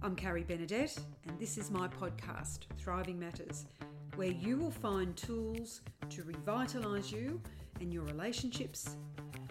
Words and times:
I'm 0.00 0.14
Carrie 0.14 0.44
Benedet, 0.44 0.96
and 1.26 1.36
this 1.40 1.58
is 1.58 1.72
my 1.72 1.88
podcast, 1.88 2.60
Thriving 2.78 3.18
Matters, 3.18 3.64
where 4.14 4.30
you 4.30 4.56
will 4.56 4.70
find 4.70 5.16
tools 5.16 5.80
to 6.10 6.22
revitalise 6.22 7.10
you 7.10 7.40
and 7.80 7.92
your 7.92 8.04
relationships, 8.04 8.94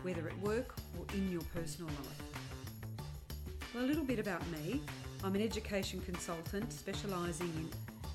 whether 0.04 0.26
at 0.26 0.40
work 0.40 0.74
or 0.98 1.06
in 1.14 1.30
your 1.30 1.42
personal 1.54 1.90
life. 1.90 3.02
Well, 3.76 3.84
a 3.84 3.88
little 3.88 4.06
bit 4.06 4.20
about 4.20 4.42
me 4.52 4.82
I'm 5.22 5.36
an 5.36 5.42
education 5.42 6.00
consultant 6.00 6.72
specialising 6.72 7.52
in 7.58 7.70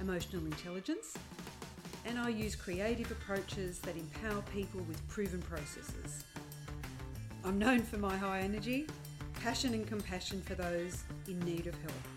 emotional 0.07 0.47
intelligence, 0.47 1.13
and 2.07 2.19
I 2.19 2.31
use 2.31 2.57
creative 2.57 3.11
approaches 3.11 3.79
that 3.81 3.95
empower 3.95 4.41
people 4.55 4.81
with 4.89 5.07
proven 5.07 5.43
processes. 5.43 6.25
I'm 7.45 7.59
known 7.59 7.81
for 7.81 7.99
my 7.99 8.17
high 8.17 8.41
energy, 8.41 8.87
passion, 9.35 9.75
and 9.75 9.87
compassion 9.87 10.41
for 10.41 10.55
those 10.55 11.05
in 11.29 11.39
need 11.41 11.67
of 11.67 11.75
help 11.83 12.12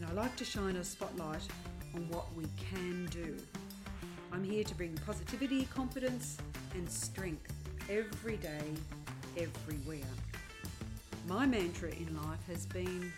and 0.00 0.08
I 0.08 0.22
like 0.22 0.34
to 0.36 0.44
shine 0.46 0.76
a 0.76 0.84
spotlight 0.84 1.46
on 1.94 2.08
what 2.08 2.34
we 2.34 2.44
can 2.56 3.06
do. 3.06 3.36
I'm 4.32 4.42
here 4.42 4.64
to 4.64 4.74
bring 4.74 4.96
positivity, 5.04 5.66
confidence, 5.66 6.38
and 6.74 6.88
strength 6.88 7.52
every 7.90 8.38
day, 8.38 8.62
everywhere. 9.36 10.08
My 11.28 11.44
mantra 11.44 11.90
in 11.90 12.16
life 12.16 12.46
has 12.46 12.64
been 12.64 13.12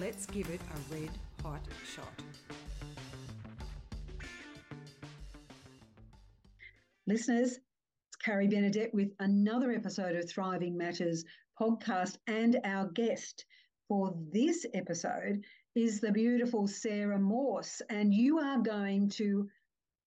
let's 0.00 0.24
give 0.24 0.48
it 0.48 0.60
a 0.60 0.94
red 0.94 1.10
hot 1.42 1.60
shot. 1.84 2.22
Listeners, 7.06 7.58
it's 7.58 8.16
Carrie 8.24 8.48
Benedet 8.48 8.94
with 8.94 9.10
another 9.20 9.70
episode 9.70 10.16
of 10.16 10.30
Thriving 10.30 10.78
Matters 10.78 11.24
podcast 11.60 12.16
and 12.26 12.58
our 12.64 12.88
guest 12.88 13.44
for 13.86 14.14
this 14.32 14.64
episode 14.72 15.44
is 15.74 16.00
the 16.00 16.12
beautiful 16.12 16.66
Sarah 16.66 17.18
Morse, 17.18 17.80
and 17.88 18.12
you 18.12 18.38
are 18.38 18.58
going 18.58 19.08
to 19.10 19.48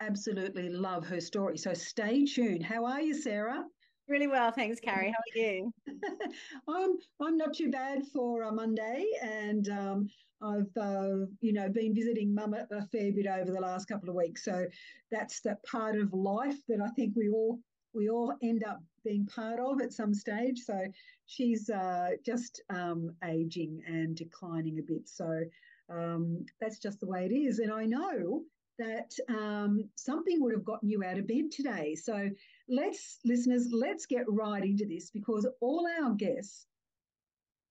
absolutely 0.01 0.69
love 0.69 1.05
her 1.07 1.19
story. 1.19 1.57
So 1.57 1.73
stay 1.73 2.25
tuned. 2.25 2.63
How 2.63 2.85
are 2.85 3.01
you, 3.01 3.13
Sarah? 3.13 3.63
Really 4.07 4.27
well, 4.27 4.51
thanks, 4.51 4.79
Carrie. 4.79 5.11
How 5.11 5.41
are 5.41 5.43
you? 5.43 5.73
I'm 6.69 6.97
I'm 7.19 7.37
not 7.37 7.55
too 7.55 7.71
bad 7.71 8.05
for 8.13 8.43
a 8.43 8.51
Monday, 8.51 9.05
and 9.23 9.67
um, 9.69 10.09
I've 10.43 10.77
uh, 10.79 11.25
you 11.41 11.53
know 11.53 11.69
been 11.69 11.95
visiting 11.95 12.35
Mum 12.35 12.53
a, 12.53 12.67
a 12.71 12.85
fair 12.87 13.11
bit 13.11 13.25
over 13.25 13.51
the 13.51 13.59
last 13.59 13.87
couple 13.87 14.09
of 14.09 14.15
weeks. 14.15 14.45
So 14.45 14.67
that's 15.11 15.41
that 15.41 15.63
part 15.63 15.95
of 15.95 16.13
life 16.13 16.57
that 16.67 16.81
I 16.81 16.89
think 16.89 17.15
we 17.15 17.29
all 17.29 17.59
we 17.93 18.09
all 18.09 18.35
end 18.43 18.63
up 18.63 18.79
being 19.05 19.25
part 19.27 19.59
of 19.59 19.81
at 19.81 19.93
some 19.93 20.13
stage. 20.13 20.59
So 20.59 20.77
she's 21.25 21.69
uh, 21.69 22.09
just 22.25 22.61
um, 22.69 23.11
aging 23.23 23.81
and 23.87 24.15
declining 24.15 24.79
a 24.79 24.83
bit. 24.83 25.07
So 25.07 25.43
um, 25.89 26.45
that's 26.59 26.79
just 26.79 26.99
the 26.99 27.07
way 27.07 27.25
it 27.25 27.33
is. 27.33 27.59
And 27.59 27.71
I 27.71 27.85
know 27.85 28.41
that 28.77 29.11
um, 29.29 29.89
something 29.95 30.41
would 30.41 30.53
have 30.53 30.65
gotten 30.65 30.89
you 30.89 31.03
out 31.03 31.17
of 31.17 31.27
bed 31.27 31.51
today. 31.51 31.95
So 31.95 32.29
let's, 32.67 33.19
listeners, 33.23 33.69
let's 33.71 34.05
get 34.05 34.25
right 34.27 34.63
into 34.63 34.85
this 34.85 35.09
because 35.11 35.47
all 35.61 35.87
our 36.01 36.13
guests 36.13 36.65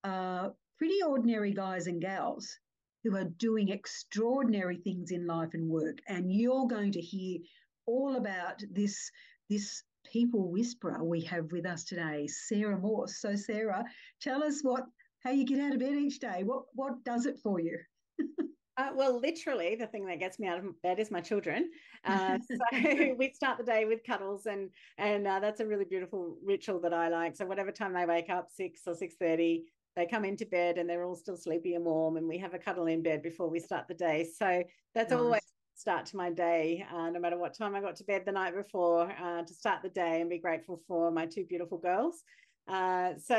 are 0.02 0.54
pretty 0.78 1.02
ordinary 1.06 1.52
guys 1.52 1.86
and 1.86 2.00
gals 2.00 2.58
who 3.02 3.16
are 3.16 3.24
doing 3.24 3.68
extraordinary 3.68 4.78
things 4.78 5.10
in 5.10 5.26
life 5.26 5.50
and 5.52 5.68
work. 5.68 5.98
And 6.08 6.32
you're 6.32 6.66
going 6.66 6.92
to 6.92 7.00
hear 7.00 7.40
all 7.86 8.16
about 8.16 8.62
this 8.70 9.10
this 9.50 9.82
people 10.04 10.50
whisperer 10.50 11.02
we 11.02 11.20
have 11.22 11.50
with 11.52 11.66
us 11.66 11.84
today, 11.84 12.26
Sarah 12.26 12.78
Morse. 12.78 13.20
So, 13.20 13.34
Sarah, 13.34 13.84
tell 14.20 14.42
us 14.42 14.60
what 14.62 14.84
how 15.20 15.30
you 15.30 15.44
get 15.44 15.60
out 15.60 15.72
of 15.72 15.80
bed 15.80 15.94
each 15.94 16.20
day. 16.20 16.42
What 16.44 16.64
what 16.74 17.02
does 17.04 17.26
it 17.26 17.38
for 17.42 17.60
you? 17.60 17.78
Uh, 18.76 18.90
well, 18.92 19.20
literally, 19.20 19.76
the 19.76 19.86
thing 19.86 20.04
that 20.04 20.18
gets 20.18 20.40
me 20.40 20.48
out 20.48 20.58
of 20.58 20.82
bed 20.82 20.98
is 20.98 21.10
my 21.10 21.20
children. 21.20 21.70
Uh, 22.06 22.36
so 22.50 23.14
we 23.18 23.32
start 23.34 23.56
the 23.56 23.64
day 23.64 23.86
with 23.86 24.04
cuddles, 24.04 24.44
and 24.44 24.68
and 24.98 25.26
uh, 25.26 25.40
that's 25.40 25.60
a 25.60 25.66
really 25.66 25.86
beautiful 25.86 26.36
ritual 26.44 26.78
that 26.78 26.92
I 26.92 27.08
like. 27.08 27.34
So 27.34 27.46
whatever 27.46 27.72
time 27.72 27.94
they 27.94 28.04
wake 28.04 28.28
up, 28.28 28.48
six 28.50 28.82
or 28.86 28.94
six 28.94 29.14
thirty, 29.14 29.64
they 29.96 30.04
come 30.04 30.26
into 30.26 30.44
bed 30.44 30.76
and 30.76 30.86
they're 30.86 31.04
all 31.04 31.14
still 31.14 31.38
sleepy 31.38 31.76
and 31.76 31.84
warm, 31.86 32.18
and 32.18 32.28
we 32.28 32.36
have 32.36 32.52
a 32.52 32.58
cuddle 32.58 32.88
in 32.88 33.02
bed 33.02 33.22
before 33.22 33.48
we 33.48 33.58
start 33.58 33.88
the 33.88 33.94
day. 33.94 34.28
So 34.36 34.64
that's 34.94 35.12
nice. 35.12 35.18
always 35.18 35.53
start 35.84 36.06
to 36.06 36.16
my 36.16 36.30
day, 36.30 36.82
uh, 36.94 37.10
no 37.10 37.20
matter 37.20 37.36
what 37.36 37.52
time 37.52 37.74
I 37.74 37.80
got 37.82 37.94
to 37.96 38.04
bed 38.04 38.22
the 38.24 38.32
night 38.32 38.54
before, 38.56 39.02
uh, 39.22 39.42
to 39.42 39.54
start 39.54 39.82
the 39.82 39.90
day 39.90 40.22
and 40.22 40.30
be 40.30 40.38
grateful 40.38 40.80
for 40.88 41.10
my 41.10 41.26
two 41.26 41.44
beautiful 41.44 41.76
girls. 41.76 42.22
Uh, 42.66 43.10
so 43.22 43.36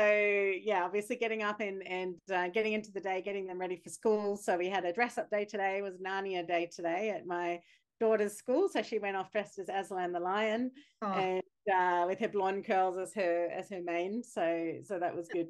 yeah, 0.62 0.84
obviously 0.84 1.16
getting 1.16 1.42
up 1.42 1.60
and 1.60 1.84
and 1.88 2.14
uh, 2.32 2.46
getting 2.46 2.72
into 2.72 2.92
the 2.92 3.00
day, 3.00 3.20
getting 3.20 3.48
them 3.48 3.58
ready 3.58 3.80
for 3.82 3.90
school. 3.90 4.36
So 4.36 4.56
we 4.56 4.68
had 4.68 4.84
a 4.84 4.92
dress 4.92 5.18
up 5.18 5.28
day 5.28 5.44
today. 5.44 5.78
It 5.78 5.82
was 5.82 5.94
Narnia 5.96 6.46
day 6.46 6.70
today 6.72 7.10
at 7.10 7.26
my 7.26 7.58
daughter's 7.98 8.34
school. 8.34 8.68
So 8.68 8.80
she 8.80 9.00
went 9.00 9.16
off 9.16 9.32
dressed 9.32 9.58
as 9.58 9.68
Aslan 9.68 10.12
the 10.12 10.20
lion, 10.20 10.70
oh. 11.02 11.12
and 11.14 11.42
uh, 11.74 12.04
with 12.06 12.20
her 12.20 12.28
blonde 12.28 12.64
curls 12.64 12.96
as 12.96 13.12
her 13.14 13.48
as 13.52 13.68
her 13.70 13.82
mane. 13.82 14.22
So 14.22 14.74
so 14.84 15.00
that 15.00 15.16
was 15.16 15.26
good. 15.26 15.48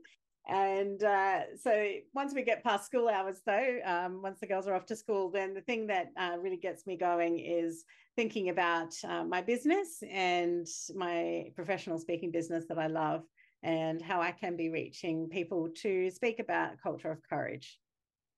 And 0.48 1.02
uh, 1.02 1.56
so 1.60 1.90
once 2.14 2.32
we 2.34 2.42
get 2.42 2.62
past 2.62 2.86
school 2.86 3.08
hours, 3.08 3.40
though, 3.44 3.78
um, 3.84 4.22
once 4.22 4.38
the 4.38 4.46
girls 4.46 4.68
are 4.68 4.74
off 4.74 4.86
to 4.86 4.96
school, 4.96 5.30
then 5.30 5.54
the 5.54 5.60
thing 5.60 5.88
that 5.88 6.12
uh, 6.16 6.36
really 6.40 6.56
gets 6.56 6.86
me 6.86 6.96
going 6.96 7.40
is 7.40 7.84
thinking 8.14 8.48
about 8.48 8.94
uh, 9.04 9.24
my 9.24 9.42
business 9.42 10.02
and 10.10 10.66
my 10.94 11.46
professional 11.56 11.98
speaking 11.98 12.30
business 12.30 12.64
that 12.68 12.78
I 12.78 12.86
love 12.86 13.22
and 13.64 14.00
how 14.00 14.20
I 14.20 14.30
can 14.30 14.56
be 14.56 14.70
reaching 14.70 15.28
people 15.28 15.68
to 15.82 16.10
speak 16.10 16.38
about 16.38 16.80
culture 16.80 17.10
of 17.10 17.18
courage. 17.28 17.78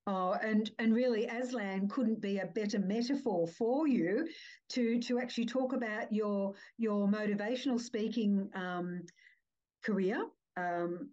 Oh, 0.06 0.32
and 0.42 0.70
and 0.78 0.94
really, 0.94 1.26
Aslan 1.26 1.86
couldn't 1.88 2.22
be 2.22 2.38
a 2.38 2.46
better 2.46 2.78
metaphor 2.78 3.46
for 3.46 3.86
you 3.86 4.26
to 4.70 4.98
to 5.00 5.18
actually 5.18 5.44
talk 5.44 5.74
about 5.74 6.10
your 6.10 6.54
your 6.78 7.06
motivational 7.06 7.78
speaking 7.78 8.48
um, 8.54 9.02
career. 9.84 10.24
Um, 10.56 11.10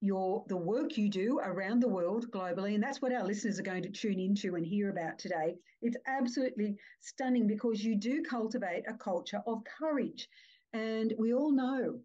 your 0.00 0.44
the 0.48 0.56
work 0.56 0.96
you 0.98 1.08
do 1.08 1.40
around 1.42 1.80
the 1.80 1.88
world 1.88 2.30
globally 2.30 2.74
and 2.74 2.82
that's 2.82 3.00
what 3.00 3.12
our 3.12 3.24
listeners 3.24 3.58
are 3.58 3.64
going 3.64 3.82
to 3.82 3.90
tune 3.90 4.20
into 4.20 4.54
and 4.54 4.66
hear 4.66 4.90
about 4.90 5.18
today. 5.18 5.54
It's 5.80 5.96
absolutely 6.06 6.76
stunning 7.00 7.46
because 7.46 7.82
you 7.82 7.96
do 7.96 8.22
cultivate 8.22 8.84
a 8.88 8.94
culture 8.94 9.42
of 9.46 9.62
courage. 9.78 10.28
And 10.72 11.14
we 11.18 11.32
all 11.32 11.52
know 11.52 12.00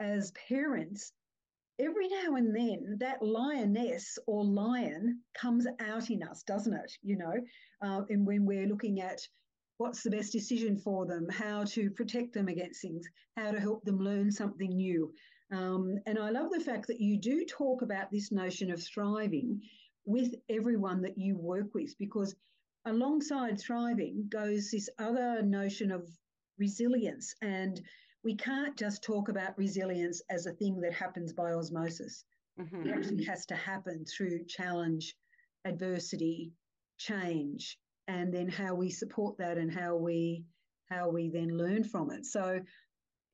as 0.00 0.32
parents 0.48 1.12
every 1.78 2.08
now 2.08 2.36
and 2.36 2.56
then 2.56 2.96
that 3.00 3.22
lioness 3.22 4.18
or 4.26 4.42
lion 4.44 5.20
comes 5.38 5.66
out 5.78 6.10
in 6.10 6.22
us 6.22 6.42
doesn't 6.42 6.72
it? 6.72 6.92
You 7.02 7.18
know 7.18 7.34
uh, 7.82 8.02
and 8.08 8.26
when 8.26 8.46
we're 8.46 8.66
looking 8.66 9.00
at 9.00 9.20
what's 9.78 10.02
the 10.02 10.10
best 10.10 10.32
decision 10.32 10.78
for 10.78 11.04
them 11.04 11.28
how 11.28 11.64
to 11.64 11.90
protect 11.90 12.32
them 12.32 12.48
against 12.48 12.80
things 12.80 13.06
how 13.36 13.50
to 13.50 13.60
help 13.60 13.84
them 13.84 13.98
learn 13.98 14.32
something 14.32 14.70
new 14.70 15.12
um, 15.52 15.98
and 16.06 16.18
I 16.18 16.30
love 16.30 16.50
the 16.50 16.60
fact 16.60 16.86
that 16.88 17.00
you 17.00 17.18
do 17.18 17.44
talk 17.44 17.82
about 17.82 18.10
this 18.10 18.32
notion 18.32 18.70
of 18.70 18.82
thriving 18.82 19.60
with 20.04 20.34
everyone 20.48 21.02
that 21.02 21.18
you 21.18 21.36
work 21.36 21.74
with, 21.74 21.96
because 21.98 22.34
alongside 22.84 23.60
thriving 23.60 24.26
goes 24.28 24.70
this 24.70 24.88
other 24.98 25.42
notion 25.42 25.90
of 25.90 26.08
resilience. 26.58 27.34
And 27.42 27.80
we 28.24 28.36
can't 28.36 28.76
just 28.76 29.02
talk 29.02 29.28
about 29.28 29.58
resilience 29.58 30.22
as 30.30 30.46
a 30.46 30.52
thing 30.52 30.80
that 30.80 30.92
happens 30.92 31.32
by 31.32 31.52
osmosis. 31.52 32.24
Mm-hmm. 32.60 32.86
It 32.86 32.94
actually 32.94 33.24
has 33.24 33.46
to 33.46 33.54
happen 33.54 34.04
through 34.04 34.44
challenge, 34.46 35.14
adversity, 35.64 36.52
change, 36.98 37.78
and 38.08 38.32
then 38.32 38.48
how 38.48 38.74
we 38.74 38.90
support 38.90 39.36
that 39.38 39.58
and 39.58 39.72
how 39.72 39.96
we 39.96 40.44
how 40.88 41.08
we 41.10 41.28
then 41.28 41.58
learn 41.58 41.82
from 41.82 42.12
it. 42.12 42.24
So 42.24 42.60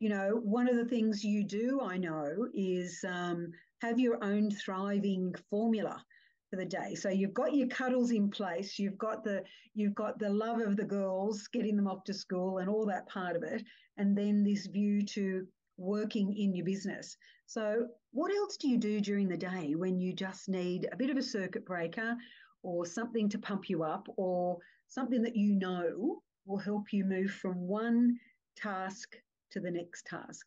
you 0.02 0.08
know, 0.08 0.40
one 0.42 0.68
of 0.68 0.74
the 0.74 0.84
things 0.84 1.22
you 1.22 1.44
do, 1.44 1.80
I 1.80 1.96
know, 1.96 2.48
is 2.54 3.04
um, 3.08 3.52
have 3.82 4.00
your 4.00 4.18
own 4.24 4.50
thriving 4.50 5.32
formula 5.48 6.04
for 6.50 6.56
the 6.56 6.64
day. 6.64 6.96
So 6.96 7.08
you've 7.08 7.34
got 7.34 7.54
your 7.54 7.68
cuddles 7.68 8.10
in 8.10 8.28
place, 8.28 8.80
you've 8.80 8.99
got 8.99 9.22
the 9.22 9.44
you've 9.75 9.94
got 9.94 10.19
the 10.19 10.28
love 10.28 10.58
of 10.58 10.76
the 10.76 10.82
girls, 10.84 11.46
getting 11.46 11.76
them 11.76 11.87
off 11.87 12.02
to 12.06 12.14
school, 12.14 12.58
and 12.58 12.69
all 12.69 12.84
that 12.87 13.08
part 13.08 13.37
of 13.37 13.44
it, 13.44 13.62
and 13.96 14.19
then 14.19 14.43
this 14.43 14.66
view 14.66 15.02
to 15.02 15.46
working 15.76 16.37
in 16.37 16.52
your 16.52 16.66
business. 16.66 17.16
So, 17.46 17.87
what 18.10 18.34
else 18.34 18.56
do 18.56 18.69
you 18.69 18.78
do 18.78 19.00
during 19.00 19.28
the 19.28 19.37
day 19.37 19.76
when 19.76 20.00
you 20.00 20.12
just 20.12 20.48
need 20.48 20.88
a 20.90 20.96
bit 20.96 21.10
of 21.10 21.16
a 21.16 21.22
circuit 21.22 21.64
breaker, 21.64 22.16
or 22.64 22.87
something 22.87 23.28
to 23.28 23.38
pump 23.38 23.70
you 23.70 23.84
up, 23.84 24.08
or 24.16 24.58
something 24.88 25.22
that 25.22 25.37
you 25.37 25.52
know 25.52 26.22
will 26.44 26.58
help 26.58 26.93
you 26.93 27.05
move 27.05 27.31
from 27.31 27.55
one 27.69 28.19
task 28.56 29.16
to 29.52 29.60
the 29.60 29.70
next 29.70 30.06
task. 30.06 30.46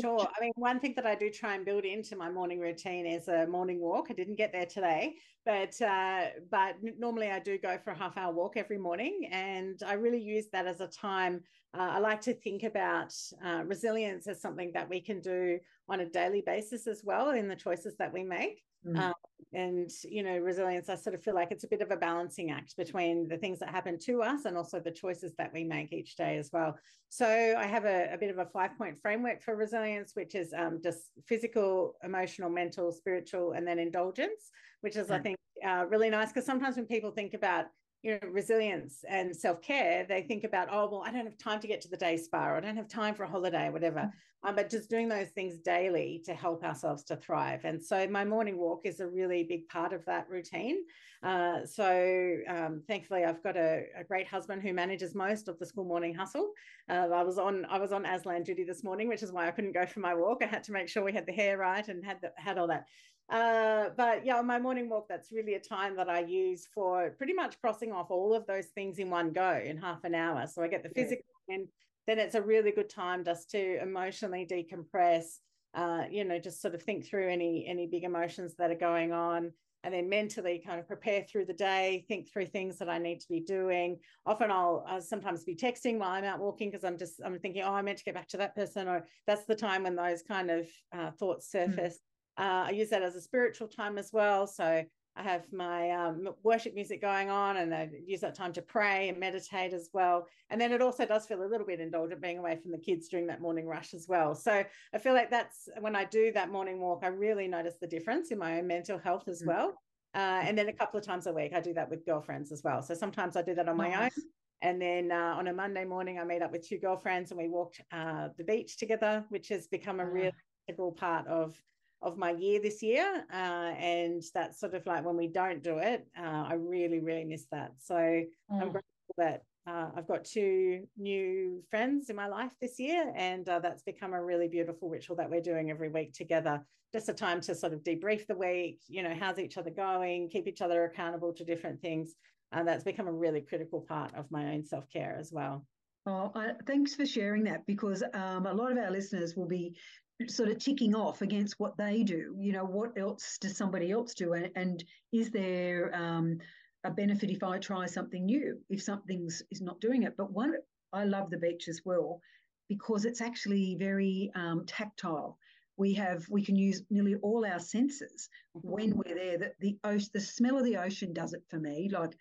Sure. 0.00 0.20
I 0.20 0.40
mean, 0.40 0.52
one 0.56 0.78
thing 0.78 0.92
that 0.96 1.06
I 1.06 1.14
do 1.14 1.30
try 1.30 1.54
and 1.54 1.64
build 1.64 1.84
into 1.84 2.14
my 2.14 2.30
morning 2.30 2.60
routine 2.60 3.06
is 3.06 3.28
a 3.28 3.46
morning 3.46 3.80
walk. 3.80 4.08
I 4.10 4.14
didn't 4.14 4.36
get 4.36 4.52
there 4.52 4.66
today, 4.66 5.16
but 5.44 5.80
uh, 5.80 6.26
but 6.50 6.76
normally 6.98 7.30
I 7.30 7.40
do 7.40 7.58
go 7.58 7.78
for 7.82 7.90
a 7.90 7.98
half 7.98 8.16
hour 8.16 8.32
walk 8.32 8.56
every 8.56 8.78
morning, 8.78 9.28
and 9.32 9.80
I 9.84 9.94
really 9.94 10.20
use 10.20 10.46
that 10.52 10.66
as 10.66 10.80
a 10.80 10.86
time. 10.86 11.42
Uh, 11.74 11.88
I 11.92 11.98
like 11.98 12.20
to 12.22 12.34
think 12.34 12.62
about 12.62 13.12
uh, 13.44 13.62
resilience 13.64 14.28
as 14.28 14.40
something 14.40 14.72
that 14.74 14.88
we 14.88 15.00
can 15.00 15.20
do 15.20 15.58
on 15.88 16.00
a 16.00 16.08
daily 16.08 16.42
basis 16.44 16.86
as 16.86 17.02
well 17.02 17.30
in 17.30 17.48
the 17.48 17.56
choices 17.56 17.96
that 17.96 18.12
we 18.12 18.22
make. 18.22 18.62
Mm. 18.86 18.98
Um, 18.98 19.14
and 19.52 19.90
you 20.04 20.22
know 20.22 20.36
resilience 20.38 20.88
i 20.88 20.94
sort 20.94 21.14
of 21.14 21.22
feel 21.22 21.34
like 21.34 21.50
it's 21.50 21.64
a 21.64 21.68
bit 21.68 21.80
of 21.80 21.90
a 21.90 21.96
balancing 21.96 22.50
act 22.50 22.76
between 22.76 23.26
the 23.28 23.36
things 23.36 23.58
that 23.58 23.70
happen 23.70 23.98
to 23.98 24.22
us 24.22 24.44
and 24.44 24.56
also 24.56 24.78
the 24.78 24.90
choices 24.90 25.32
that 25.38 25.52
we 25.52 25.64
make 25.64 25.92
each 25.92 26.16
day 26.16 26.36
as 26.36 26.50
well. 26.52 26.76
So 27.08 27.26
i 27.26 27.64
have 27.64 27.84
a, 27.84 28.12
a 28.12 28.18
bit 28.18 28.30
of 28.30 28.38
a 28.38 28.46
five 28.46 28.76
point 28.76 28.98
framework 29.00 29.42
for 29.42 29.56
resilience 29.56 30.12
which 30.14 30.34
is 30.34 30.52
um, 30.56 30.80
just 30.82 31.10
physical 31.26 31.96
emotional 32.02 32.50
mental 32.50 32.92
spiritual 32.92 33.52
and 33.52 33.66
then 33.66 33.78
indulgence 33.78 34.50
which 34.82 34.96
is 34.96 35.10
i 35.10 35.18
think 35.18 35.36
uh, 35.66 35.84
really 35.88 36.10
nice 36.10 36.28
because 36.28 36.46
sometimes 36.46 36.76
when 36.76 36.86
people 36.86 37.10
think 37.10 37.34
about 37.34 37.66
you 38.02 38.12
know 38.12 38.28
resilience 38.30 39.04
and 39.08 39.34
self-care 39.34 40.06
they 40.08 40.22
think 40.22 40.44
about 40.44 40.68
oh 40.70 40.88
well 40.90 41.02
i 41.04 41.10
don't 41.10 41.24
have 41.24 41.38
time 41.38 41.60
to 41.60 41.66
get 41.66 41.80
to 41.80 41.88
the 41.88 41.96
day 41.96 42.16
spa 42.16 42.48
or 42.48 42.56
i 42.56 42.60
don't 42.60 42.76
have 42.76 42.88
time 42.88 43.14
for 43.14 43.24
a 43.24 43.28
holiday 43.28 43.66
or 43.66 43.72
whatever. 43.72 44.00
Mm-hmm. 44.00 44.48
um, 44.48 44.54
but 44.56 44.70
just 44.70 44.88
doing 44.88 45.08
those 45.08 45.28
things 45.30 45.58
daily 45.58 46.22
to 46.24 46.34
help 46.34 46.62
ourselves 46.64 47.02
to 47.04 47.16
thrive. 47.16 47.64
And 47.64 47.82
so 47.82 48.06
my 48.06 48.24
morning 48.24 48.56
walk 48.56 48.82
is 48.84 49.00
a 49.00 49.06
really 49.08 49.42
big 49.42 49.68
part 49.68 49.92
of 49.92 50.04
that 50.04 50.28
routine. 50.30 50.76
Uh, 51.22 51.66
so 51.66 52.36
um, 52.48 52.80
thankfully 52.86 53.24
i've 53.24 53.42
got 53.42 53.56
a, 53.56 53.86
a, 53.98 54.04
great 54.04 54.28
husband 54.28 54.62
who 54.62 54.72
manages 54.72 55.16
most 55.16 55.48
of 55.48 55.58
the 55.58 55.66
school 55.66 55.84
morning 55.84 56.14
hustle. 56.14 56.52
Uh, 56.88 57.08
i 57.12 57.24
was 57.24 57.38
on 57.38 57.66
i 57.68 57.76
was 57.76 57.90
on 57.90 58.06
aslan 58.06 58.44
duty 58.44 58.62
this 58.62 58.84
morning 58.84 59.08
which 59.08 59.24
is 59.24 59.32
why 59.32 59.48
i 59.48 59.50
couldn't 59.50 59.72
go 59.72 59.84
for 59.84 59.98
my 59.98 60.14
walk. 60.14 60.38
I 60.42 60.46
had 60.46 60.62
to 60.64 60.72
make 60.72 60.88
sure 60.88 61.02
we 61.02 61.12
had 61.12 61.26
the 61.26 61.32
hair 61.32 61.58
right 61.58 61.86
and 61.88 62.04
had 62.04 62.20
the, 62.20 62.30
had 62.36 62.56
all 62.56 62.68
that 62.68 62.84
uh, 63.30 63.90
but 63.96 64.24
yeah, 64.24 64.36
on 64.36 64.46
my 64.46 64.58
morning 64.58 64.88
walk, 64.88 65.06
that's 65.08 65.32
really 65.32 65.54
a 65.54 65.60
time 65.60 65.96
that 65.96 66.08
I 66.08 66.20
use 66.20 66.66
for 66.74 67.10
pretty 67.18 67.34
much 67.34 67.60
crossing 67.60 67.92
off 67.92 68.10
all 68.10 68.34
of 68.34 68.46
those 68.46 68.66
things 68.66 68.98
in 68.98 69.10
one 69.10 69.32
go 69.32 69.60
in 69.62 69.76
half 69.76 70.04
an 70.04 70.14
hour. 70.14 70.46
So 70.46 70.62
I 70.62 70.68
get 70.68 70.82
the 70.82 70.88
physical 70.90 71.24
and 71.48 71.68
then 72.06 72.18
it's 72.18 72.34
a 72.34 72.42
really 72.42 72.72
good 72.72 72.88
time 72.88 73.24
just 73.24 73.50
to 73.50 73.82
emotionally 73.82 74.46
decompress, 74.50 75.38
uh, 75.74 76.04
you 76.10 76.24
know, 76.24 76.38
just 76.38 76.62
sort 76.62 76.74
of 76.74 76.82
think 76.82 77.06
through 77.06 77.28
any 77.28 77.66
any 77.68 77.86
big 77.86 78.04
emotions 78.04 78.54
that 78.56 78.70
are 78.70 78.76
going 78.76 79.12
on 79.12 79.52
and 79.84 79.94
then 79.94 80.08
mentally 80.08 80.60
kind 80.64 80.80
of 80.80 80.88
prepare 80.88 81.22
through 81.22 81.44
the 81.44 81.52
day, 81.52 82.04
think 82.08 82.32
through 82.32 82.46
things 82.46 82.78
that 82.78 82.88
I 82.88 82.98
need 82.98 83.20
to 83.20 83.28
be 83.28 83.40
doing. 83.40 83.98
Often 84.26 84.50
I'll, 84.50 84.84
I'll 84.88 85.00
sometimes 85.00 85.44
be 85.44 85.54
texting 85.54 85.98
while 85.98 86.10
I'm 86.10 86.24
out 86.24 86.40
walking 86.40 86.70
because 86.70 86.84
I'm 86.84 86.98
just 86.98 87.20
I'm 87.24 87.38
thinking, 87.38 87.62
oh, 87.62 87.72
I 87.72 87.82
meant 87.82 87.98
to 87.98 88.04
get 88.04 88.14
back 88.14 88.28
to 88.28 88.38
that 88.38 88.56
person, 88.56 88.88
or 88.88 89.06
that's 89.26 89.44
the 89.44 89.54
time 89.54 89.84
when 89.84 89.94
those 89.94 90.22
kind 90.22 90.50
of 90.50 90.66
uh, 90.92 91.10
thoughts 91.12 91.50
hmm. 91.52 91.58
surface. 91.58 91.94
Mm. 91.94 91.98
Uh, 92.38 92.66
I 92.66 92.70
use 92.70 92.90
that 92.90 93.02
as 93.02 93.16
a 93.16 93.20
spiritual 93.20 93.68
time 93.68 93.98
as 93.98 94.12
well. 94.12 94.46
So 94.46 94.84
I 95.18 95.22
have 95.22 95.52
my 95.52 95.90
um, 95.90 96.28
worship 96.44 96.74
music 96.74 97.00
going 97.02 97.28
on 97.28 97.56
and 97.56 97.74
I 97.74 97.90
use 98.06 98.20
that 98.20 98.36
time 98.36 98.52
to 98.52 98.62
pray 98.62 99.08
and 99.08 99.18
meditate 99.18 99.72
as 99.72 99.90
well. 99.92 100.28
And 100.48 100.60
then 100.60 100.70
it 100.70 100.80
also 100.80 101.04
does 101.04 101.26
feel 101.26 101.42
a 101.42 101.50
little 101.50 101.66
bit 101.66 101.80
indulgent 101.80 102.22
being 102.22 102.38
away 102.38 102.56
from 102.56 102.70
the 102.70 102.78
kids 102.78 103.08
during 103.08 103.26
that 103.26 103.40
morning 103.40 103.66
rush 103.66 103.94
as 103.94 104.06
well. 104.08 104.36
So 104.36 104.64
I 104.94 104.98
feel 104.98 105.14
like 105.14 105.28
that's 105.28 105.68
when 105.80 105.96
I 105.96 106.04
do 106.04 106.30
that 106.32 106.52
morning 106.52 106.78
walk, 106.78 107.00
I 107.02 107.08
really 107.08 107.48
notice 107.48 107.74
the 107.80 107.88
difference 107.88 108.30
in 108.30 108.38
my 108.38 108.58
own 108.58 108.68
mental 108.68 108.98
health 108.98 109.26
as 109.26 109.42
mm. 109.42 109.48
well. 109.48 109.74
Uh, 110.14 110.40
and 110.44 110.56
then 110.56 110.68
a 110.68 110.72
couple 110.72 110.98
of 110.98 111.04
times 111.04 111.26
a 111.26 111.32
week, 111.32 111.52
I 111.52 111.60
do 111.60 111.74
that 111.74 111.90
with 111.90 112.06
girlfriends 112.06 112.52
as 112.52 112.62
well. 112.62 112.80
So 112.80 112.94
sometimes 112.94 113.36
I 113.36 113.42
do 113.42 113.54
that 113.56 113.68
on 113.68 113.76
my 113.76 113.90
nice. 113.90 114.12
own. 114.16 114.24
And 114.62 114.80
then 114.80 115.12
uh, 115.12 115.34
on 115.36 115.48
a 115.48 115.52
Monday 115.52 115.84
morning, 115.84 116.18
I 116.18 116.24
meet 116.24 116.42
up 116.42 116.52
with 116.52 116.66
two 116.66 116.78
girlfriends 116.78 117.32
and 117.32 117.38
we 117.38 117.48
walked 117.48 117.80
uh, 117.92 118.28
the 118.38 118.44
beach 118.44 118.76
together, 118.76 119.24
which 119.30 119.48
has 119.48 119.66
become 119.66 119.98
a 120.00 120.06
really 120.06 120.32
integral 120.68 120.92
part 120.92 121.26
of 121.26 121.60
of 122.02 122.16
my 122.16 122.30
year 122.30 122.60
this 122.60 122.82
year. 122.82 123.24
Uh, 123.32 123.72
and 123.78 124.22
that's 124.34 124.60
sort 124.60 124.74
of 124.74 124.86
like 124.86 125.04
when 125.04 125.16
we 125.16 125.28
don't 125.28 125.62
do 125.62 125.78
it, 125.78 126.06
uh, 126.18 126.44
I 126.48 126.54
really, 126.54 127.00
really 127.00 127.24
miss 127.24 127.46
that. 127.50 127.72
So 127.78 127.94
mm. 127.94 128.26
I'm 128.50 128.70
grateful 128.70 129.14
that 129.16 129.42
uh, 129.66 129.90
I've 129.96 130.08
got 130.08 130.24
two 130.24 130.86
new 130.96 131.62
friends 131.70 132.08
in 132.08 132.16
my 132.16 132.26
life 132.26 132.52
this 132.60 132.78
year, 132.78 133.12
and 133.14 133.46
uh, 133.48 133.58
that's 133.58 133.82
become 133.82 134.14
a 134.14 134.24
really 134.24 134.48
beautiful 134.48 134.88
ritual 134.88 135.16
that 135.16 135.28
we're 135.28 135.42
doing 135.42 135.70
every 135.70 135.90
week 135.90 136.14
together. 136.14 136.62
Just 136.92 137.10
a 137.10 137.12
time 137.12 137.40
to 137.42 137.54
sort 137.54 137.74
of 137.74 137.80
debrief 137.80 138.26
the 138.26 138.34
week, 138.34 138.80
you 138.88 139.02
know, 139.02 139.14
how's 139.18 139.38
each 139.38 139.58
other 139.58 139.70
going, 139.70 140.30
keep 140.30 140.46
each 140.46 140.62
other 140.62 140.84
accountable 140.84 141.34
to 141.34 141.44
different 141.44 141.82
things. 141.82 142.14
And 142.50 142.66
that's 142.66 142.84
become 142.84 143.08
a 143.08 143.12
really 143.12 143.42
critical 143.42 143.82
part 143.82 144.14
of 144.14 144.30
my 144.30 144.54
own 144.54 144.64
self 144.64 144.88
care 144.90 145.18
as 145.20 145.30
well. 145.30 145.66
Oh, 146.06 146.32
I, 146.34 146.52
thanks 146.66 146.94
for 146.94 147.04
sharing 147.04 147.44
that 147.44 147.66
because 147.66 148.02
um, 148.14 148.46
a 148.46 148.54
lot 148.54 148.72
of 148.72 148.78
our 148.78 148.90
listeners 148.90 149.36
will 149.36 149.48
be 149.48 149.76
sort 150.26 150.48
of 150.48 150.58
ticking 150.58 150.94
off 150.94 151.22
against 151.22 151.58
what 151.58 151.76
they 151.76 152.02
do. 152.02 152.34
You 152.38 152.52
know, 152.52 152.64
what 152.64 152.98
else 152.98 153.38
does 153.40 153.56
somebody 153.56 153.90
else 153.90 154.14
do? 154.14 154.32
And, 154.32 154.50
and 154.56 154.84
is 155.12 155.30
there 155.30 155.94
um, 155.94 156.38
a 156.84 156.90
benefit 156.90 157.30
if 157.30 157.42
I 157.42 157.58
try 157.58 157.86
something 157.86 158.26
new, 158.26 158.58
if 158.68 158.82
something's 158.82 159.42
is 159.50 159.60
not 159.60 159.80
doing 159.80 160.02
it? 160.02 160.16
But 160.16 160.32
one, 160.32 160.54
I 160.92 161.04
love 161.04 161.30
the 161.30 161.38
beach 161.38 161.68
as 161.68 161.82
well 161.84 162.20
because 162.68 163.04
it's 163.04 163.20
actually 163.20 163.76
very 163.78 164.30
um, 164.34 164.64
tactile. 164.66 165.38
We 165.76 165.94
have 165.94 166.26
we 166.28 166.44
can 166.44 166.56
use 166.56 166.82
nearly 166.90 167.14
all 167.16 167.46
our 167.46 167.60
senses 167.60 168.28
mm-hmm. 168.56 168.68
when 168.68 168.96
we're 168.96 169.14
there. 169.14 169.38
That 169.38 169.54
the 169.60 169.78
ocean, 169.84 170.10
the 170.12 170.20
smell 170.20 170.58
of 170.58 170.64
the 170.64 170.78
ocean 170.78 171.12
does 171.12 171.32
it 171.32 171.44
for 171.48 171.60
me. 171.60 171.88
Like 171.92 172.16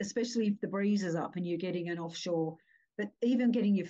especially 0.00 0.48
if 0.48 0.60
the 0.60 0.68
breeze 0.68 1.04
is 1.04 1.14
up 1.14 1.36
and 1.36 1.46
you're 1.46 1.58
getting 1.58 1.88
an 1.88 1.98
offshore 1.98 2.56
but 2.98 3.10
even 3.22 3.52
getting 3.52 3.76
your 3.76 3.86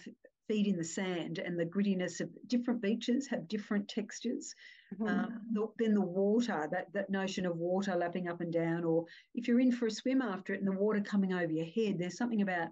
feet 0.48 0.66
in 0.66 0.76
the 0.76 0.84
sand 0.84 1.38
and 1.38 1.58
the 1.58 1.64
grittiness 1.64 2.20
of 2.20 2.28
different 2.48 2.82
beaches 2.82 3.28
have 3.28 3.46
different 3.46 3.88
textures. 3.88 4.54
Mm-hmm. 4.94 5.06
Um, 5.06 5.40
the, 5.52 5.68
then 5.78 5.94
the 5.94 6.00
water, 6.00 6.68
that, 6.70 6.92
that 6.94 7.10
notion 7.10 7.46
of 7.46 7.56
water 7.56 7.94
lapping 7.94 8.28
up 8.28 8.40
and 8.40 8.52
down, 8.52 8.84
or 8.84 9.04
if 9.34 9.46
you're 9.46 9.60
in 9.60 9.70
for 9.72 9.86
a 9.86 9.90
swim 9.90 10.22
after 10.22 10.54
it 10.54 10.60
and 10.60 10.66
the 10.66 10.72
water 10.72 11.00
coming 11.00 11.32
over 11.32 11.52
your 11.52 11.66
head, 11.66 11.98
there's 11.98 12.16
something 12.16 12.42
about 12.42 12.68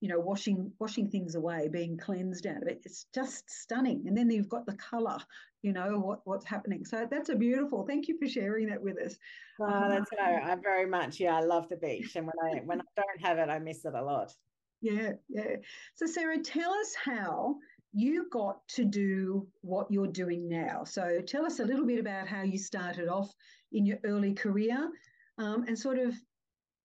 you 0.00 0.08
know 0.08 0.20
washing 0.20 0.70
washing 0.78 1.10
things 1.10 1.34
away 1.34 1.66
being 1.66 1.98
cleansed 1.98 2.46
out 2.46 2.62
of 2.62 2.68
it. 2.68 2.82
It's 2.84 3.06
just 3.12 3.50
stunning. 3.50 4.04
And 4.06 4.16
then 4.16 4.30
you've 4.30 4.48
got 4.48 4.64
the 4.64 4.74
color 4.74 5.18
you 5.62 5.72
know 5.72 5.98
what 5.98 6.20
what's 6.24 6.44
happening. 6.44 6.84
So 6.84 7.06
that's 7.10 7.30
a 7.30 7.34
beautiful 7.34 7.84
thank 7.84 8.08
you 8.08 8.16
for 8.18 8.28
sharing 8.28 8.68
that 8.68 8.80
with 8.82 8.96
us. 8.98 9.16
Oh, 9.60 9.64
um, 9.64 9.90
that's 9.90 10.10
I, 10.20 10.52
I 10.52 10.54
very 10.54 10.86
much 10.86 11.18
yeah 11.18 11.36
i 11.36 11.40
love 11.40 11.68
the 11.68 11.76
beach. 11.76 12.14
And 12.14 12.26
when 12.26 12.54
i 12.54 12.60
when 12.64 12.80
i 12.80 12.84
don't 12.96 13.26
have 13.26 13.38
it 13.38 13.50
i 13.50 13.58
miss 13.58 13.84
it 13.84 13.94
a 13.94 14.02
lot 14.02 14.32
yeah, 14.80 15.12
yeah. 15.28 15.56
So, 15.94 16.06
Sarah, 16.06 16.38
tell 16.38 16.72
us 16.72 16.94
how 16.94 17.56
you 17.92 18.28
got 18.30 18.66
to 18.68 18.84
do 18.84 19.46
what 19.62 19.90
you're 19.90 20.06
doing 20.06 20.48
now. 20.48 20.84
So, 20.84 21.20
tell 21.26 21.44
us 21.46 21.60
a 21.60 21.64
little 21.64 21.86
bit 21.86 21.98
about 21.98 22.28
how 22.28 22.42
you 22.42 22.58
started 22.58 23.08
off 23.08 23.32
in 23.72 23.86
your 23.86 23.98
early 24.04 24.34
career 24.34 24.90
um, 25.38 25.64
and 25.66 25.78
sort 25.78 25.98
of, 25.98 26.14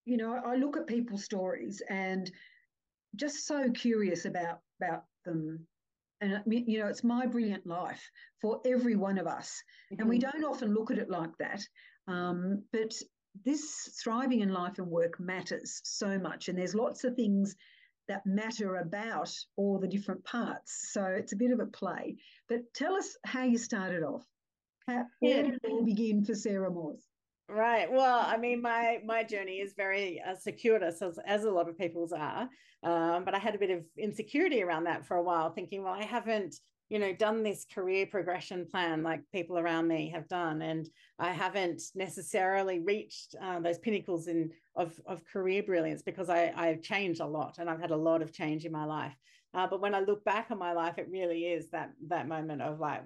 you 0.05 0.17
know, 0.17 0.35
I 0.45 0.55
look 0.55 0.77
at 0.77 0.87
people's 0.87 1.23
stories 1.23 1.81
and 1.89 2.31
just 3.15 3.45
so 3.45 3.69
curious 3.71 4.25
about 4.25 4.59
about 4.81 5.03
them. 5.25 5.65
And 6.21 6.41
you 6.47 6.79
know, 6.79 6.87
it's 6.87 7.03
my 7.03 7.25
brilliant 7.25 7.65
life 7.65 8.09
for 8.41 8.61
every 8.65 8.95
one 8.95 9.17
of 9.17 9.27
us, 9.27 9.61
mm-hmm. 9.91 10.01
and 10.01 10.09
we 10.09 10.19
mm-hmm. 10.19 10.39
don't 10.39 10.49
often 10.49 10.73
look 10.73 10.89
at 10.89 10.97
it 10.97 11.09
like 11.09 11.37
that. 11.39 11.61
Um, 12.07 12.63
but 12.71 12.93
this 13.45 13.99
thriving 14.01 14.41
in 14.41 14.53
life 14.53 14.77
and 14.77 14.87
work 14.87 15.19
matters 15.19 15.81
so 15.83 16.17
much, 16.19 16.47
and 16.47 16.57
there's 16.57 16.75
lots 16.75 17.03
of 17.03 17.15
things 17.15 17.55
that 18.07 18.25
matter 18.25 18.77
about 18.77 19.31
all 19.55 19.79
the 19.79 19.87
different 19.87 20.23
parts. 20.23 20.89
So 20.91 21.03
it's 21.05 21.33
a 21.33 21.37
bit 21.37 21.51
of 21.51 21.59
a 21.59 21.65
play. 21.65 22.17
But 22.49 22.61
tell 22.73 22.95
us 22.95 23.15
how 23.25 23.43
you 23.43 23.57
started 23.57 24.03
off. 24.03 24.25
How, 24.87 25.05
where 25.19 25.43
did 25.43 25.53
it 25.55 25.61
all 25.69 25.85
begin 25.85 26.25
for 26.25 26.35
Sarah 26.35 26.69
Morse? 26.69 27.07
Right. 27.49 27.91
Well, 27.91 28.23
I 28.25 28.37
mean, 28.37 28.61
my 28.61 28.99
my 29.05 29.23
journey 29.23 29.57
is 29.59 29.73
very 29.75 30.21
uh, 30.27 30.35
circuitous, 30.35 31.01
as, 31.01 31.19
as 31.25 31.43
a 31.43 31.51
lot 31.51 31.69
of 31.69 31.77
people's 31.77 32.13
are. 32.13 32.49
Um, 32.83 33.23
but 33.23 33.33
I 33.33 33.39
had 33.39 33.55
a 33.55 33.59
bit 33.59 33.69
of 33.69 33.83
insecurity 33.97 34.61
around 34.61 34.85
that 34.85 35.05
for 35.05 35.17
a 35.17 35.23
while, 35.23 35.51
thinking, 35.51 35.83
well, 35.83 35.93
I 35.93 36.03
haven't 36.03 36.55
you 36.93 36.99
know 36.99 37.11
done 37.11 37.41
this 37.41 37.65
career 37.73 38.05
progression 38.05 38.67
plan 38.67 39.01
like 39.01 39.21
people 39.31 39.57
around 39.57 39.87
me 39.87 40.11
have 40.13 40.27
done. 40.27 40.61
And 40.61 40.87
i 41.17 41.31
haven't 41.31 41.81
necessarily 41.95 42.79
reached 42.81 43.33
uh, 43.41 43.59
those 43.59 43.79
pinnacles 43.79 44.27
in 44.27 44.51
of, 44.75 44.93
of 45.07 45.25
career 45.25 45.63
brilliance 45.63 46.03
because 46.03 46.29
I, 46.29 46.53
i've 46.55 46.83
changed 46.83 47.19
a 47.19 47.25
lot 47.25 47.57
and 47.57 47.67
i've 47.67 47.81
had 47.81 47.89
a 47.89 48.05
lot 48.09 48.21
of 48.21 48.31
change 48.31 48.63
in 48.63 48.71
my 48.71 48.85
life. 48.85 49.15
Uh, 49.55 49.65
but 49.65 49.81
when 49.81 49.95
i 49.95 50.01
look 50.01 50.23
back 50.23 50.51
on 50.51 50.59
my 50.59 50.73
life 50.73 50.99
it 50.99 51.07
really 51.09 51.45
is 51.45 51.71
that 51.71 51.89
that 52.09 52.27
moment 52.27 52.61
of 52.61 52.79
like 52.79 53.01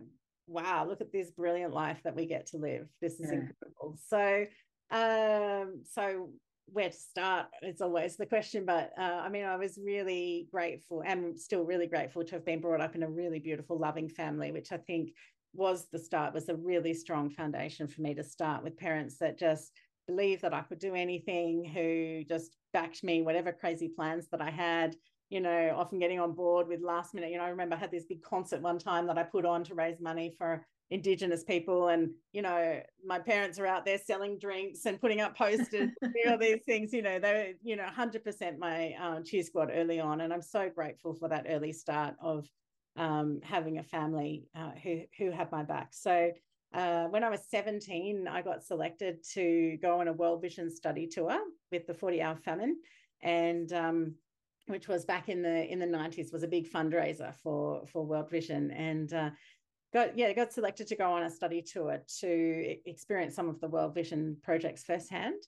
wow 0.47 0.85
look 0.85 0.99
at 0.99 1.13
this 1.13 1.31
brilliant 1.31 1.73
life 1.73 2.01
that 2.03 2.15
we 2.15 2.25
get 2.25 2.47
to 2.47 2.57
live. 2.57 2.89
This 2.99 3.21
is 3.21 3.31
yeah. 3.31 3.39
incredible. 3.39 3.97
So 4.09 4.45
um 4.91 5.81
so 5.89 6.29
where 6.67 6.89
to 6.89 6.95
start 6.95 7.47
is 7.61 7.81
always 7.81 8.17
the 8.17 8.25
question 8.25 8.65
but 8.65 8.91
uh, 8.97 9.21
i 9.23 9.29
mean 9.29 9.45
i 9.45 9.55
was 9.55 9.79
really 9.83 10.47
grateful 10.51 11.01
and 11.05 11.39
still 11.39 11.63
really 11.63 11.87
grateful 11.87 12.23
to 12.23 12.35
have 12.35 12.45
been 12.45 12.59
brought 12.59 12.81
up 12.81 12.95
in 12.95 13.03
a 13.03 13.09
really 13.09 13.39
beautiful 13.39 13.79
loving 13.79 14.09
family 14.09 14.51
which 14.51 14.71
i 14.71 14.77
think 14.77 15.11
was 15.53 15.87
the 15.91 15.99
start 15.99 16.33
was 16.33 16.49
a 16.49 16.55
really 16.55 16.93
strong 16.93 17.29
foundation 17.29 17.87
for 17.87 18.01
me 18.01 18.13
to 18.13 18.23
start 18.23 18.63
with 18.63 18.77
parents 18.77 19.17
that 19.17 19.39
just 19.39 19.71
believed 20.07 20.41
that 20.41 20.53
i 20.53 20.61
could 20.61 20.79
do 20.79 20.93
anything 20.93 21.63
who 21.63 22.23
just 22.27 22.57
backed 22.73 23.03
me 23.03 23.21
whatever 23.21 23.51
crazy 23.51 23.87
plans 23.87 24.27
that 24.29 24.41
i 24.41 24.49
had 24.49 24.95
you 25.29 25.39
know 25.39 25.73
often 25.75 25.99
getting 25.99 26.19
on 26.19 26.33
board 26.33 26.67
with 26.67 26.81
last 26.81 27.13
minute. 27.13 27.31
You 27.31 27.37
know 27.37 27.43
i 27.43 27.49
remember 27.49 27.75
i 27.75 27.79
had 27.79 27.91
this 27.91 28.05
big 28.05 28.21
concert 28.21 28.61
one 28.61 28.79
time 28.79 29.07
that 29.07 29.17
i 29.17 29.23
put 29.23 29.45
on 29.45 29.63
to 29.65 29.73
raise 29.73 29.99
money 29.99 30.33
for 30.37 30.65
indigenous 30.89 31.43
people 31.43 31.89
and 31.89 32.11
you 32.31 32.41
know 32.41 32.79
my 33.05 33.19
parents 33.19 33.59
are 33.59 33.65
out 33.65 33.83
there 33.83 33.97
selling 33.97 34.39
drinks 34.39 34.85
and 34.85 35.01
putting 35.01 35.19
up 35.19 35.37
posters 35.37 35.89
all 36.29 36.37
these 36.37 36.61
things 36.65 36.93
you 36.93 37.01
know 37.01 37.19
they're 37.19 37.53
you 37.61 37.75
know 37.75 37.85
100% 37.97 38.57
my 38.57 38.93
uh, 39.01 39.19
cheer 39.21 39.43
squad 39.43 39.69
early 39.73 39.99
on 39.99 40.21
and 40.21 40.31
i'm 40.31 40.41
so 40.41 40.69
grateful 40.73 41.13
for 41.13 41.27
that 41.27 41.45
early 41.49 41.73
start 41.73 42.15
of 42.21 42.47
um, 42.97 43.39
having 43.43 43.77
a 43.77 43.83
family 43.83 44.47
uh, 44.55 44.71
who 44.83 45.01
who 45.17 45.31
had 45.31 45.51
my 45.51 45.63
back. 45.63 45.89
So 45.91 46.31
uh, 46.73 47.05
when 47.05 47.23
I 47.23 47.29
was 47.29 47.41
17, 47.49 48.27
I 48.27 48.41
got 48.41 48.63
selected 48.63 49.23
to 49.33 49.77
go 49.81 50.01
on 50.01 50.07
a 50.07 50.13
World 50.13 50.41
Vision 50.41 50.69
study 50.69 51.07
tour 51.07 51.37
with 51.71 51.87
the 51.87 51.93
40 51.93 52.21
Hour 52.21 52.35
Famine, 52.35 52.77
and 53.21 53.71
um, 53.71 54.15
which 54.65 54.87
was 54.87 55.05
back 55.05 55.29
in 55.29 55.41
the 55.41 55.71
in 55.71 55.79
the 55.79 55.85
90s 55.85 56.33
was 56.33 56.43
a 56.43 56.47
big 56.47 56.69
fundraiser 56.69 57.33
for 57.35 57.85
for 57.87 58.05
World 58.05 58.29
Vision, 58.29 58.71
and 58.71 59.13
uh, 59.13 59.29
got 59.97 60.17
yeah 60.17 60.31
got 60.33 60.53
selected 60.53 60.87
to 60.87 60.95
go 60.95 61.11
on 61.11 61.23
a 61.23 61.29
study 61.29 61.61
tour 61.61 61.99
to 62.19 62.77
experience 62.85 63.35
some 63.35 63.49
of 63.49 63.59
the 63.59 63.67
World 63.67 63.95
Vision 63.95 64.37
projects 64.43 64.83
firsthand. 64.83 65.41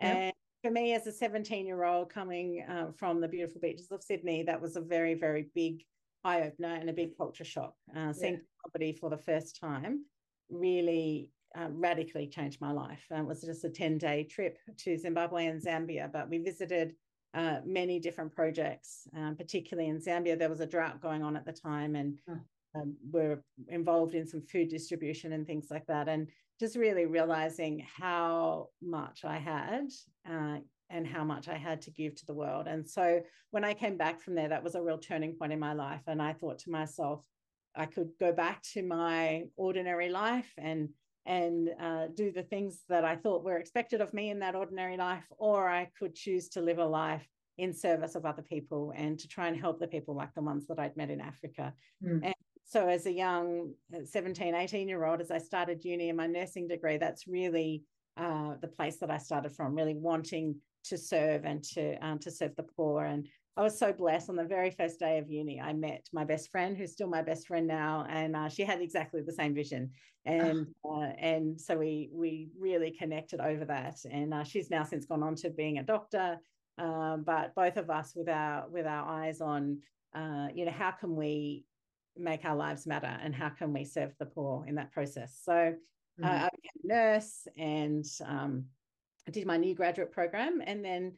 Yep. 0.00 0.16
And 0.16 0.32
for 0.62 0.70
me, 0.70 0.94
as 0.94 1.06
a 1.06 1.12
17 1.12 1.66
year 1.66 1.84
old 1.84 2.12
coming 2.12 2.64
uh, 2.68 2.92
from 2.96 3.20
the 3.20 3.28
beautiful 3.28 3.60
beaches 3.60 3.90
of 3.90 4.02
Sydney, 4.02 4.44
that 4.44 4.60
was 4.60 4.76
a 4.76 4.80
very 4.80 5.14
very 5.14 5.48
big 5.54 5.82
eye 6.22 6.42
opener 6.42 6.74
and 6.74 6.88
a 6.88 6.92
big 6.92 7.16
culture 7.16 7.44
shock. 7.44 7.74
Uh, 7.96 8.12
seeing 8.12 8.34
yeah. 8.34 8.40
property 8.60 8.92
for 8.92 9.10
the 9.10 9.18
first 9.18 9.58
time 9.60 10.04
really 10.50 11.32
uh, 11.58 11.68
radically 11.70 12.28
changed 12.28 12.60
my 12.60 12.70
life. 12.70 13.04
Uh, 13.12 13.18
it 13.18 13.26
was 13.26 13.42
just 13.42 13.64
a 13.64 13.70
10 13.70 13.98
day 13.98 14.22
trip 14.24 14.58
to 14.78 14.96
Zimbabwe 14.96 15.46
and 15.46 15.60
Zambia, 15.60 16.12
but 16.12 16.28
we 16.30 16.38
visited 16.38 16.94
uh, 17.34 17.58
many 17.64 17.98
different 17.98 18.32
projects, 18.32 19.08
um, 19.16 19.34
particularly 19.36 19.88
in 19.88 20.00
Zambia. 20.00 20.38
There 20.38 20.48
was 20.48 20.60
a 20.60 20.66
drought 20.66 21.02
going 21.02 21.22
on 21.22 21.36
at 21.36 21.44
the 21.44 21.52
time, 21.52 21.96
and 21.96 22.18
um, 22.76 22.96
we're 23.10 23.42
involved 23.68 24.14
in 24.14 24.26
some 24.26 24.42
food 24.42 24.68
distribution 24.68 25.32
and 25.32 25.46
things 25.46 25.68
like 25.70 25.86
that. 25.86 26.08
And 26.08 26.28
just 26.58 26.76
really 26.76 27.06
realizing 27.06 27.86
how 27.98 28.68
much 28.82 29.24
I 29.24 29.38
had 29.38 29.88
uh, 30.28 30.58
and 30.88 31.06
how 31.06 31.24
much 31.24 31.48
I 31.48 31.56
had 31.56 31.82
to 31.82 31.90
give 31.90 32.14
to 32.16 32.26
the 32.26 32.34
world. 32.34 32.66
And 32.66 32.88
so 32.88 33.20
when 33.50 33.64
I 33.64 33.74
came 33.74 33.96
back 33.96 34.20
from 34.20 34.34
there, 34.34 34.48
that 34.48 34.64
was 34.64 34.74
a 34.74 34.82
real 34.82 34.98
turning 34.98 35.34
point 35.34 35.52
in 35.52 35.58
my 35.58 35.74
life. 35.74 36.02
And 36.06 36.22
I 36.22 36.32
thought 36.32 36.58
to 36.60 36.70
myself, 36.70 37.24
I 37.74 37.86
could 37.86 38.10
go 38.18 38.32
back 38.32 38.62
to 38.74 38.82
my 38.82 39.44
ordinary 39.56 40.08
life 40.08 40.50
and 40.56 40.88
and 41.26 41.70
uh, 41.80 42.06
do 42.14 42.30
the 42.30 42.44
things 42.44 42.82
that 42.88 43.04
I 43.04 43.16
thought 43.16 43.42
were 43.42 43.58
expected 43.58 44.00
of 44.00 44.14
me 44.14 44.30
in 44.30 44.38
that 44.38 44.54
ordinary 44.54 44.96
life, 44.96 45.24
or 45.38 45.68
I 45.68 45.90
could 45.98 46.14
choose 46.14 46.48
to 46.50 46.60
live 46.60 46.78
a 46.78 46.86
life 46.86 47.26
in 47.58 47.72
service 47.72 48.14
of 48.14 48.24
other 48.24 48.42
people 48.42 48.92
and 48.94 49.18
to 49.18 49.26
try 49.26 49.48
and 49.48 49.56
help 49.56 49.80
the 49.80 49.88
people 49.88 50.14
like 50.14 50.32
the 50.34 50.42
ones 50.42 50.68
that 50.68 50.78
I'd 50.78 50.96
met 50.96 51.10
in 51.10 51.20
Africa. 51.20 51.74
Mm. 52.04 52.32
And 52.66 52.82
so, 52.82 52.88
as 52.88 53.06
a 53.06 53.12
young 53.12 53.74
uh, 53.94 54.04
17, 54.04 54.54
18 54.54 54.88
year 54.88 55.04
old, 55.04 55.20
as 55.20 55.30
I 55.30 55.38
started 55.38 55.84
uni 55.84 56.08
and 56.08 56.16
my 56.16 56.26
nursing 56.26 56.68
degree, 56.68 56.98
that's 56.98 57.26
really 57.26 57.84
uh, 58.16 58.54
the 58.60 58.68
place 58.68 58.96
that 58.98 59.10
I 59.10 59.18
started 59.18 59.52
from, 59.52 59.74
really 59.74 59.94
wanting 59.94 60.56
to 60.84 60.96
serve 60.96 61.44
and 61.44 61.62
to 61.64 61.94
um, 62.06 62.18
to 62.20 62.30
serve 62.30 62.54
the 62.56 62.62
poor 62.62 63.04
and 63.04 63.28
I 63.58 63.62
was 63.62 63.78
so 63.78 63.90
blessed 63.90 64.28
on 64.28 64.36
the 64.36 64.44
very 64.44 64.70
first 64.70 65.00
day 65.00 65.16
of 65.16 65.30
uni. 65.30 65.58
I 65.58 65.72
met 65.72 66.06
my 66.12 66.24
best 66.24 66.50
friend, 66.50 66.76
who's 66.76 66.92
still 66.92 67.08
my 67.08 67.22
best 67.22 67.46
friend 67.46 67.66
now, 67.66 68.06
and 68.06 68.36
uh, 68.36 68.50
she 68.50 68.64
had 68.64 68.82
exactly 68.82 69.22
the 69.22 69.32
same 69.32 69.54
vision, 69.54 69.92
and 70.26 70.66
oh. 70.84 71.00
uh, 71.00 71.12
and 71.18 71.58
so 71.58 71.78
we 71.78 72.10
we 72.12 72.50
really 72.58 72.90
connected 72.90 73.40
over 73.40 73.64
that. 73.64 73.96
And 74.10 74.34
uh, 74.34 74.44
she's 74.44 74.68
now 74.68 74.84
since 74.84 75.06
gone 75.06 75.22
on 75.22 75.36
to 75.36 75.48
being 75.48 75.78
a 75.78 75.82
doctor, 75.82 76.38
um, 76.76 77.24
but 77.26 77.54
both 77.54 77.78
of 77.78 77.88
us 77.88 78.12
with 78.14 78.28
our 78.28 78.68
with 78.68 78.84
our 78.86 79.08
eyes 79.08 79.40
on, 79.40 79.78
uh, 80.14 80.48
you 80.54 80.66
know, 80.66 80.72
how 80.72 80.90
can 80.90 81.16
we 81.16 81.64
make 82.18 82.44
our 82.44 82.56
lives 82.56 82.86
matter, 82.86 83.18
and 83.22 83.34
how 83.34 83.48
can 83.48 83.72
we 83.72 83.84
serve 83.84 84.14
the 84.18 84.26
poor 84.26 84.64
in 84.66 84.74
that 84.76 84.92
process? 84.92 85.40
So 85.42 85.52
mm-hmm. 85.52 86.24
I 86.24 86.48
became 86.54 86.84
a 86.84 86.88
nurse, 86.88 87.46
and 87.56 88.04
um, 88.24 88.64
I 89.26 89.30
did 89.30 89.46
my 89.46 89.56
new 89.56 89.74
graduate 89.74 90.12
program, 90.12 90.62
and 90.64 90.84
then 90.84 91.12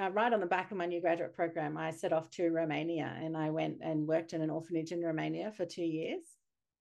uh, 0.00 0.10
right 0.10 0.32
on 0.32 0.40
the 0.40 0.46
back 0.46 0.70
of 0.70 0.76
my 0.76 0.86
new 0.86 1.00
graduate 1.00 1.34
program, 1.34 1.76
I 1.76 1.90
set 1.90 2.12
off 2.12 2.28
to 2.32 2.50
Romania 2.50 3.14
and 3.22 3.36
I 3.36 3.50
went 3.50 3.78
and 3.80 4.08
worked 4.08 4.32
in 4.32 4.42
an 4.42 4.50
orphanage 4.50 4.90
in 4.90 5.00
Romania 5.00 5.52
for 5.52 5.64
two 5.64 5.84
years. 5.84 6.22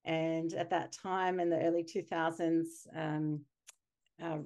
And 0.06 0.52
at 0.54 0.72
that 0.72 0.94
time, 0.94 1.40
in 1.40 1.50
the 1.50 1.60
early 1.60 1.84
2000s, 1.84 2.66
um, 2.96 3.42
uh, 4.22 4.40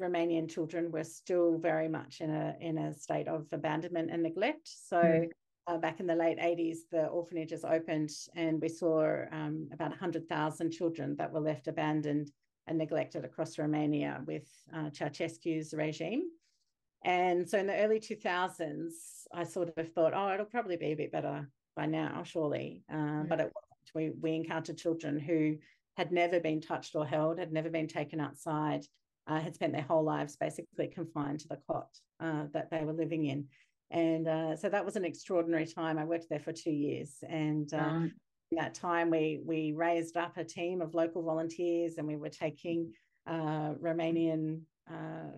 Romanian 0.00 0.48
children 0.48 0.90
were 0.90 1.04
still 1.04 1.58
very 1.58 1.88
much 1.88 2.22
in 2.22 2.30
a 2.30 2.56
in 2.60 2.78
a 2.78 2.94
state 2.94 3.28
of 3.28 3.46
abandonment 3.52 4.10
and 4.10 4.22
neglect. 4.22 4.66
So 4.66 4.96
mm. 4.96 5.28
Uh, 5.66 5.78
back 5.78 6.00
in 6.00 6.06
the 6.06 6.14
late 6.14 6.38
80s, 6.38 6.78
the 6.90 7.06
orphanages 7.06 7.64
opened, 7.64 8.10
and 8.34 8.60
we 8.60 8.68
saw 8.68 9.24
um, 9.30 9.68
about 9.72 9.90
100,000 9.90 10.70
children 10.70 11.16
that 11.16 11.32
were 11.32 11.40
left 11.40 11.68
abandoned 11.68 12.30
and 12.66 12.78
neglected 12.78 13.24
across 13.24 13.58
Romania 13.58 14.22
with 14.26 14.48
uh, 14.74 14.90
Ceausescu's 14.90 15.74
regime. 15.74 16.24
And 17.04 17.48
so 17.48 17.58
in 17.58 17.66
the 17.66 17.76
early 17.76 17.98
2000s, 17.98 18.92
I 19.32 19.44
sort 19.44 19.72
of 19.76 19.92
thought, 19.92 20.12
oh, 20.14 20.32
it'll 20.32 20.46
probably 20.46 20.76
be 20.76 20.92
a 20.92 20.96
bit 20.96 21.12
better 21.12 21.48
by 21.74 21.86
now, 21.86 22.22
surely. 22.24 22.84
Uh, 22.92 23.24
But 23.24 23.40
it 23.40 23.52
wasn't. 23.54 23.66
We, 23.94 24.10
we 24.20 24.36
encountered 24.36 24.78
children 24.78 25.18
who 25.18 25.56
had 25.96 26.12
never 26.12 26.38
been 26.38 26.60
touched 26.60 26.94
or 26.94 27.04
held, 27.06 27.38
had 27.38 27.52
never 27.52 27.70
been 27.70 27.88
taken 27.88 28.20
outside, 28.20 28.84
uh, 29.26 29.40
had 29.40 29.54
spent 29.54 29.72
their 29.72 29.82
whole 29.82 30.04
lives 30.04 30.36
basically 30.36 30.88
confined 30.88 31.40
to 31.40 31.48
the 31.48 31.58
cot 31.66 31.88
uh, 32.20 32.44
that 32.52 32.70
they 32.70 32.84
were 32.84 32.92
living 32.92 33.24
in. 33.26 33.46
And 33.90 34.28
uh, 34.28 34.56
so 34.56 34.68
that 34.68 34.84
was 34.84 34.96
an 34.96 35.04
extraordinary 35.04 35.66
time. 35.66 35.98
I 35.98 36.04
worked 36.04 36.28
there 36.28 36.40
for 36.40 36.52
two 36.52 36.70
years. 36.70 37.16
And 37.28 37.72
in 38.50 38.58
that 38.58 38.74
time, 38.74 39.10
we, 39.10 39.40
we 39.44 39.72
raised 39.72 40.16
up 40.16 40.36
a 40.36 40.44
team 40.44 40.80
of 40.80 40.94
local 40.94 41.22
volunteers 41.22 41.98
and 41.98 42.06
we 42.06 42.16
were 42.16 42.28
taking 42.28 42.92
uh, 43.26 43.74
Romanian 43.80 44.60
uh, 44.90 45.30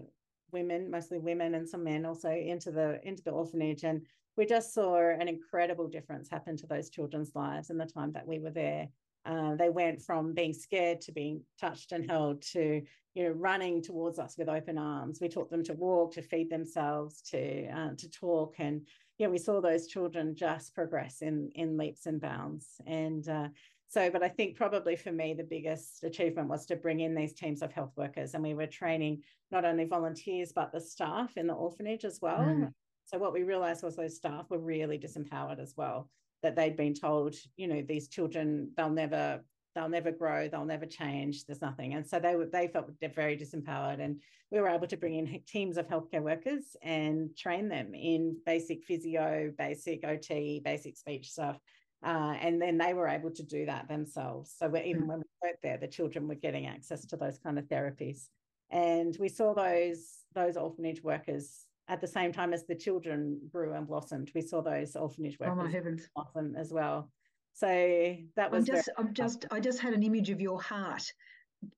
women, 0.50 0.90
mostly 0.90 1.18
women 1.18 1.54
and 1.54 1.68
some 1.68 1.85
men 1.85 2.04
also 2.04 2.30
into 2.30 2.71
the 2.71 3.00
into 3.06 3.23
the 3.23 3.30
orphanage. 3.30 3.85
And 3.85 4.06
we 4.37 4.47
just 4.47 4.73
saw 4.73 4.99
an 4.99 5.28
incredible 5.28 5.88
difference 5.88 6.30
happen 6.30 6.56
to 6.59 6.66
those 6.66 6.90
children's 6.90 7.32
lives 7.35 7.71
in 7.71 7.78
the 7.78 7.87
time 7.87 8.12
that 8.12 8.26
we 8.26 8.38
were 8.38 8.50
there. 8.50 8.88
Uh, 9.25 9.55
they 9.55 9.71
went 9.71 10.02
from 10.02 10.35
being 10.35 10.52
scared 10.52 11.00
to 11.00 11.12
being 11.12 11.43
touched 11.61 11.93
and 11.93 12.11
held 12.11 12.43
to 12.43 12.83
you 13.14 13.25
know 13.25 13.31
running 13.31 13.83
towards 13.83 14.19
us 14.19 14.37
with 14.37 14.49
open 14.49 14.79
arms. 14.79 15.21
We 15.21 15.29
taught 15.29 15.50
them 15.50 15.64
to 15.64 15.75
walk, 15.75 16.14
to 16.14 16.23
feed 16.23 16.50
themselves, 16.50 17.23
to 17.31 17.67
uh, 17.69 17.95
to 17.97 18.11
talk, 18.11 18.57
and 18.59 18.87
yeah, 19.19 19.29
we 19.29 19.38
saw 19.38 19.61
those 19.61 19.87
children 19.87 20.35
just 20.35 20.75
progress 20.75 21.23
in 21.23 21.50
in 21.55 21.76
leaps 21.76 22.07
and 22.07 22.21
bounds. 22.21 22.81
And 22.87 23.29
uh, 23.29 23.49
so, 23.93 24.09
but 24.11 24.23
I 24.23 24.29
think 24.29 24.57
probably 24.57 24.97
for 24.97 25.12
me, 25.12 25.35
the 25.35 25.45
biggest 25.45 26.02
achievement 26.02 26.49
was 26.49 26.64
to 26.67 26.76
bring 26.76 27.00
in 27.00 27.14
these 27.14 27.35
teams 27.35 27.61
of 27.61 27.73
health 27.73 27.93
workers. 27.95 28.33
And 28.33 28.43
we 28.43 28.55
were 28.55 28.67
training 28.67 29.23
not 29.50 29.67
only 29.67 29.85
volunteers, 29.85 30.50
but 30.50 30.73
the 30.73 30.81
staff 30.81 31.37
in 31.37 31.47
the 31.47 31.52
orphanage 31.52 32.07
as 32.07 32.19
well. 32.23 32.38
Mm. 32.38 32.73
So, 33.05 33.19
what 33.19 33.35
we 33.35 33.43
realized 33.43 33.83
was 33.83 33.95
those 33.95 34.17
staff 34.17 34.47
were 34.49 34.59
really 34.59 34.99
disempowered 34.99 35.61
as 35.61 35.75
well, 35.76 36.09
that 36.42 36.56
they'd 36.56 36.76
been 36.76 36.94
told, 36.94 37.34
you 37.56 37.68
know, 37.68 37.82
these 37.82 38.08
children, 38.08 38.70
they'll 38.76 38.90
never. 38.90 39.44
They'll 39.75 39.88
never 39.88 40.12
grow. 40.12 40.49
They'll 40.49 40.66
never 40.66 40.84
change. 40.84 41.46
There's 41.46 41.62
nothing, 41.62 41.94
and 41.94 42.06
so 42.06 42.18
they 42.18 42.37
were. 42.37 42.44
They 42.44 42.68
felt 42.68 42.90
very 43.14 43.38
disempowered, 43.38 44.02
and 44.02 44.20
we 44.50 44.61
were 44.61 44.68
able 44.68 44.87
to 44.87 44.99
bring 44.99 45.14
in 45.14 45.40
teams 45.46 45.78
of 45.78 45.88
healthcare 45.88 46.20
workers 46.20 46.76
and 46.82 47.34
train 47.34 47.70
them 47.70 47.94
in 47.94 48.37
basic 48.44 48.84
physio, 48.84 49.50
basic 49.56 50.04
OT, 50.04 50.61
basic 50.62 50.99
speech 50.99 51.30
stuff, 51.30 51.58
uh, 52.04 52.34
and 52.40 52.61
then 52.61 52.76
they 52.76 52.94
were 52.94 53.08
able 53.08 53.30
to 53.30 53.42
do 53.42 53.64
that 53.66 53.88
themselves. 53.88 54.54
So 54.58 54.66
even 54.76 55.04
mm. 55.04 55.06
when 55.06 55.18
we 55.18 55.49
worked 55.49 55.62
there, 55.62 55.78
the 55.78 55.88
children 55.88 56.28
were 56.28 56.34
getting 56.34 56.66
access 56.66 57.06
to 57.06 57.16
those 57.16 57.38
kind 57.38 57.58
of 57.58 57.64
therapies. 57.66 58.26
And 58.70 59.16
we 59.20 59.28
saw 59.28 59.54
those 59.54 60.18
those 60.34 60.56
orphanage 60.56 61.02
workers 61.02 61.66
at 61.88 62.00
the 62.00 62.06
same 62.06 62.32
time 62.32 62.52
as 62.52 62.64
the 62.66 62.74
children 62.74 63.40
grew 63.50 63.74
and 63.74 63.86
blossomed. 63.86 64.30
We 64.34 64.40
saw 64.40 64.62
those 64.62 64.96
orphanage 64.96 65.38
workers 65.38 65.56
oh 65.58 65.64
my 65.64 65.70
heavens. 65.70 66.08
blossom 66.14 66.54
as 66.56 66.72
well. 66.72 67.10
So 67.54 68.16
that 68.36 68.50
was. 68.50 68.68
I'm 68.68 68.74
just, 68.74 68.88
I'm 68.96 69.14
just, 69.14 69.44
I 69.50 69.60
just 69.60 69.80
had 69.80 69.92
an 69.92 70.02
image 70.02 70.30
of 70.30 70.40
your 70.40 70.60
heart, 70.60 71.04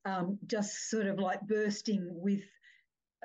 um, 0.05 0.39
just 0.47 0.91
sort 0.91 1.07
of 1.07 1.19
like 1.19 1.41
bursting 1.49 2.07
with 2.11 2.43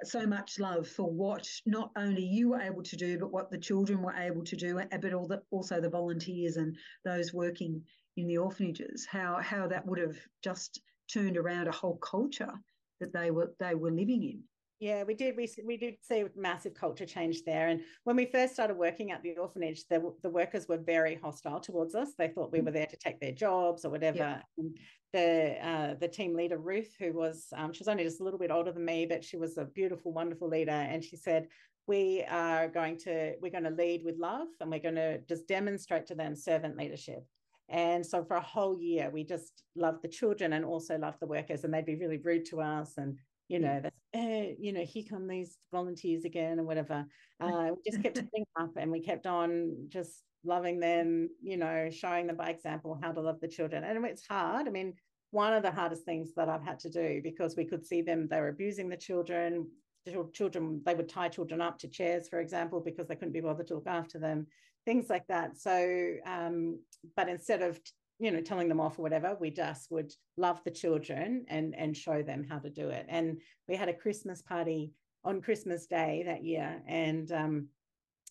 so 0.03 0.25
much 0.25 0.59
love 0.59 0.87
for 0.87 1.09
what 1.09 1.47
not 1.65 1.91
only 1.97 2.23
you 2.23 2.49
were 2.49 2.61
able 2.61 2.83
to 2.83 2.95
do, 2.95 3.19
but 3.19 3.31
what 3.31 3.51
the 3.51 3.57
children 3.57 4.01
were 4.01 4.13
able 4.13 4.43
to 4.45 4.55
do, 4.55 4.81
but 5.01 5.13
all 5.13 5.27
the, 5.27 5.41
also 5.51 5.81
the 5.81 5.89
volunteers 5.89 6.57
and 6.57 6.77
those 7.03 7.33
working 7.33 7.83
in 8.17 8.27
the 8.27 8.37
orphanages. 8.37 9.05
How 9.09 9.39
how 9.41 9.67
that 9.67 9.85
would 9.85 9.99
have 9.99 10.17
just 10.43 10.81
turned 11.11 11.37
around 11.37 11.67
a 11.67 11.71
whole 11.71 11.97
culture 11.97 12.53
that 12.99 13.13
they 13.13 13.31
were 13.31 13.53
they 13.59 13.75
were 13.75 13.91
living 13.91 14.23
in. 14.23 14.43
Yeah, 14.79 15.03
we 15.03 15.13
did. 15.13 15.35
We, 15.35 15.49
we 15.65 15.75
did 15.75 15.95
see 16.01 16.23
massive 16.37 16.73
culture 16.73 17.05
change 17.05 17.43
there. 17.43 17.67
And 17.67 17.81
when 18.05 18.15
we 18.15 18.25
first 18.25 18.53
started 18.53 18.77
working 18.77 19.11
at 19.11 19.21
the 19.21 19.35
orphanage, 19.35 19.85
the, 19.89 20.13
the 20.23 20.29
workers 20.29 20.67
were 20.69 20.77
very 20.77 21.15
hostile 21.21 21.59
towards 21.59 21.95
us. 21.95 22.13
They 22.17 22.29
thought 22.29 22.53
we 22.53 22.61
were 22.61 22.71
there 22.71 22.85
to 22.85 22.95
take 22.95 23.19
their 23.19 23.33
jobs 23.33 23.83
or 23.83 23.89
whatever. 23.89 24.41
Yeah. 24.57 24.69
the 25.11 25.67
uh, 25.67 25.95
the 25.99 26.07
team 26.07 26.33
leader 26.33 26.57
Ruth, 26.57 26.95
who 26.97 27.11
was 27.11 27.47
um, 27.57 27.73
she 27.73 27.81
was 27.81 27.89
only 27.89 28.05
just 28.05 28.21
a 28.21 28.23
little 28.23 28.39
bit 28.39 28.51
older 28.51 28.71
than 28.71 28.85
me, 28.85 29.05
but 29.05 29.23
she 29.23 29.35
was 29.35 29.57
a 29.57 29.65
beautiful, 29.65 30.13
wonderful 30.13 30.47
leader. 30.47 30.71
And 30.71 31.03
she 31.03 31.17
said, 31.17 31.47
"We 31.85 32.23
are 32.29 32.69
going 32.69 32.97
to 32.99 33.33
we're 33.41 33.51
going 33.51 33.65
to 33.65 33.71
lead 33.71 34.03
with 34.05 34.17
love, 34.17 34.47
and 34.61 34.71
we're 34.71 34.79
going 34.79 34.95
to 34.95 35.19
just 35.27 35.45
demonstrate 35.45 36.05
to 36.07 36.15
them 36.15 36.37
servant 36.37 36.77
leadership." 36.77 37.25
And 37.67 38.03
so 38.03 38.23
for 38.23 38.37
a 38.37 38.41
whole 38.41 38.79
year, 38.79 39.11
we 39.11 39.23
just 39.23 39.63
loved 39.75 40.01
the 40.01 40.07
children 40.07 40.53
and 40.53 40.63
also 40.63 40.97
loved 40.97 41.19
the 41.19 41.27
workers, 41.27 41.65
and 41.65 41.73
they'd 41.73 41.85
be 41.85 41.97
really 41.97 42.17
rude 42.17 42.45
to 42.45 42.61
us 42.61 42.97
and 42.97 43.17
you 43.49 43.59
know, 43.59 43.79
that's, 43.81 43.95
eh, 44.13 44.53
you 44.59 44.71
know, 44.71 44.85
here 44.85 45.03
come 45.09 45.27
these 45.27 45.57
volunteers 45.71 46.23
again 46.23 46.59
or 46.59 46.63
whatever. 46.63 47.05
Uh, 47.41 47.71
we 47.71 47.89
just 47.89 48.03
kept 48.03 48.15
putting 48.15 48.45
up 48.59 48.71
and 48.75 48.91
we 48.91 48.99
kept 48.99 49.25
on 49.25 49.73
just 49.87 50.23
loving 50.43 50.77
them, 50.77 51.29
you 51.41 51.55
know, 51.55 51.89
showing 51.89 52.27
them 52.27 52.35
by 52.35 52.49
example 52.49 52.99
how 53.01 53.13
to 53.13 53.21
love 53.21 53.39
the 53.39 53.47
children. 53.47 53.85
And 53.85 54.05
it's 54.05 54.27
hard. 54.27 54.67
I 54.67 54.71
mean, 54.71 54.95
one 55.31 55.53
of 55.53 55.63
the 55.63 55.71
hardest 55.71 56.03
things 56.03 56.33
that 56.35 56.49
I've 56.49 56.65
had 56.65 56.79
to 56.79 56.89
do 56.89 57.21
because 57.23 57.55
we 57.55 57.63
could 57.63 57.85
see 57.85 58.01
them, 58.01 58.27
they 58.27 58.41
were 58.41 58.49
abusing 58.49 58.89
the 58.89 58.97
children. 58.97 59.69
The 60.05 60.29
children, 60.33 60.81
they 60.85 60.95
would 60.95 61.07
tie 61.07 61.29
children 61.29 61.61
up 61.61 61.77
to 61.79 61.87
chairs, 61.87 62.27
for 62.27 62.41
example, 62.41 62.81
because 62.81 63.07
they 63.07 63.15
couldn't 63.15 63.31
be 63.31 63.39
bothered 63.39 63.67
to 63.67 63.75
look 63.75 63.87
after 63.87 64.19
them, 64.19 64.47
things 64.83 65.09
like 65.09 65.27
that. 65.27 65.57
So, 65.57 66.15
um, 66.25 66.81
but 67.15 67.29
instead 67.29 67.61
of 67.61 67.79
you 68.19 68.31
know 68.31 68.41
telling 68.41 68.67
them 68.67 68.81
off 68.81 68.99
or 68.99 69.01
whatever 69.01 69.35
we 69.39 69.49
just 69.49 69.89
would 69.89 70.13
love 70.37 70.61
the 70.63 70.71
children 70.71 71.45
and 71.47 71.73
and 71.75 71.95
show 71.95 72.21
them 72.21 72.45
how 72.47 72.59
to 72.59 72.69
do 72.69 72.89
it. 72.89 73.05
And 73.09 73.39
we 73.67 73.75
had 73.75 73.89
a 73.89 73.93
christmas 73.93 74.41
party 74.41 74.91
on 75.23 75.41
christmas 75.41 75.87
day 75.87 76.23
that 76.25 76.43
year. 76.43 76.81
And 76.87 77.31
um, 77.31 77.67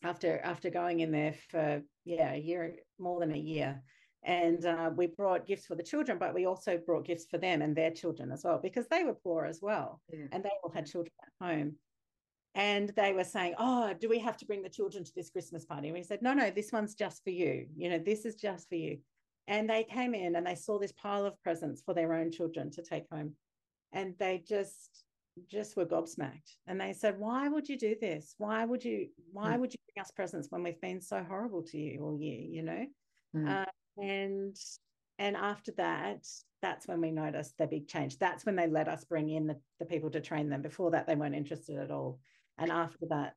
after 0.04 0.38
after 0.44 0.70
going 0.70 1.00
in 1.00 1.10
there 1.10 1.34
for 1.50 1.82
yeah 2.04 2.34
a 2.34 2.38
year 2.38 2.76
more 2.98 3.18
than 3.20 3.32
a 3.32 3.38
year. 3.38 3.82
And 4.24 4.64
uh, 4.66 4.90
we 4.94 5.06
brought 5.06 5.46
gifts 5.46 5.66
for 5.66 5.74
the 5.74 5.82
children 5.82 6.18
but 6.18 6.34
we 6.34 6.44
also 6.44 6.76
brought 6.76 7.06
gifts 7.06 7.26
for 7.30 7.38
them 7.38 7.62
and 7.62 7.74
their 7.74 7.90
children 7.90 8.30
as 8.30 8.42
well 8.44 8.60
because 8.62 8.86
they 8.88 9.04
were 9.04 9.14
poor 9.14 9.46
as 9.46 9.60
well. 9.62 10.00
Yeah. 10.12 10.26
and 10.32 10.44
they 10.44 10.50
all 10.62 10.70
had 10.70 10.86
children 10.86 11.12
at 11.22 11.46
home. 11.46 11.76
And 12.54 12.90
they 12.90 13.12
were 13.14 13.24
saying 13.24 13.54
oh 13.58 13.94
do 13.98 14.08
we 14.08 14.18
have 14.18 14.36
to 14.38 14.44
bring 14.44 14.62
the 14.62 14.68
children 14.68 15.02
to 15.02 15.12
this 15.16 15.30
christmas 15.30 15.64
party? 15.64 15.88
And 15.88 15.96
we 15.96 16.02
said 16.02 16.20
no 16.20 16.34
no 16.34 16.50
this 16.50 16.72
one's 16.72 16.94
just 16.94 17.24
for 17.24 17.30
you. 17.30 17.68
You 17.74 17.88
know 17.88 17.98
this 17.98 18.26
is 18.26 18.34
just 18.34 18.68
for 18.68 18.74
you 18.74 18.98
and 19.48 19.68
they 19.68 19.82
came 19.82 20.14
in 20.14 20.36
and 20.36 20.46
they 20.46 20.54
saw 20.54 20.78
this 20.78 20.92
pile 20.92 21.24
of 21.24 21.42
presents 21.42 21.82
for 21.84 21.94
their 21.94 22.12
own 22.12 22.30
children 22.30 22.70
to 22.72 22.82
take 22.82 23.04
home. 23.10 23.32
And 23.92 24.14
they 24.18 24.44
just 24.46 25.04
just 25.50 25.76
were 25.76 25.86
gobsmacked. 25.86 26.56
And 26.66 26.80
they 26.80 26.92
said 26.92 27.18
why 27.18 27.48
would 27.48 27.68
you 27.68 27.78
do 27.78 27.96
this? 28.00 28.34
Why 28.38 28.64
would 28.64 28.84
you 28.84 29.08
why 29.32 29.56
mm. 29.56 29.60
would 29.60 29.72
you 29.72 29.78
bring 29.86 30.02
us 30.04 30.10
presents 30.10 30.48
when 30.50 30.62
we've 30.62 30.80
been 30.80 31.00
so 31.00 31.24
horrible 31.26 31.62
to 31.62 31.78
you 31.78 32.02
all 32.02 32.20
year 32.20 32.40
you 32.40 32.62
know? 32.62 32.86
Mm. 33.34 33.62
uh, 33.62 34.02
and 34.02 34.56
and 35.18 35.36
after 35.36 35.72
that 35.78 36.26
that's 36.60 36.86
when 36.86 37.00
we 37.00 37.10
noticed 37.10 37.56
the 37.56 37.66
big 37.66 37.88
change. 37.88 38.18
That's 38.18 38.44
when 38.44 38.56
they 38.56 38.66
let 38.66 38.88
us 38.88 39.04
bring 39.04 39.30
in 39.30 39.46
the, 39.46 39.56
the 39.78 39.86
people 39.86 40.10
to 40.10 40.20
train 40.20 40.48
them. 40.48 40.60
Before 40.60 40.90
that 40.90 41.06
they 41.06 41.14
weren't 41.14 41.36
interested 41.36 41.78
at 41.78 41.90
all. 41.90 42.18
And 42.58 42.70
after 42.70 43.06
that 43.10 43.34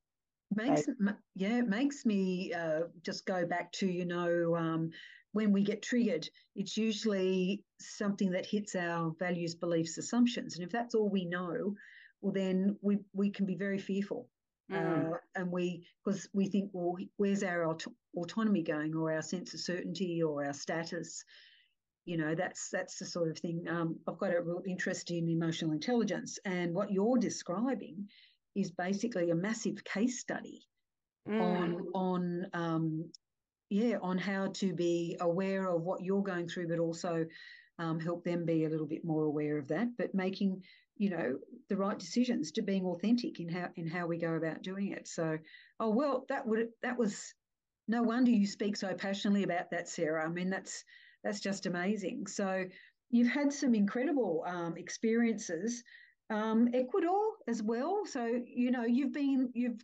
makes 0.53 0.85
they, 0.85 1.13
yeah 1.35 1.59
it 1.59 1.67
makes 1.67 2.05
me 2.05 2.51
uh, 2.53 2.81
just 3.03 3.25
go 3.25 3.45
back 3.45 3.71
to 3.71 3.87
you 3.87 4.05
know 4.05 4.55
um, 4.57 4.89
when 5.33 5.51
we 5.51 5.63
get 5.63 5.81
triggered 5.81 6.27
it's 6.55 6.77
usually 6.77 7.63
something 7.79 8.31
that 8.31 8.45
hits 8.45 8.75
our 8.75 9.13
values 9.19 9.55
beliefs 9.55 9.97
assumptions. 9.97 10.55
And 10.55 10.65
if 10.65 10.71
that's 10.71 10.95
all 10.95 11.09
we 11.09 11.25
know 11.25 11.75
well 12.21 12.33
then 12.33 12.77
we 12.81 12.99
we 13.13 13.29
can 13.29 13.45
be 13.45 13.55
very 13.55 13.79
fearful. 13.79 14.27
Mm. 14.71 15.11
uh, 15.11 15.17
and 15.35 15.51
we 15.51 15.85
because 16.03 16.29
we 16.33 16.47
think 16.47 16.69
well 16.73 16.95
where's 17.17 17.43
our 17.43 17.65
aut- 17.65 17.93
autonomy 18.15 18.61
going 18.63 18.95
or 18.95 19.11
our 19.11 19.21
sense 19.21 19.53
of 19.53 19.59
certainty 19.59 20.23
or 20.23 20.45
our 20.45 20.53
status? 20.53 21.23
You 22.05 22.17
know 22.17 22.35
that's 22.35 22.69
that's 22.69 22.97
the 22.97 23.05
sort 23.05 23.29
of 23.29 23.37
thing. 23.37 23.65
Um, 23.69 23.99
i've 24.07 24.17
got 24.17 24.33
a 24.33 24.41
real 24.41 24.63
interest 24.67 25.11
in 25.11 25.29
emotional 25.29 25.71
intelligence. 25.71 26.39
And 26.45 26.73
what 26.73 26.91
you're 26.91 27.17
describing 27.17 28.07
is 28.55 28.71
basically 28.71 29.29
a 29.29 29.35
massive 29.35 29.83
case 29.83 30.19
study 30.19 30.61
mm. 31.27 31.41
on 31.41 31.87
on 31.93 32.47
um, 32.53 33.11
yeah 33.71 33.97
on 34.01 34.17
how 34.17 34.47
to 34.47 34.73
be 34.73 35.17
aware 35.21 35.67
of 35.67 35.81
what 35.81 36.03
you're 36.03 36.23
going 36.23 36.47
through 36.47 36.67
but 36.67 36.79
also 36.79 37.25
um, 37.79 37.99
help 37.99 38.23
them 38.23 38.45
be 38.45 38.65
a 38.65 38.69
little 38.69 38.85
bit 38.85 39.03
more 39.03 39.23
aware 39.23 39.57
of 39.57 39.67
that 39.67 39.87
but 39.97 40.13
making 40.13 40.61
you 41.01 41.09
know 41.09 41.39
the 41.67 41.75
right 41.75 41.97
decisions 41.97 42.51
to 42.51 42.61
being 42.61 42.85
authentic 42.85 43.39
in 43.39 43.49
how 43.49 43.69
in 43.75 43.87
how 43.87 44.05
we 44.05 44.19
go 44.19 44.35
about 44.35 44.61
doing 44.61 44.91
it. 44.91 45.07
So 45.07 45.39
oh 45.79 45.89
well 45.89 46.25
that 46.29 46.45
would 46.45 46.67
that 46.83 46.95
was 46.95 47.33
no 47.87 48.03
wonder 48.03 48.29
you 48.29 48.45
speak 48.45 48.77
so 48.77 48.93
passionately 48.93 49.41
about 49.41 49.71
that 49.71 49.89
sarah. 49.89 50.23
I 50.23 50.29
mean 50.29 50.51
that's 50.51 50.83
that's 51.23 51.39
just 51.39 51.65
amazing. 51.65 52.27
So 52.27 52.65
you've 53.09 53.33
had 53.33 53.51
some 53.51 53.73
incredible 53.73 54.43
um, 54.45 54.77
experiences 54.77 55.83
um, 56.29 56.69
ecuador 56.71 57.19
as 57.47 57.63
well. 57.63 58.03
So 58.05 58.39
you 58.45 58.69
know 58.69 58.83
you've 58.83 59.13
been 59.13 59.49
you've 59.55 59.81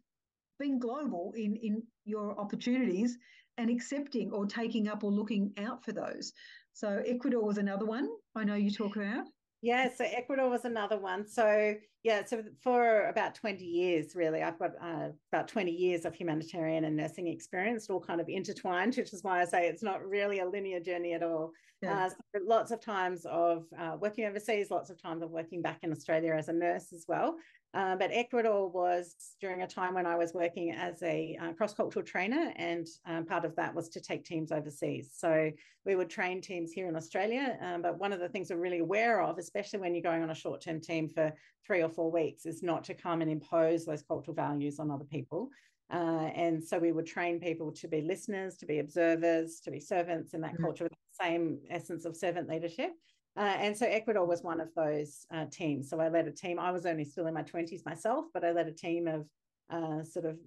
been 0.60 0.78
global 0.78 1.34
in 1.36 1.56
in 1.56 1.82
your 2.06 2.40
opportunities 2.40 3.18
and 3.58 3.70
accepting 3.70 4.32
or 4.32 4.46
taking 4.46 4.88
up 4.88 5.04
or 5.04 5.12
looking 5.12 5.52
out 5.58 5.84
for 5.84 5.92
those 5.92 6.34
so 6.74 7.02
ecuador 7.06 7.44
was 7.44 7.58
another 7.58 7.86
one 7.86 8.10
i 8.36 8.44
know 8.44 8.56
you 8.56 8.72
talk 8.72 8.96
about 8.96 9.26
yeah, 9.62 9.90
so 9.94 10.06
Ecuador 10.06 10.50
was 10.50 10.66
another 10.66 11.00
one. 11.00 11.28
So 11.28 11.74
yeah, 12.04 12.24
so 12.26 12.44
for 12.62 13.08
about 13.08 13.34
20 13.36 13.66
years, 13.66 14.16
really, 14.16 14.44
I've 14.44 14.60
got 14.60 14.72
uh, 14.82 15.10
about 15.34 15.48
20 15.48 15.72
years 15.72 16.06
of 16.06 16.14
humanitarian 16.14 16.84
and 16.84 16.96
nursing 16.96 17.28
experience, 17.28 17.90
all 17.90 18.00
kind 18.00 18.22
of 18.22 18.30
intertwined, 18.30 18.96
which 18.96 19.14
is 19.14 19.24
why 19.24 19.42
I 19.42 19.46
say 19.46 19.68
it's 19.68 19.82
not 19.82 20.06
really 20.06 20.40
a 20.40 20.48
linear 20.48 20.80
journey 20.80 21.14
at 21.14 21.24
all. 21.24 21.52
Yeah. 21.82 22.06
Uh, 22.06 22.10
so 22.10 22.42
lots 22.46 22.72
of 22.72 22.82
times 22.82 23.26
of 23.26 23.66
uh, 23.78 23.98
working 24.00 24.26
overseas, 24.26 24.70
lots 24.70 24.92
of 24.92 25.02
times 25.02 25.24
of 25.24 25.32
working 25.32 25.62
back 25.62 25.80
in 25.82 25.92
Australia 25.92 26.36
as 26.36 26.50
a 26.50 26.54
nurse 26.54 26.94
as 26.94 27.06
well. 27.08 27.36
Uh, 27.74 27.96
but 27.96 28.10
Ecuador 28.12 28.70
was 28.70 29.16
during 29.40 29.62
a 29.62 29.68
time 29.68 29.94
when 29.94 30.06
I 30.06 30.16
was 30.16 30.34
working 30.34 30.72
as 30.72 31.04
a 31.04 31.38
uh, 31.42 31.52
cross 31.54 31.74
cultural 31.74 32.04
trainer, 32.04 32.52
and 32.56 32.88
um, 33.06 33.26
part 33.26 33.46
of 33.46 33.56
that 33.56 33.76
was 33.76 33.90
to 33.90 34.02
take 34.02 34.24
teams 34.24 34.52
overseas. 34.52 35.12
So 35.14 35.52
we 35.86 35.96
would 35.96 36.10
train 36.10 36.42
teams 36.42 36.72
here 36.72 36.88
in 36.88 36.96
Australia. 36.96 37.58
Um, 37.62 37.82
but 37.82 38.00
one 38.00 38.14
of 38.14 38.20
the 38.20 38.30
things 38.30 38.50
we're 38.50 38.58
really 38.58 38.80
aware 38.80 39.22
of, 39.22 39.38
especially 39.38 39.80
when 39.80 39.94
you're 39.94 40.02
going 40.02 40.24
on 40.24 40.30
a 40.30 40.36
short 40.36 40.62
term 40.62 40.80
team 40.80 41.10
for 41.10 41.34
three 41.66 41.84
or 41.84 41.90
four 41.90 42.10
weeks, 42.10 42.46
is 42.46 42.64
not 42.64 42.84
to 42.86 42.94
come 42.94 43.22
and 43.22 43.30
impose 43.30 43.86
those 43.86 44.02
cultural 44.02 44.36
values 44.36 44.80
on 44.80 44.90
other 44.90 45.06
people. 45.06 45.50
Uh, 45.90 46.30
and 46.36 46.62
so 46.64 46.78
we 46.78 46.92
would 46.92 47.06
train 47.06 47.40
people 47.40 47.72
to 47.72 47.88
be 47.88 48.02
listeners, 48.02 48.58
to 48.58 48.66
be 48.66 48.80
observers, 48.80 49.60
to 49.62 49.72
be 49.72 49.80
servants 49.80 50.34
in 50.34 50.42
that 50.42 50.54
mm-hmm. 50.54 50.64
culture 50.64 50.84
with 50.84 50.94
the 50.94 51.24
same 51.24 51.60
essence 51.70 52.06
of 52.06 52.16
servant 52.16 52.50
leadership. 52.50 52.92
Uh, 53.38 53.56
and 53.60 53.78
so 53.78 53.86
Ecuador 53.86 54.26
was 54.26 54.42
one 54.42 54.60
of 54.60 54.74
those 54.76 55.28
uh, 55.32 55.46
teams. 55.52 55.90
So 55.90 56.00
I 56.00 56.10
led 56.10 56.28
a 56.28 56.32
team. 56.32 56.58
I 56.58 56.72
was 56.72 56.88
only 56.88 57.06
still 57.06 57.28
in 57.28 57.36
my 57.36 57.44
20s 57.44 57.86
myself, 57.86 58.26
but 58.34 58.44
I 58.44 58.52
led 58.52 58.68
a 58.68 58.72
team 58.72 59.08
of 59.08 59.28
uh, 59.70 60.04
sort 60.04 60.26
of 60.26 60.38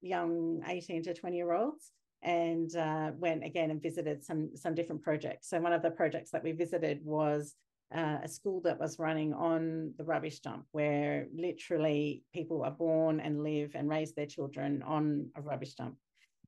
young 0.00 0.62
18 0.66 1.02
to 1.02 1.14
20 1.14 1.36
year 1.36 1.52
olds 1.52 1.92
and 2.22 2.74
uh, 2.76 3.10
went 3.16 3.44
again 3.44 3.70
and 3.70 3.82
visited 3.82 4.24
some 4.24 4.50
some 4.56 4.74
different 4.74 5.02
projects. 5.02 5.48
So 5.50 5.60
one 5.60 5.72
of 5.72 5.82
the 5.82 5.90
projects 5.90 6.30
that 6.30 6.42
we 6.42 6.52
visited 6.52 7.00
was 7.04 7.54
uh, 7.94 8.18
a 8.22 8.28
school 8.28 8.60
that 8.62 8.78
was 8.78 8.98
running 8.98 9.34
on 9.34 9.92
the 9.98 10.04
rubbish 10.04 10.40
dump, 10.40 10.64
where 10.72 11.26
literally 11.34 12.22
people 12.32 12.62
are 12.62 12.70
born 12.70 13.20
and 13.20 13.42
live 13.42 13.72
and 13.74 13.88
raise 13.88 14.14
their 14.14 14.26
children 14.26 14.82
on 14.82 15.30
a 15.34 15.40
rubbish 15.40 15.74
dump. 15.74 15.96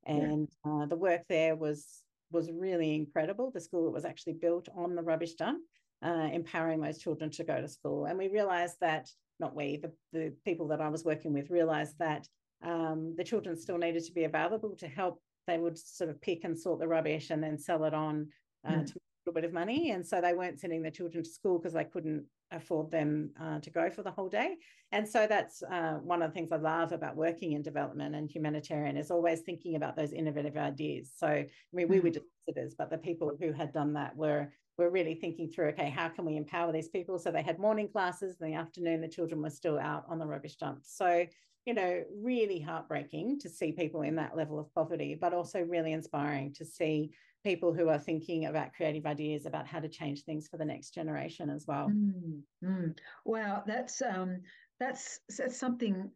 And 0.05 0.49
yeah. 0.65 0.73
uh, 0.73 0.87
the 0.87 0.97
work 0.97 1.23
there 1.29 1.57
was 1.57 2.03
was 2.31 2.51
really 2.51 2.95
incredible. 2.95 3.51
The 3.51 3.61
school 3.61 3.93
was 3.93 4.05
actually 4.05 4.35
built 4.35 4.69
on 4.75 4.95
the 4.95 5.03
rubbish 5.03 5.35
dump, 5.35 5.63
uh, 6.05 6.29
empowering 6.33 6.81
those 6.81 6.99
children 6.99 7.31
to 7.31 7.45
go 7.45 7.61
to 7.61 7.69
school. 7.69 8.07
And 8.07 8.19
we 8.19 8.29
realized 8.29 8.77
that, 8.81 9.09
not 9.39 9.55
we, 9.55 9.79
the, 9.79 9.93
the 10.13 10.33
people 10.45 10.69
that 10.69 10.81
I 10.81 10.89
was 10.89 11.05
working 11.05 11.33
with 11.33 11.51
realized 11.51 11.99
that 11.99 12.27
um, 12.65 13.15
the 13.17 13.25
children 13.25 13.57
still 13.57 13.79
needed 13.79 14.05
to 14.05 14.13
be 14.13 14.25
available 14.25 14.77
to 14.77 14.89
help. 14.89 15.21
They 15.47 15.59
would 15.59 15.79
sort 15.79 16.11
of 16.11 16.21
pick 16.21 16.45
and 16.45 16.59
sort 16.59 16.81
the 16.81 16.89
rubbish 16.89 17.31
and 17.31 17.43
then 17.43 17.59
sell 17.59 17.85
it 17.85 17.95
on 17.95 18.29
uh, 18.67 18.73
mm. 18.73 18.87
to 18.87 18.93
a 18.93 19.03
little 19.27 19.35
bit 19.35 19.45
of 19.45 19.53
money. 19.53 19.91
And 19.91 20.07
so 20.07 20.21
they 20.21 20.35
weren't 20.35 20.61
sending 20.61 20.83
their 20.83 20.91
children 20.91 21.25
to 21.25 21.31
school 21.31 21.59
because 21.59 21.73
they 21.73 21.85
couldn't 21.85 22.25
afford 22.53 22.91
them 22.91 23.31
uh, 23.41 23.59
to 23.61 23.71
go 23.71 23.91
for 23.91 24.03
the 24.03 24.11
whole 24.11 24.29
day. 24.29 24.57
And 24.93 25.09
so 25.09 25.27
that's 25.27 25.63
uh, 25.63 25.95
one 26.03 26.23
of 26.23 26.31
the 26.31 26.35
things 26.35 26.53
I 26.53 26.57
love 26.57 26.93
about 26.93 27.17
working 27.17 27.53
in 27.53 27.63
development 27.63 28.15
and 28.15 28.31
humanitarian 28.31 28.97
is 28.97 29.11
always 29.11 29.41
thinking 29.41 29.77
about 29.77 29.97
those 29.97 30.13
innovative 30.13 30.57
ideas. 30.57 31.11
So, 31.17 31.27
I 31.27 31.49
mean, 31.73 31.89
we 31.89 32.01
were 32.01 32.11
mm. 32.11 32.15
just 32.15 32.27
visitors, 32.47 32.75
but 32.77 32.91
the 32.91 32.99
people 32.99 33.33
who 33.41 33.53
had 33.53 33.73
done 33.73 33.95
that 33.95 34.17
were 34.17 34.53
were 34.79 34.91
really 34.91 35.15
thinking 35.15 35.51
through, 35.51 35.69
okay, 35.69 35.91
how 35.91 36.09
can 36.09 36.25
we 36.25 36.37
empower 36.37 36.73
these 36.73 36.89
people? 36.89 37.19
So 37.19 37.31
they 37.31 37.43
had 37.43 37.59
morning 37.59 37.89
classes, 37.89 38.37
in 38.41 38.51
the 38.51 38.57
afternoon, 38.57 39.03
the 39.03 39.09
children 39.09 39.43
were 39.43 39.51
still 39.51 39.79
out 39.79 40.05
on 40.09 40.19
the 40.19 40.27
rubbish 40.27 40.57
dump. 40.57 40.81
So, 40.83 41.27
you 41.67 41.75
know, 41.75 42.03
really 42.21 42.61
heartbreaking 42.61 43.39
to 43.41 43.49
see 43.49 43.73
people 43.73 44.03
in 44.03 44.17
that 44.17 44.37
level 44.37 44.59
of 44.59 44.73
poverty, 44.75 45.17
but 45.21 45.33
also 45.33 45.61
really 45.61 45.93
inspiring 45.93 46.53
to 46.55 46.65
see 46.65 47.11
people 47.45 47.73
who 47.73 47.89
are 47.89 47.99
thinking 47.99 48.47
about 48.47 48.73
creative 48.73 49.07
ideas 49.07 49.47
about 49.47 49.67
how 49.67 49.81
to 49.81 49.89
change 49.89 50.25
things 50.25 50.49
for 50.49 50.57
the 50.57 50.65
next 50.65 50.91
generation 50.95 51.51
as 51.51 51.65
well. 51.67 51.89
Mm, 51.89 52.41
mm. 52.65 52.99
Wow, 53.25 53.63
that's 53.67 54.03
um, 54.03 54.41
that's 54.81 55.21
that's 55.39 55.59
something 55.59 56.11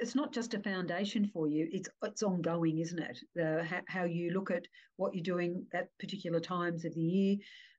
it's 0.00 0.14
not 0.14 0.32
just 0.32 0.54
a 0.54 0.58
foundation 0.58 1.30
for 1.32 1.46
you 1.46 1.68
it's 1.70 1.88
it's 2.02 2.22
ongoing 2.24 2.78
isn't 2.78 2.98
it 2.98 3.18
the, 3.36 3.64
how, 3.64 3.80
how, 3.86 4.04
you 4.04 4.32
look 4.32 4.50
at 4.50 4.66
what 4.96 5.14
you're 5.14 5.22
doing 5.22 5.64
at 5.72 5.86
particular 6.00 6.40
times 6.40 6.84
of 6.84 6.92
the 6.94 7.00
year 7.00 7.36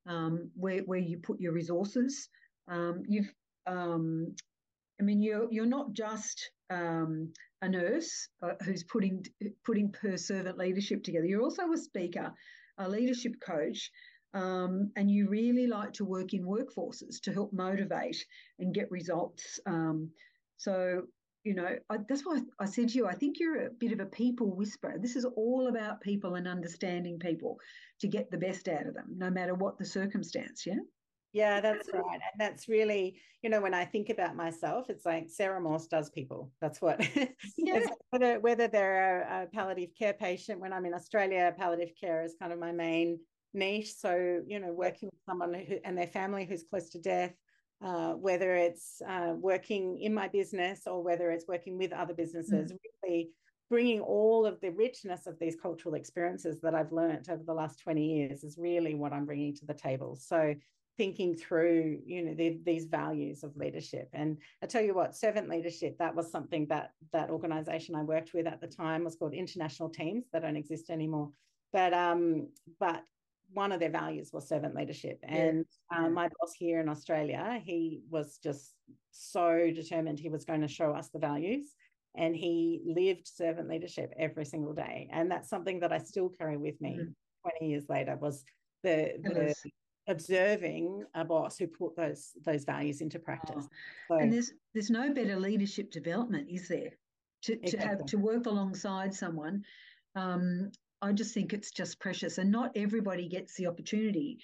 um, 0.07 0.49
where, 0.55 0.79
where 0.83 0.99
you 0.99 1.17
put 1.17 1.41
your 1.41 1.51
resources 1.51 2.29
um, 2.69 3.03
you've 3.07 3.31
um, 3.67 4.33
i 4.99 5.03
mean 5.03 5.21
you're 5.21 5.47
you're 5.51 5.65
not 5.65 5.91
just 5.91 6.51
um, 6.69 7.31
a 7.61 7.69
nurse 7.69 8.27
uh, 8.43 8.53
who's 8.63 8.83
putting 8.83 9.25
putting 9.65 9.91
per 9.91 10.17
servant 10.17 10.57
leadership 10.57 11.03
together 11.03 11.25
you're 11.25 11.43
also 11.43 11.71
a 11.71 11.77
speaker 11.77 12.31
a 12.77 12.89
leadership 12.89 13.33
coach 13.45 13.91
um, 14.33 14.91
and 14.97 15.09
you 15.09 15.29
really 15.29 15.67
like 15.67 15.93
to 15.93 16.05
work 16.05 16.33
in 16.33 16.43
workforces 16.43 17.21
to 17.23 17.31
help 17.31 17.53
motivate 17.53 18.25
and 18.59 18.73
get 18.73 18.91
results 18.91 19.59
um, 19.65 20.09
so 20.57 21.03
you 21.45 21.53
know, 21.53 21.77
I, 21.91 21.97
that's 22.09 22.25
why 22.25 22.41
I 22.59 22.65
said 22.65 22.89
to 22.89 22.97
you, 22.97 23.07
I 23.07 23.13
think 23.13 23.39
you're 23.39 23.67
a 23.67 23.69
bit 23.69 23.91
of 23.91 23.99
a 23.99 24.07
people 24.07 24.55
whisperer. 24.55 24.95
This 24.99 25.15
is 25.15 25.25
all 25.25 25.67
about 25.67 26.01
people 26.01 26.33
and 26.35 26.47
understanding 26.47 27.19
people 27.19 27.59
to 28.01 28.07
get 28.07 28.31
the 28.31 28.37
best 28.37 28.67
out 28.67 28.87
of 28.87 28.95
them, 28.95 29.13
no 29.15 29.29
matter 29.29 29.53
what 29.53 29.77
the 29.77 29.85
circumstance. 29.85 30.65
Yeah. 30.65 30.79
Yeah, 31.35 31.59
that's 31.59 31.89
right. 31.91 32.13
And 32.13 32.39
that's 32.39 32.69
really, 32.69 33.19
you 33.41 33.49
know, 33.49 33.59
when 33.59 33.73
I 33.73 33.83
think 33.83 34.09
about 34.09 34.37
myself, 34.37 34.89
it's 34.89 35.05
like 35.05 35.29
Sarah 35.29 35.59
Morse 35.59 35.87
does 35.87 36.09
people. 36.09 36.49
That's 36.61 36.81
what, 36.81 37.05
yeah. 37.57 37.81
whether, 38.11 38.39
whether 38.39 38.69
they're 38.69 39.23
a, 39.23 39.43
a, 39.43 39.47
palliative 39.47 39.89
care 39.99 40.13
patient, 40.13 40.61
when 40.61 40.71
I'm 40.71 40.85
in 40.85 40.93
Australia, 40.93 41.53
palliative 41.57 41.93
care 41.99 42.23
is 42.23 42.35
kind 42.39 42.53
of 42.53 42.59
my 42.59 42.71
main 42.71 43.19
niche. 43.53 43.95
So, 43.97 44.43
you 44.47 44.61
know, 44.61 44.71
working 44.71 45.09
with 45.11 45.19
someone 45.25 45.53
who, 45.53 45.75
and 45.83 45.97
their 45.97 46.07
family 46.07 46.45
who's 46.45 46.63
close 46.63 46.89
to 46.91 47.01
death, 47.01 47.33
uh, 47.83 48.13
whether 48.13 48.55
it's 48.55 49.01
uh, 49.05 49.33
working 49.35 49.99
in 49.99 50.13
my 50.13 50.29
business 50.29 50.83
or 50.87 51.03
whether 51.03 51.31
it's 51.31 51.49
working 51.49 51.77
with 51.77 51.91
other 51.91 52.13
businesses, 52.13 52.71
mm. 52.71 52.77
really 53.03 53.31
bringing 53.69 53.99
all 53.99 54.45
of 54.45 54.61
the 54.61 54.69
richness 54.69 55.27
of 55.27 55.37
these 55.39 55.57
cultural 55.61 55.95
experiences 55.95 56.61
that 56.61 56.73
I've 56.73 56.93
learned 56.93 57.27
over 57.29 57.43
the 57.45 57.53
last 57.53 57.79
20 57.79 58.05
years 58.05 58.45
is 58.45 58.57
really 58.57 58.95
what 58.95 59.11
I'm 59.11 59.25
bringing 59.25 59.53
to 59.55 59.65
the 59.65 59.73
table. 59.73 60.15
So 60.15 60.55
thinking 60.97 61.35
through, 61.35 61.99
you 62.05 62.23
know, 62.23 62.33
the, 62.33 62.59
these 62.65 62.85
values 62.85 63.43
of 63.43 63.55
leadership. 63.57 64.09
And 64.13 64.37
I 64.63 64.67
tell 64.67 64.81
you 64.81 64.93
what, 64.93 65.15
servant 65.15 65.49
leadership, 65.49 65.97
that 65.99 66.15
was 66.15 66.31
something 66.31 66.67
that 66.67 66.91
that 67.11 67.29
organization 67.29 67.95
I 67.95 68.03
worked 68.03 68.33
with 68.33 68.47
at 68.47 68.61
the 68.61 68.67
time 68.67 69.03
was 69.03 69.15
called 69.15 69.33
International 69.33 69.89
Teams. 69.89 70.25
They 70.31 70.39
don't 70.39 70.55
exist 70.55 70.89
anymore. 70.89 71.31
But 71.73 71.93
um, 71.93 72.49
but 72.79 73.03
one 73.53 73.71
of 73.71 73.79
their 73.79 73.91
values 73.91 74.31
was 74.33 74.47
servant 74.47 74.75
leadership. 74.75 75.19
And 75.23 75.65
yeah. 75.91 76.05
Um, 76.05 76.13
my 76.13 76.27
boss 76.27 76.53
here 76.57 76.79
in 76.79 76.89
Australia, 76.89 77.61
he 77.63 78.01
was 78.09 78.39
just 78.41 78.73
so 79.11 79.71
determined 79.73 80.19
he 80.19 80.29
was 80.29 80.45
going 80.45 80.61
to 80.61 80.67
show 80.67 80.91
us 80.91 81.09
the 81.09 81.19
values 81.19 81.73
and 82.17 82.35
he 82.35 82.81
lived 82.85 83.27
servant 83.27 83.69
leadership 83.69 84.13
every 84.17 84.45
single 84.45 84.73
day 84.73 85.09
and 85.11 85.29
that's 85.29 85.49
something 85.49 85.79
that 85.79 85.91
i 85.91 85.97
still 85.97 86.29
carry 86.29 86.57
with 86.57 86.79
me 86.81 86.91
mm-hmm. 86.91 87.49
20 87.59 87.71
years 87.71 87.85
later 87.89 88.17
was 88.19 88.43
the, 88.83 89.13
the 89.23 89.53
observing 90.07 91.03
a 91.13 91.25
boss 91.25 91.57
who 91.57 91.67
put 91.67 91.95
those 91.95 92.33
those 92.45 92.63
values 92.63 93.01
into 93.01 93.19
practice. 93.19 93.67
Oh. 94.09 94.17
so, 94.17 94.17
and 94.17 94.31
there's 94.31 94.51
there's 94.73 94.89
no 94.89 95.13
better 95.13 95.37
leadership 95.39 95.91
development 95.91 96.47
is 96.49 96.67
there? 96.67 96.91
To, 97.43 97.53
exactly. 97.53 97.79
to 97.79 97.87
have 97.87 98.05
to 98.07 98.17
work 98.17 98.47
alongside 98.47 99.13
someone 99.13 99.63
um, 100.15 100.71
i 101.01 101.11
just 101.11 101.33
think 101.33 101.53
it's 101.53 101.71
just 101.71 101.99
precious. 101.99 102.37
And 102.37 102.51
not 102.51 102.71
everybody 102.75 103.27
gets 103.27 103.55
the 103.55 103.67
opportunity. 103.67 104.39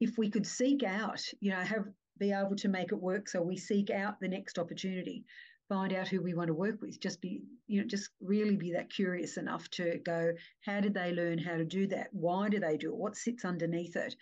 If 0.00 0.18
we 0.18 0.30
could 0.30 0.46
seek 0.46 0.82
out 0.82 1.22
you 1.40 1.50
know 1.50 1.60
have 1.60 1.86
be 2.18 2.30
able 2.30 2.56
to 2.56 2.68
make 2.68 2.92
it 2.92 3.00
work 3.00 3.28
so 3.28 3.42
we 3.42 3.56
seek 3.56 3.90
out 3.90 4.20
the 4.20 4.28
next 4.28 4.58
opportunity 4.58 5.24
find 5.68 5.92
out 5.92 6.06
who 6.06 6.22
we 6.22 6.34
want 6.34 6.46
to 6.46 6.54
work 6.54 6.80
with 6.80 7.00
just 7.00 7.20
be 7.20 7.42
you 7.66 7.80
know 7.80 7.86
just 7.86 8.10
really 8.20 8.54
be 8.56 8.72
that 8.72 8.90
curious 8.90 9.36
enough 9.36 9.68
to 9.70 9.98
go 10.04 10.32
how 10.60 10.78
did 10.80 10.94
they 10.94 11.12
learn 11.12 11.38
how 11.38 11.56
to 11.56 11.64
do 11.64 11.86
that? 11.88 12.08
Why 12.12 12.48
do 12.48 12.60
they 12.60 12.76
do 12.76 12.90
it? 12.90 12.96
What 12.96 13.16
sits 13.16 13.44
underneath 13.44 13.96
it 13.96 14.14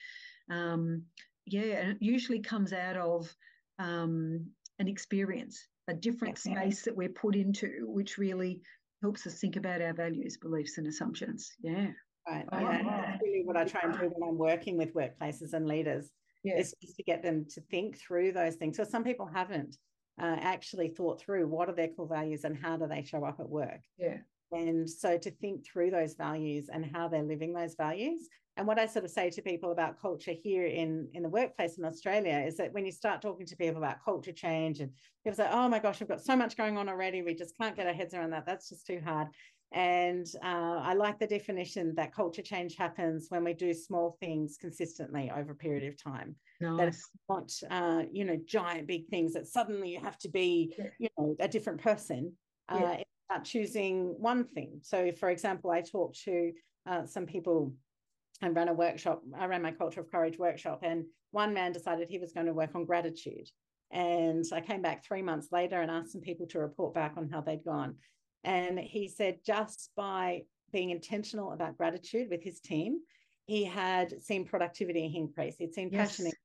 um, 0.51 1.03
yeah 1.47 1.79
and 1.81 1.91
it 1.93 1.99
usually 2.01 2.41
comes 2.41 2.73
out 2.73 2.97
of 2.97 3.35
um, 3.79 4.47
an 4.79 4.89
experience 4.89 5.67
a 5.89 5.95
different 5.95 6.39
space 6.39 6.83
that 6.83 6.97
we're 6.97 7.09
put 7.09 7.35
into 7.35 7.87
which 7.89 8.19
really 8.19 8.61
helps 9.03 9.27
us 9.27 9.41
think 9.41 9.57
about 9.57 9.83
our 9.83 9.93
values 9.93 10.37
beliefs 10.37 10.79
and 10.79 10.87
assumptions 10.87 11.51
yeah 11.63 11.89
right 12.29 12.45
oh, 12.53 12.61
yeah 12.61 12.83
that's 12.85 13.23
really 13.23 13.43
what 13.45 13.57
i 13.57 13.65
try 13.65 13.81
and 13.83 13.93
do 13.99 14.11
when 14.15 14.29
i'm 14.29 14.39
working 14.39 14.79
with 14.79 14.95
workplaces 14.95 15.55
and 15.55 15.67
leaders 15.67 16.11
yeah. 16.45 16.57
is 16.57 16.75
just 16.81 16.97
to 16.97 17.03
get 17.03 17.23
them 17.23 17.45
to 17.53 17.61
think 17.63 17.99
through 17.99 18.31
those 18.33 18.55
things 18.55 18.77
so 18.77 18.85
some 18.85 19.03
people 19.03 19.27
haven't 19.27 19.77
uh, 20.21 20.37
actually 20.41 20.89
thought 20.89 21.21
through 21.21 21.47
what 21.49 21.69
are 21.69 21.75
their 21.75 21.89
core 21.89 22.09
values 22.09 22.45
and 22.45 22.57
how 22.57 22.77
do 22.77 22.87
they 22.87 23.03
show 23.03 23.25
up 23.25 23.41
at 23.41 23.49
work. 23.49 23.81
Yeah. 23.99 24.19
And 24.51 24.89
so 24.89 25.17
to 25.17 25.31
think 25.31 25.65
through 25.65 25.91
those 25.91 26.15
values 26.15 26.69
and 26.73 26.85
how 26.93 27.09
they're 27.09 27.23
living 27.23 27.55
those 27.55 27.75
values. 27.75 28.29
And 28.57 28.67
what 28.67 28.79
I 28.79 28.87
sort 28.87 29.05
of 29.05 29.11
say 29.11 29.31
to 29.31 29.41
people 29.41 29.73
about 29.73 30.01
culture 30.01 30.33
here 30.33 30.67
in, 30.67 31.09
in 31.15 31.23
the 31.23 31.29
workplace 31.29 31.79
in 31.79 31.85
Australia 31.85 32.45
is 32.47 32.57
that 32.59 32.73
when 32.73 32.85
you 32.85 32.93
start 32.93 33.23
talking 33.23 33.47
to 33.47 33.57
people 33.57 33.79
about 33.79 34.05
culture 34.05 34.33
change 34.33 34.81
and 34.81 34.91
people 35.25 35.37
say, 35.37 35.49
oh 35.51 35.69
my 35.69 35.79
gosh, 35.79 36.01
we've 36.01 36.09
got 36.09 36.23
so 36.23 36.37
much 36.37 36.57
going 36.57 36.77
on 36.77 36.89
already, 36.89 37.23
we 37.23 37.35
just 37.35 37.57
can't 37.57 37.75
get 37.75 37.87
our 37.87 37.95
heads 37.95 38.13
around 38.13 38.31
that. 38.31 38.45
That's 38.45 38.69
just 38.69 38.87
too 38.87 39.01
hard. 39.03 39.29
And 39.73 40.27
uh, 40.45 40.81
I 40.83 40.93
like 40.93 41.19
the 41.19 41.27
definition 41.27 41.95
that 41.95 42.15
culture 42.15 42.43
change 42.43 42.77
happens 42.77 43.29
when 43.31 43.43
we 43.43 43.55
do 43.55 43.73
small 43.73 44.19
things 44.21 44.59
consistently 44.61 45.33
over 45.35 45.53
a 45.53 45.57
period 45.57 45.85
of 45.85 46.03
time. 46.03 46.37
Nice. 46.61 46.79
That 46.79 46.89
it's 46.89 47.09
not, 47.31 47.53
uh, 47.71 48.03
you 48.13 48.27
know, 48.27 48.39
giant 48.45 48.87
big 48.87 49.09
things 49.09 49.33
that 49.33 49.47
suddenly 49.47 49.89
you 49.89 50.01
have 50.01 50.19
to 50.19 50.29
be, 50.29 50.75
yeah. 50.79 50.89
you 50.99 51.09
know, 51.17 51.37
a 51.41 51.49
different 51.49 51.81
person. 51.81 52.35
Uh, 52.69 52.79
yeah. 52.83 52.93
It's 52.93 53.11
about 53.31 53.45
choosing 53.45 54.15
one 54.19 54.45
thing. 54.45 54.81
So, 54.83 55.11
for 55.13 55.31
example, 55.31 55.71
I 55.71 55.81
talked 55.81 56.23
to 56.25 56.53
uh, 56.87 57.07
some 57.07 57.25
people 57.25 57.73
and 58.43 58.55
ran 58.55 58.69
a 58.69 58.75
workshop. 58.75 59.23
I 59.39 59.47
ran 59.47 59.63
my 59.63 59.71
Culture 59.71 60.01
of 60.01 60.11
Courage 60.11 60.39
workshop, 60.39 60.81
and 60.83 61.05
one 61.31 61.55
man 61.55 61.73
decided 61.73 62.09
he 62.09 62.19
was 62.19 62.33
going 62.33 62.47
to 62.47 62.53
work 62.53 62.75
on 62.75 62.85
gratitude. 62.85 63.49
And 63.93 64.45
I 64.53 64.61
came 64.61 64.83
back 64.83 65.05
three 65.05 65.23
months 65.23 65.49
later 65.53 65.81
and 65.81 65.91
asked 65.91 66.13
some 66.13 66.21
people 66.21 66.47
to 66.49 66.59
report 66.59 66.95
back 66.95 67.15
on 67.17 67.29
how 67.29 67.41
they'd 67.41 67.65
gone. 67.65 67.97
And 68.45 68.79
he 68.79 69.09
said 69.09 69.39
just 69.47 69.91
by 69.97 70.43
being 70.73 70.91
intentional 70.91 71.53
about 71.53 71.77
gratitude 71.77 72.29
with 72.31 72.43
his 72.43 72.61
team, 72.61 73.01
he 73.47 73.65
had 73.65 74.23
seen 74.23 74.47
productivity 74.47 75.13
increase. 75.15 75.57
He'd 75.59 75.75
seen 75.75 75.91
yes. 75.93 76.11
passion 76.11 76.27
increase. 76.27 76.39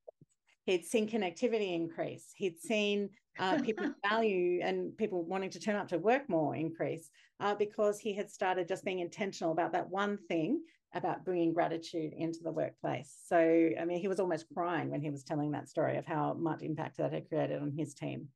He'd 0.66 0.84
seen 0.84 1.08
connectivity 1.08 1.74
increase. 1.74 2.26
He'd 2.36 2.60
seen 2.60 3.08
uh, 3.38 3.58
people 3.64 3.90
value 4.08 4.60
and 4.62 4.96
people 4.96 5.24
wanting 5.24 5.50
to 5.50 5.60
turn 5.60 5.76
up 5.76 5.88
to 5.88 5.98
work 5.98 6.28
more 6.28 6.54
increase 6.54 7.08
uh, 7.40 7.54
because 7.54 7.98
he 7.98 8.12
had 8.12 8.30
started 8.30 8.68
just 8.68 8.84
being 8.84 8.98
intentional 8.98 9.52
about 9.52 9.72
that 9.72 9.88
one 9.88 10.18
thing 10.28 10.60
about 10.94 11.24
bringing 11.24 11.52
gratitude 11.52 12.12
into 12.16 12.40
the 12.42 12.52
workplace. 12.52 13.14
So, 13.26 13.36
I 13.36 13.84
mean, 13.84 14.00
he 14.00 14.08
was 14.08 14.20
almost 14.20 14.46
crying 14.54 14.90
when 14.90 15.02
he 15.02 15.10
was 15.10 15.22
telling 15.22 15.50
that 15.52 15.68
story 15.68 15.96
of 15.96 16.06
how 16.06 16.34
much 16.34 16.62
impact 16.62 16.96
that 16.98 17.12
had 17.12 17.28
created 17.28 17.60
on 17.60 17.72
his 17.72 17.94
team. 17.94 18.28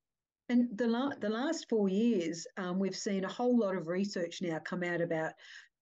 And 0.48 0.68
the, 0.76 1.16
the 1.20 1.30
last 1.30 1.68
four 1.68 1.88
years, 1.88 2.46
um, 2.58 2.78
we've 2.78 2.96
seen 2.96 3.24
a 3.24 3.28
whole 3.28 3.58
lot 3.58 3.76
of 3.76 3.88
research 3.88 4.42
now 4.42 4.58
come 4.58 4.82
out 4.82 5.00
about 5.00 5.32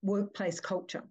workplace 0.03 0.61
culture 0.61 1.03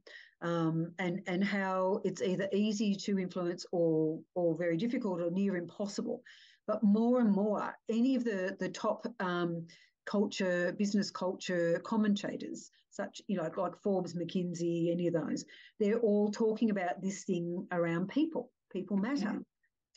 um, 0.42 0.94
and, 0.98 1.22
and 1.28 1.44
how 1.44 2.02
it's 2.06 2.22
either 2.22 2.48
easy 2.54 2.96
to 2.96 3.20
influence 3.20 3.66
or, 3.72 4.20
or 4.36 4.58
very 4.58 4.78
difficult 4.78 5.22
or 5.22 5.30
near 5.32 5.58
impossible. 5.58 6.22
But 6.68 6.84
more 6.84 7.20
and 7.20 7.32
more, 7.32 7.76
any 7.90 8.16
of 8.16 8.24
the, 8.24 8.56
the 8.60 8.70
top 8.70 9.06
um, 9.20 9.66
culture, 10.10 10.74
business 10.78 11.12
culture 11.12 11.80
commentators, 11.86 12.72
such 12.90 13.22
you 13.28 13.38
know 13.38 13.50
like 13.58 13.78
Forbes, 13.84 14.16
McKinsey, 14.16 14.92
any 14.92 15.08
of 15.08 15.14
those, 15.14 15.46
they're 15.80 16.00
all 16.00 16.32
talking 16.32 16.72
about 16.72 17.02
this 17.02 17.24
thing 17.24 17.68
around 17.72 18.10
people. 18.10 18.52
People 18.72 18.98
matter, 18.98 19.34
yeah. 19.34 19.40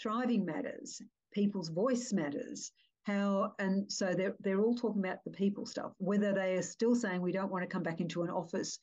thriving 0.01 0.44
matters, 0.44 1.01
people's 1.33 1.68
voice 1.68 2.12
matters, 2.12 2.72
how 3.05 3.55
and 3.59 3.90
so 3.90 4.12
they're 4.14 4.37
they're 4.40 4.61
all 4.61 4.75
talking 4.75 5.03
about 5.03 5.25
the 5.25 5.31
people 5.31 5.66
stuff. 5.66 5.92
Whether 5.98 6.33
they 6.33 6.55
are 6.57 6.62
still 6.62 6.94
saying 6.94 7.20
we 7.22 7.33
don't 7.33 7.51
want 7.51 7.62
to 7.62 7.68
come 7.68 7.83
back 7.83 8.01
into 8.01 8.22
an 8.22 8.31
office 8.31 8.79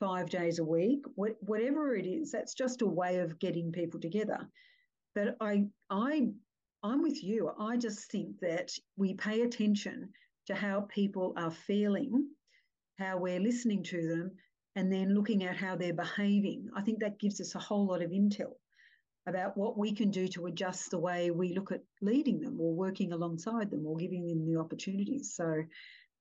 five 0.00 0.28
days 0.28 0.58
a 0.58 0.64
week 0.64 1.04
wh- 1.14 1.40
whatever 1.48 1.94
it 1.94 2.06
is 2.06 2.32
that's 2.32 2.54
just 2.54 2.82
a 2.82 2.86
way 2.86 3.18
of 3.18 3.38
getting 3.38 3.70
people 3.70 4.00
together. 4.00 4.48
But 5.14 5.36
i 5.40 5.64
i 5.90 6.28
i'm 6.82 7.02
with 7.02 7.22
you. 7.22 7.50
I 7.58 7.76
just 7.76 8.10
think 8.10 8.40
that 8.40 8.72
we 8.96 9.14
pay 9.14 9.42
attention 9.42 10.08
to 10.46 10.54
how 10.54 10.82
people 10.88 11.32
are 11.36 11.50
feeling 11.50 12.28
how 12.98 13.18
we're 13.18 13.40
listening 13.40 13.82
to 13.82 14.08
them 14.08 14.30
and 14.76 14.92
then 14.92 15.14
looking 15.14 15.44
at 15.44 15.56
how 15.56 15.76
they're 15.76 15.92
behaving 15.92 16.68
i 16.76 16.82
think 16.82 17.00
that 17.00 17.18
gives 17.18 17.40
us 17.40 17.54
a 17.54 17.58
whole 17.58 17.86
lot 17.86 18.02
of 18.02 18.10
intel 18.10 18.52
about 19.26 19.56
what 19.56 19.78
we 19.78 19.92
can 19.92 20.10
do 20.10 20.26
to 20.26 20.46
adjust 20.46 20.90
the 20.90 20.98
way 20.98 21.30
we 21.30 21.54
look 21.54 21.70
at 21.70 21.82
leading 22.00 22.40
them 22.40 22.60
or 22.60 22.74
working 22.74 23.12
alongside 23.12 23.70
them 23.70 23.86
or 23.86 23.96
giving 23.96 24.26
them 24.26 24.44
the 24.44 24.58
opportunities. 24.58 25.34
So 25.34 25.62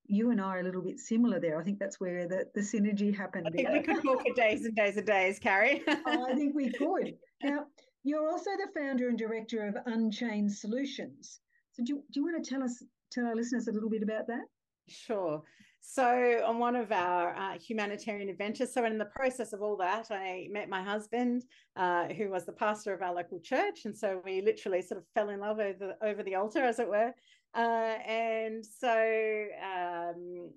you 0.05 0.31
and 0.31 0.39
I 0.39 0.45
are 0.45 0.60
a 0.60 0.63
little 0.63 0.84
bit 0.84 0.99
similar 0.99 1.39
there. 1.39 1.60
I 1.60 1.63
think 1.63 1.79
that's 1.79 1.99
where 1.99 2.27
the, 2.27 2.45
the 2.53 2.62
synergy 2.62 3.15
happened. 3.15 3.47
I 3.47 3.51
think 3.51 3.67
there. 3.67 3.77
we 3.77 3.84
could 3.84 4.03
talk 4.03 4.21
for 4.27 4.34
days 4.36 4.65
and 4.65 4.75
days 4.75 4.97
and 4.97 5.05
days, 5.05 5.39
Carrie. 5.39 5.81
oh, 5.88 6.25
I 6.29 6.36
think 6.36 6.55
we 6.55 6.69
could. 6.71 7.13
Now, 7.43 7.65
you're 8.03 8.29
also 8.29 8.51
the 8.51 8.79
founder 8.79 9.10
and 9.10 9.17
director 9.17 9.67
of 9.67 9.75
Unchained 9.86 10.51
Solutions. 10.51 11.39
So 11.73 11.84
do, 11.84 12.03
do 12.12 12.19
you 12.19 12.23
want 12.23 12.43
to 12.43 12.49
tell 12.49 12.63
us, 12.63 12.84
tell 13.12 13.26
our 13.26 13.36
listeners 13.36 13.67
a 13.67 13.71
little 13.71 13.89
bit 13.89 14.04
about 14.04 14.28
that? 14.28 14.45
Sure. 14.88 15.41
So, 15.84 16.43
on 16.45 16.60
one 16.60 16.76
of 16.76 16.91
our 16.91 17.36
uh, 17.36 17.58
humanitarian 17.58 18.30
adventures, 18.30 18.71
so 18.71 18.86
in 18.86 19.00
the 19.00 19.06
process 19.06 19.52
of 19.52 19.63
all 19.63 19.76
that, 19.78 20.12
I 20.12 20.47
met 20.52 20.69
my 20.69 20.84
husband, 20.84 21.43
uh, 21.76 22.08
who 22.10 22.30
was 22.30 22.45
the 22.45 22.52
pastor 22.52 22.93
of 22.93 23.02
our 23.02 23.13
local 23.13 23.39
church, 23.39 23.86
and 23.86 23.97
so 23.97 24.21
we 24.24 24.41
literally 24.41 24.84
sort 24.84 25.00
of 25.00 25.06
fell 25.15 25.30
in 25.30 25.39
love 25.39 25.60
over 25.60 25.74
the, 25.80 26.06
over 26.08 26.21
the 26.21 26.36
altar, 26.36 26.63
as 26.63 26.78
it 26.78 26.88
were. 26.88 27.12
Uh, 27.56 27.97
and 28.08 28.63
so 28.63 29.45
um, 29.62 30.52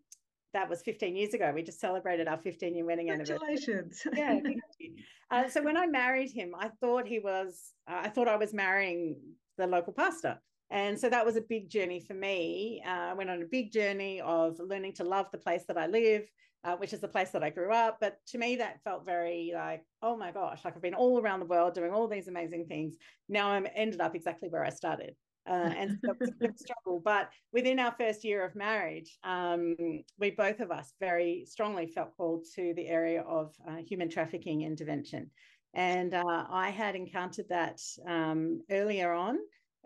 that 0.52 0.68
was 0.68 0.82
15 0.82 1.16
years 1.16 1.34
ago. 1.34 1.52
We 1.54 1.62
just 1.62 1.80
celebrated 1.80 2.28
our 2.28 2.38
15 2.38 2.74
year 2.74 2.84
wedding 2.84 3.08
Congratulations. 3.08 4.02
anniversary. 4.06 4.60
Yeah, 4.80 4.94
uh, 5.30 5.48
so 5.48 5.62
when 5.62 5.76
I 5.76 5.86
married 5.86 6.30
him, 6.30 6.52
I 6.58 6.68
thought 6.80 7.06
he 7.06 7.18
was, 7.18 7.72
uh, 7.90 8.02
I 8.04 8.08
thought 8.08 8.28
I 8.28 8.36
was 8.36 8.52
marrying 8.54 9.16
the 9.58 9.66
local 9.66 9.92
pastor. 9.92 10.38
And 10.70 10.98
so 10.98 11.08
that 11.08 11.24
was 11.24 11.36
a 11.36 11.40
big 11.42 11.68
journey 11.68 12.00
for 12.00 12.14
me. 12.14 12.82
Uh, 12.84 12.90
I 13.10 13.12
went 13.14 13.30
on 13.30 13.42
a 13.42 13.46
big 13.46 13.72
journey 13.72 14.20
of 14.20 14.58
learning 14.58 14.94
to 14.94 15.04
love 15.04 15.26
the 15.30 15.38
place 15.38 15.64
that 15.68 15.78
I 15.78 15.86
live, 15.86 16.28
uh, 16.64 16.76
which 16.76 16.92
is 16.92 17.00
the 17.00 17.08
place 17.08 17.30
that 17.30 17.44
I 17.44 17.50
grew 17.50 17.72
up. 17.72 17.98
But 18.00 18.18
to 18.28 18.38
me, 18.38 18.56
that 18.56 18.82
felt 18.82 19.04
very 19.04 19.52
like, 19.54 19.84
oh 20.02 20.16
my 20.16 20.32
gosh, 20.32 20.64
like 20.64 20.74
I've 20.74 20.82
been 20.82 20.94
all 20.94 21.20
around 21.20 21.40
the 21.40 21.46
world 21.46 21.74
doing 21.74 21.92
all 21.92 22.08
these 22.08 22.28
amazing 22.28 22.66
things. 22.66 22.96
Now 23.28 23.50
I'm 23.50 23.66
ended 23.74 24.00
up 24.00 24.14
exactly 24.14 24.48
where 24.48 24.64
I 24.64 24.70
started. 24.70 25.14
Uh, 25.46 25.70
and 25.76 25.98
so 26.02 26.14
struggle. 26.56 27.02
But 27.04 27.28
within 27.52 27.78
our 27.78 27.94
first 27.98 28.24
year 28.24 28.44
of 28.44 28.56
marriage, 28.56 29.18
um, 29.22 29.76
we 30.18 30.30
both 30.30 30.60
of 30.60 30.70
us 30.70 30.94
very 31.00 31.44
strongly 31.46 31.86
felt 31.86 32.16
called 32.16 32.46
to 32.54 32.72
the 32.74 32.88
area 32.88 33.20
of 33.20 33.54
uh, 33.68 33.76
human 33.86 34.08
trafficking 34.08 34.62
intervention. 34.62 35.30
And 35.74 36.14
uh, 36.14 36.46
I 36.48 36.70
had 36.70 36.94
encountered 36.94 37.48
that 37.50 37.78
um, 38.08 38.62
earlier 38.70 39.12
on 39.12 39.36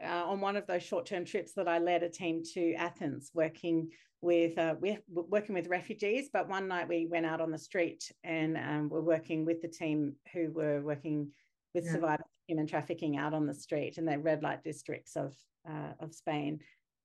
uh, 0.05 0.25
on 0.27 0.41
one 0.41 0.57
of 0.57 0.67
those 0.67 0.83
short-term 0.83 1.25
trips 1.25 1.53
that 1.55 1.69
I 1.69 1.79
led 1.79 2.03
a 2.03 2.09
team 2.09 2.43
to 2.55 2.75
Athens, 2.75 3.31
working 3.35 3.91
with 4.21 4.59
uh, 4.59 4.75
we're 4.81 4.99
working 5.09 5.55
with 5.55 5.69
refugees. 5.69 6.29
But 6.33 6.49
one 6.49 6.69
night 6.69 6.89
we 6.89 7.07
went 7.07 7.27
out 7.27 7.41
on 7.41 7.51
the 7.51 7.59
street 7.59 8.11
and 8.25 8.57
um, 8.57 8.89
we're 8.89 9.01
working 9.01 9.45
with 9.45 9.63
the 9.63 9.69
team 9.69 10.15
who 10.33 10.51
were 10.51 10.81
working 10.81 11.31
with 11.75 11.85
yeah. 11.85 11.93
survivors 11.93 12.21
of 12.21 12.47
human 12.47 12.67
trafficking 12.67 13.17
out 13.17 13.35
on 13.35 13.47
the 13.47 13.55
street 13.55 13.99
in 13.99 14.05
the 14.05 14.19
red 14.19 14.43
light 14.43 14.63
districts 14.65 15.17
of 15.17 15.35
uh, 15.69 15.93
of 16.01 16.15
Spain. 16.15 16.61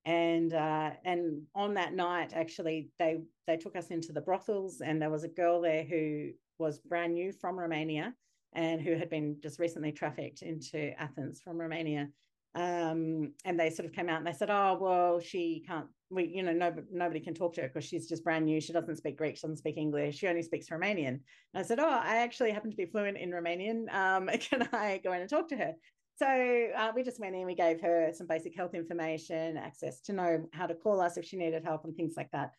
And 0.05 0.53
uh, 0.53 0.91
and 1.05 1.43
on 1.55 1.75
that 1.75 1.93
night, 1.93 2.33
actually, 2.33 2.89
they 2.99 3.21
they 3.47 3.57
took 3.57 3.75
us 3.75 3.87
into 3.87 4.11
the 4.11 4.21
brothels, 4.21 4.81
and 4.81 5.01
there 5.01 5.09
was 5.09 5.23
a 5.23 5.29
girl 5.29 5.61
there 5.61 5.83
who 5.83 6.31
was 6.59 6.79
brand 6.79 7.13
new 7.13 7.31
from 7.31 7.57
Romania 7.57 8.13
and 8.53 8.81
who 8.81 8.95
had 8.95 9.09
been 9.09 9.37
just 9.41 9.59
recently 9.59 9.91
trafficked 9.91 10.41
into 10.41 10.91
Athens 10.99 11.41
from 11.41 11.57
Romania 11.57 12.09
um, 12.55 13.33
and 13.45 13.59
they 13.59 13.69
sort 13.69 13.87
of 13.87 13.93
came 13.93 14.09
out 14.09 14.19
and 14.19 14.27
they 14.27 14.33
said, 14.33 14.49
"Oh, 14.51 14.77
well, 14.79 15.19
she 15.19 15.63
can't. 15.65 15.87
We, 16.09 16.25
you 16.25 16.43
know, 16.43 16.53
no, 16.53 16.73
nobody 16.91 17.19
can 17.19 17.33
talk 17.33 17.53
to 17.55 17.61
her 17.61 17.67
because 17.67 17.85
she's 17.85 18.07
just 18.07 18.23
brand 18.23 18.45
new. 18.45 18.61
She 18.61 18.73
doesn't 18.73 18.97
speak 18.97 19.17
Greek. 19.17 19.35
She 19.35 19.41
doesn't 19.41 19.57
speak 19.57 19.77
English. 19.77 20.17
She 20.17 20.27
only 20.27 20.43
speaks 20.43 20.69
Romanian." 20.69 21.07
And 21.07 21.21
I 21.55 21.63
said, 21.63 21.79
"Oh, 21.79 21.89
I 21.89 22.17
actually 22.17 22.51
happen 22.51 22.69
to 22.69 22.77
be 22.77 22.85
fluent 22.85 23.17
in 23.17 23.31
Romanian. 23.31 23.91
Um, 23.93 24.27
can 24.39 24.67
I 24.71 25.01
go 25.03 25.13
in 25.13 25.21
and 25.21 25.29
talk 25.29 25.49
to 25.49 25.57
her?" 25.57 25.73
So 26.15 26.27
uh, 26.27 26.91
we 26.95 27.03
just 27.03 27.19
went 27.19 27.35
in. 27.35 27.45
We 27.45 27.55
gave 27.55 27.81
her 27.81 28.11
some 28.13 28.27
basic 28.27 28.55
health 28.55 28.75
information, 28.75 29.57
access 29.57 29.99
to 30.01 30.13
know 30.13 30.47
how 30.53 30.67
to 30.67 30.75
call 30.75 31.01
us 31.01 31.17
if 31.17 31.25
she 31.25 31.37
needed 31.37 31.63
help, 31.63 31.85
and 31.85 31.95
things 31.95 32.13
like 32.15 32.29
that. 32.31 32.51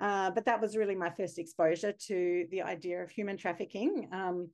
Uh, 0.00 0.30
but 0.30 0.44
that 0.44 0.60
was 0.60 0.76
really 0.76 0.94
my 0.94 1.10
first 1.10 1.38
exposure 1.38 1.92
to 1.92 2.46
the 2.50 2.62
idea 2.62 3.02
of 3.02 3.10
human 3.10 3.36
trafficking. 3.36 4.08
Um, 4.12 4.48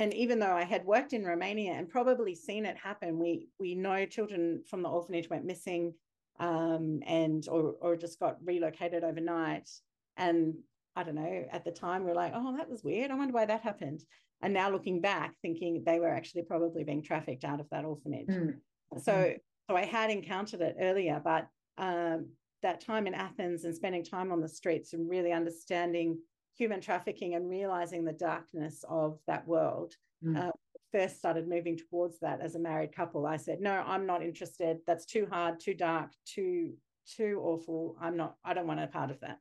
and 0.00 0.14
even 0.14 0.38
though 0.38 0.54
I 0.54 0.64
had 0.64 0.86
worked 0.86 1.12
in 1.12 1.24
Romania 1.24 1.72
and 1.72 1.86
probably 1.86 2.34
seen 2.34 2.64
it 2.64 2.76
happen, 2.78 3.18
we 3.18 3.48
we 3.58 3.74
know 3.74 4.06
children 4.06 4.62
from 4.66 4.82
the 4.82 4.88
orphanage 4.88 5.28
went 5.28 5.44
missing, 5.44 5.92
um, 6.40 7.00
and 7.06 7.46
or 7.48 7.74
or 7.80 7.96
just 7.96 8.18
got 8.18 8.38
relocated 8.42 9.04
overnight. 9.04 9.68
And 10.16 10.54
I 10.96 11.02
don't 11.02 11.16
know. 11.16 11.44
At 11.52 11.64
the 11.64 11.70
time, 11.70 12.04
we 12.04 12.10
are 12.10 12.14
like, 12.14 12.32
"Oh, 12.34 12.56
that 12.56 12.70
was 12.70 12.82
weird. 12.82 13.10
I 13.10 13.14
wonder 13.14 13.34
why 13.34 13.44
that 13.44 13.60
happened." 13.60 14.02
And 14.40 14.54
now 14.54 14.70
looking 14.70 15.02
back, 15.02 15.34
thinking 15.42 15.82
they 15.84 16.00
were 16.00 16.08
actually 16.08 16.42
probably 16.44 16.82
being 16.82 17.02
trafficked 17.02 17.44
out 17.44 17.60
of 17.60 17.68
that 17.70 17.84
orphanage. 17.84 18.28
Mm. 18.28 18.54
So 18.98 19.12
mm. 19.12 19.36
so 19.68 19.76
I 19.76 19.84
had 19.84 20.10
encountered 20.10 20.62
it 20.62 20.76
earlier, 20.80 21.20
but 21.22 21.46
um, 21.76 22.30
that 22.62 22.80
time 22.80 23.06
in 23.06 23.12
Athens 23.12 23.64
and 23.64 23.76
spending 23.76 24.02
time 24.02 24.32
on 24.32 24.40
the 24.40 24.48
streets 24.48 24.94
and 24.94 25.10
really 25.10 25.32
understanding 25.32 26.18
human 26.60 26.80
trafficking 26.80 27.34
and 27.34 27.48
realizing 27.48 28.04
the 28.04 28.12
darkness 28.12 28.84
of 28.86 29.18
that 29.26 29.48
world. 29.48 29.94
Mm. 30.22 30.48
Uh, 30.48 30.52
first 30.92 31.16
started 31.18 31.48
moving 31.48 31.78
towards 31.78 32.18
that 32.18 32.40
as 32.42 32.54
a 32.54 32.58
married 32.58 32.94
couple. 32.94 33.24
I 33.24 33.38
said 33.38 33.60
no 33.60 33.82
i'm 33.86 34.06
not 34.06 34.22
interested. 34.22 34.78
That's 34.86 35.06
too 35.06 35.26
hard 35.30 35.58
too 35.58 35.72
dark 35.74 36.10
too 36.26 36.74
too 37.16 37.40
awful. 37.42 37.96
I'm 38.00 38.16
not 38.16 38.36
i 38.44 38.52
don't 38.52 38.66
want 38.66 38.80
a 38.80 38.86
part 38.86 39.10
of 39.10 39.20
that. 39.20 39.38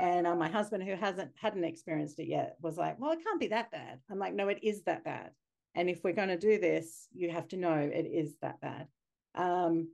And 0.00 0.26
uh, 0.26 0.36
my 0.36 0.48
husband 0.48 0.84
who 0.84 0.94
hasn't 0.94 1.32
hadn't 1.36 1.64
experienced 1.64 2.18
it 2.18 2.28
yet 2.28 2.56
was 2.62 2.78
like 2.78 2.98
well 2.98 3.12
it 3.12 3.22
can't 3.22 3.40
be 3.40 3.48
that 3.48 3.70
bad. 3.70 4.00
I'm 4.10 4.18
like 4.18 4.34
no 4.34 4.48
it 4.48 4.60
is 4.62 4.84
that 4.84 5.04
bad. 5.04 5.30
And 5.74 5.90
if 5.90 6.02
we're 6.02 6.20
going 6.20 6.28
to 6.28 6.38
do 6.38 6.58
this 6.58 7.08
you 7.12 7.30
have 7.30 7.48
to 7.48 7.58
know 7.58 7.74
it 7.74 8.06
is 8.06 8.36
that 8.40 8.60
bad. 8.60 8.86
Um, 9.34 9.88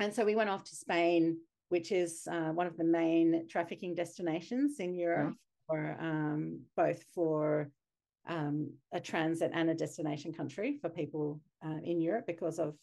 and 0.00 0.12
so 0.12 0.24
we 0.24 0.34
went 0.34 0.50
off 0.50 0.64
to 0.64 0.74
spain 0.74 1.38
which 1.68 1.92
is 1.92 2.26
uh, 2.32 2.50
one 2.60 2.66
of 2.66 2.78
the 2.78 2.90
main 3.00 3.46
trafficking 3.46 3.94
destinations 3.94 4.80
in 4.80 4.94
europe 4.94 5.36
for 5.68 5.96
um, 6.00 6.60
both 6.76 7.02
for 7.14 7.70
um, 8.28 8.70
a 8.92 9.00
transit 9.00 9.50
and 9.54 9.70
a 9.70 9.74
destination 9.74 10.32
country 10.32 10.78
for 10.80 10.88
people 10.88 11.40
uh, 11.64 11.78
in 11.84 12.00
Europe 12.00 12.26
because 12.26 12.58
of 12.58 12.74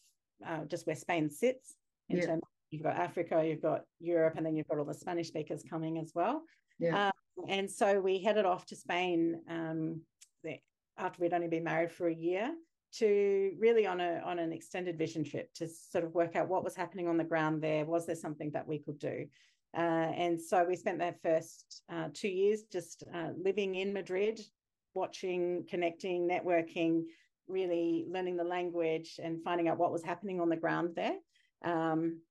uh, 0.46 0.66
just 0.66 0.88
where 0.88 0.96
Spain 0.96 1.30
sits. 1.30 1.76
In 2.10 2.18
yeah. 2.18 2.28
terms, 2.28 2.44
you've 2.72 2.84
got 2.84 2.96
Africa, 2.96 3.44
you've 3.46 3.62
got 3.62 3.82
Europe, 4.00 4.36
and 4.38 4.46
then 4.46 4.56
you've 4.56 4.68
got 4.68 4.78
all 4.78 4.86
the 4.86 4.94
Spanish 4.94 5.28
speakers 5.28 5.64
coming 5.68 5.98
as 5.98 6.12
well. 6.14 6.44
Yeah. 6.80 7.08
Um, 7.08 7.46
and 7.50 7.70
so 7.70 8.00
we 8.00 8.22
headed 8.22 8.46
off 8.46 8.66
to 8.68 8.76
Spain 8.76 9.42
um, 9.50 10.02
after 10.98 11.22
we'd 11.22 11.34
only 11.34 11.48
been 11.48 11.64
married 11.64 11.92
for 11.92 12.08
a 12.08 12.14
year 12.14 12.52
to 12.94 13.52
really 13.60 13.86
on 13.86 14.00
a 14.00 14.22
on 14.24 14.40
an 14.40 14.54
extended 14.54 14.98
vision 14.98 15.24
trip 15.24 15.54
to 15.54 15.68
sort 15.68 16.06
of 16.06 16.14
work 16.16 16.36
out 16.36 16.48
what 16.48 16.64
was 16.64 16.76
happening 16.76 17.08
on 17.08 17.18
the 17.18 17.24
ground 17.24 17.62
there. 17.62 17.86
Was 17.86 18.06
there 18.06 18.16
something 18.16 18.52
that 18.52 18.68
we 18.68 18.80
could 18.80 19.00
do? 19.00 19.26
Uh, 19.76 20.12
and 20.16 20.42
so 20.42 20.64
we 20.64 20.76
spent 20.76 21.00
that 21.00 21.22
first 21.22 21.84
uh, 21.92 22.08
two 22.14 22.30
years 22.30 22.64
just 22.72 23.04
uh, 23.14 23.30
living 23.38 23.76
in 23.76 23.94
Madrid, 23.94 24.40
watching, 24.94 25.66
connecting, 25.70 26.28
networking, 26.28 27.04
really 27.48 28.06
learning 28.10 28.38
the 28.38 28.44
language 28.44 29.20
and 29.22 29.44
finding 29.44 29.68
out 29.68 29.78
what 29.78 29.92
was 29.92 30.04
happening 30.04 30.40
on 30.40 30.50
the 30.50 30.56
ground 30.56 30.92
there. 30.96 31.16
Um, 31.64 32.22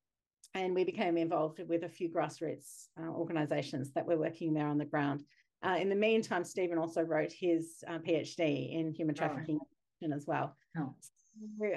and 0.54 0.74
we 0.74 0.85
became 0.85 1.16
involved 1.16 1.61
with 1.68 1.83
a 1.83 1.88
few 1.88 2.09
grassroots 2.09 2.87
uh, 2.98 3.11
organizations 3.11 3.92
that 3.92 4.07
were 4.07 4.16
working 4.16 4.54
there 4.54 4.68
on 4.68 4.78
the 4.78 4.85
ground. 4.85 5.22
Uh, 5.62 5.76
in 5.78 5.88
the 5.88 5.94
meantime, 5.94 6.44
Stephen 6.44 6.78
also 6.78 7.02
wrote 7.02 7.33
his 7.33 7.83
uh, 7.88 7.98
PhD 7.98 8.72
in 8.72 8.92
human 8.92 9.14
trafficking 9.14 9.59
oh. 9.61 10.14
as 10.14 10.26
well. 10.26 10.57
Oh 10.78 10.94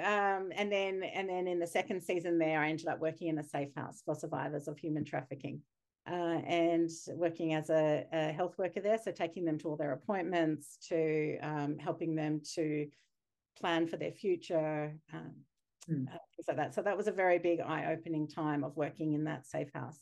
um, 0.04 0.52
and 0.54 0.70
then 0.70 1.02
and 1.02 1.28
then 1.28 1.46
in 1.46 1.58
the 1.58 1.66
second 1.66 2.02
season 2.02 2.38
there, 2.38 2.60
I 2.60 2.68
ended 2.68 2.88
up 2.88 3.00
working 3.00 3.28
in 3.28 3.38
a 3.38 3.44
safe 3.44 3.74
house 3.76 4.02
for 4.04 4.14
survivors 4.14 4.68
of 4.68 4.78
human 4.78 5.04
trafficking. 5.04 5.62
Uh, 6.10 6.40
and 6.46 6.88
working 7.16 7.52
as 7.52 7.68
a, 7.68 8.06
a, 8.14 8.32
health 8.32 8.56
worker 8.56 8.80
there, 8.80 8.96
so 8.96 9.12
taking 9.12 9.44
them 9.44 9.58
to 9.58 9.68
all 9.68 9.76
their 9.76 9.92
appointments, 9.92 10.78
to 10.88 11.36
um, 11.42 11.76
helping 11.78 12.14
them 12.14 12.40
to 12.54 12.86
plan 13.60 13.86
for 13.86 13.98
their 13.98 14.12
future, 14.12 14.96
um, 15.12 15.34
mm. 15.90 16.06
uh, 16.06 16.16
things 16.34 16.48
like 16.48 16.56
that. 16.56 16.74
So 16.74 16.80
that 16.80 16.96
was 16.96 17.08
a 17.08 17.12
very 17.12 17.38
big 17.38 17.60
eye-opening 17.60 18.26
time 18.26 18.64
of 18.64 18.74
working 18.74 19.12
in 19.12 19.24
that 19.24 19.46
safe 19.46 19.68
house. 19.74 19.98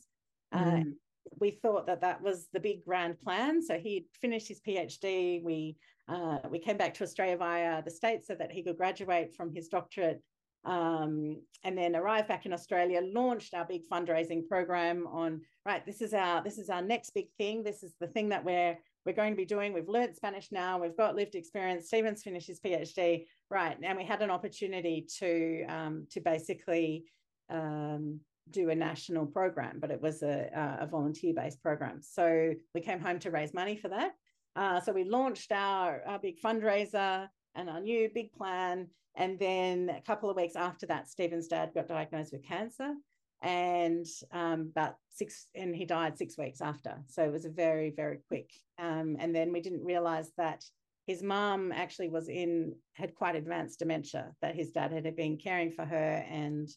Mm. 0.53 0.93
We 1.39 1.51
thought 1.51 1.87
that 1.87 2.01
that 2.01 2.21
was 2.21 2.47
the 2.53 2.59
big 2.59 2.85
grand 2.85 3.19
plan. 3.19 3.61
So 3.61 3.77
he 3.77 4.07
finished 4.21 4.47
his 4.47 4.61
PhD. 4.61 5.43
We 5.43 5.77
uh, 6.07 6.39
we 6.49 6.59
came 6.59 6.77
back 6.77 6.93
to 6.95 7.03
Australia 7.03 7.37
via 7.37 7.83
the 7.83 7.91
States 7.91 8.27
so 8.27 8.35
that 8.35 8.51
he 8.51 8.63
could 8.63 8.77
graduate 8.77 9.35
from 9.35 9.53
his 9.53 9.67
doctorate 9.67 10.21
um, 10.67 11.41
and 11.63 11.77
then 11.77 11.95
arrived 11.95 12.27
back 12.27 12.45
in 12.45 12.53
Australia, 12.53 13.01
launched 13.01 13.53
our 13.53 13.65
big 13.65 13.87
fundraising 13.89 14.47
program 14.47 15.07
on, 15.07 15.41
right, 15.65 15.85
this 15.85 16.01
is 16.01 16.13
our, 16.13 16.43
this 16.43 16.57
is 16.57 16.69
our 16.69 16.81
next 16.81 17.11
big 17.11 17.27
thing. 17.37 17.63
This 17.63 17.83
is 17.83 17.93
the 17.99 18.07
thing 18.07 18.29
that 18.29 18.43
we're, 18.43 18.77
we're 19.05 19.13
going 19.13 19.31
to 19.31 19.37
be 19.37 19.45
doing. 19.45 19.71
We've 19.71 19.87
learned 19.87 20.15
Spanish 20.15 20.51
now. 20.51 20.77
We've 20.77 20.97
got 20.97 21.15
lived 21.15 21.35
experience. 21.35 21.87
Stephen's 21.87 22.23
finished 22.23 22.47
his 22.47 22.59
PhD, 22.59 23.25
right? 23.49 23.77
And 23.81 23.97
we 23.97 24.03
had 24.03 24.21
an 24.21 24.29
opportunity 24.29 25.07
to 25.19 25.65
um, 25.69 26.07
to 26.11 26.19
basically 26.19 27.05
um, 27.49 28.19
do 28.51 28.69
a 28.69 28.75
national 28.75 29.25
program, 29.25 29.77
but 29.79 29.91
it 29.91 30.01
was 30.01 30.23
a, 30.23 30.77
a 30.81 30.87
volunteer 30.87 31.33
based 31.33 31.61
program. 31.61 32.01
So 32.01 32.53
we 32.73 32.81
came 32.81 32.99
home 32.99 33.19
to 33.19 33.31
raise 33.31 33.53
money 33.53 33.75
for 33.75 33.89
that. 33.89 34.11
Uh, 34.55 34.79
so 34.79 34.91
we 34.91 35.03
launched 35.03 35.51
our, 35.51 36.01
our 36.07 36.19
big 36.19 36.41
fundraiser 36.41 37.27
and 37.55 37.69
our 37.69 37.79
new 37.79 38.09
big 38.13 38.31
plan. 38.33 38.87
And 39.15 39.39
then 39.39 39.89
a 39.89 40.01
couple 40.01 40.29
of 40.29 40.35
weeks 40.35 40.55
after 40.55 40.85
that, 40.87 41.09
Stephen's 41.09 41.47
dad 41.47 41.71
got 41.73 41.87
diagnosed 41.87 42.33
with 42.33 42.43
cancer 42.43 42.93
and 43.41 44.05
um, 44.31 44.71
about 44.71 44.95
six, 45.09 45.47
and 45.53 45.75
he 45.75 45.85
died 45.85 46.17
six 46.17 46.37
weeks 46.37 46.61
after. 46.61 46.97
So 47.07 47.23
it 47.23 47.31
was 47.31 47.45
a 47.45 47.49
very, 47.49 47.91
very 47.95 48.19
quick. 48.27 48.49
Um, 48.79 49.17
and 49.19 49.35
then 49.35 49.51
we 49.51 49.61
didn't 49.61 49.85
realize 49.85 50.31
that 50.37 50.63
his 51.05 51.23
mom 51.23 51.71
actually 51.71 52.09
was 52.09 52.27
in, 52.27 52.75
had 52.93 53.15
quite 53.15 53.35
advanced 53.35 53.79
dementia, 53.79 54.31
that 54.41 54.55
his 54.55 54.71
dad 54.71 54.91
had 54.91 55.15
been 55.15 55.37
caring 55.37 55.71
for 55.71 55.85
her. 55.85 56.25
And 56.29 56.67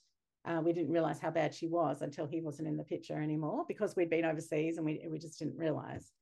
uh, 0.44 0.60
we 0.64 0.72
didn't 0.72 0.92
realize 0.92 1.20
how 1.20 1.30
bad 1.30 1.54
she 1.54 1.66
was 1.66 2.02
until 2.02 2.26
he 2.26 2.40
wasn't 2.40 2.68
in 2.68 2.76
the 2.76 2.84
picture 2.84 3.20
anymore 3.20 3.64
because 3.68 3.94
we'd 3.94 4.10
been 4.10 4.24
overseas 4.24 4.76
and 4.76 4.86
we, 4.86 5.04
we 5.10 5.18
just 5.18 5.38
didn't 5.38 5.58
realize. 5.58 6.12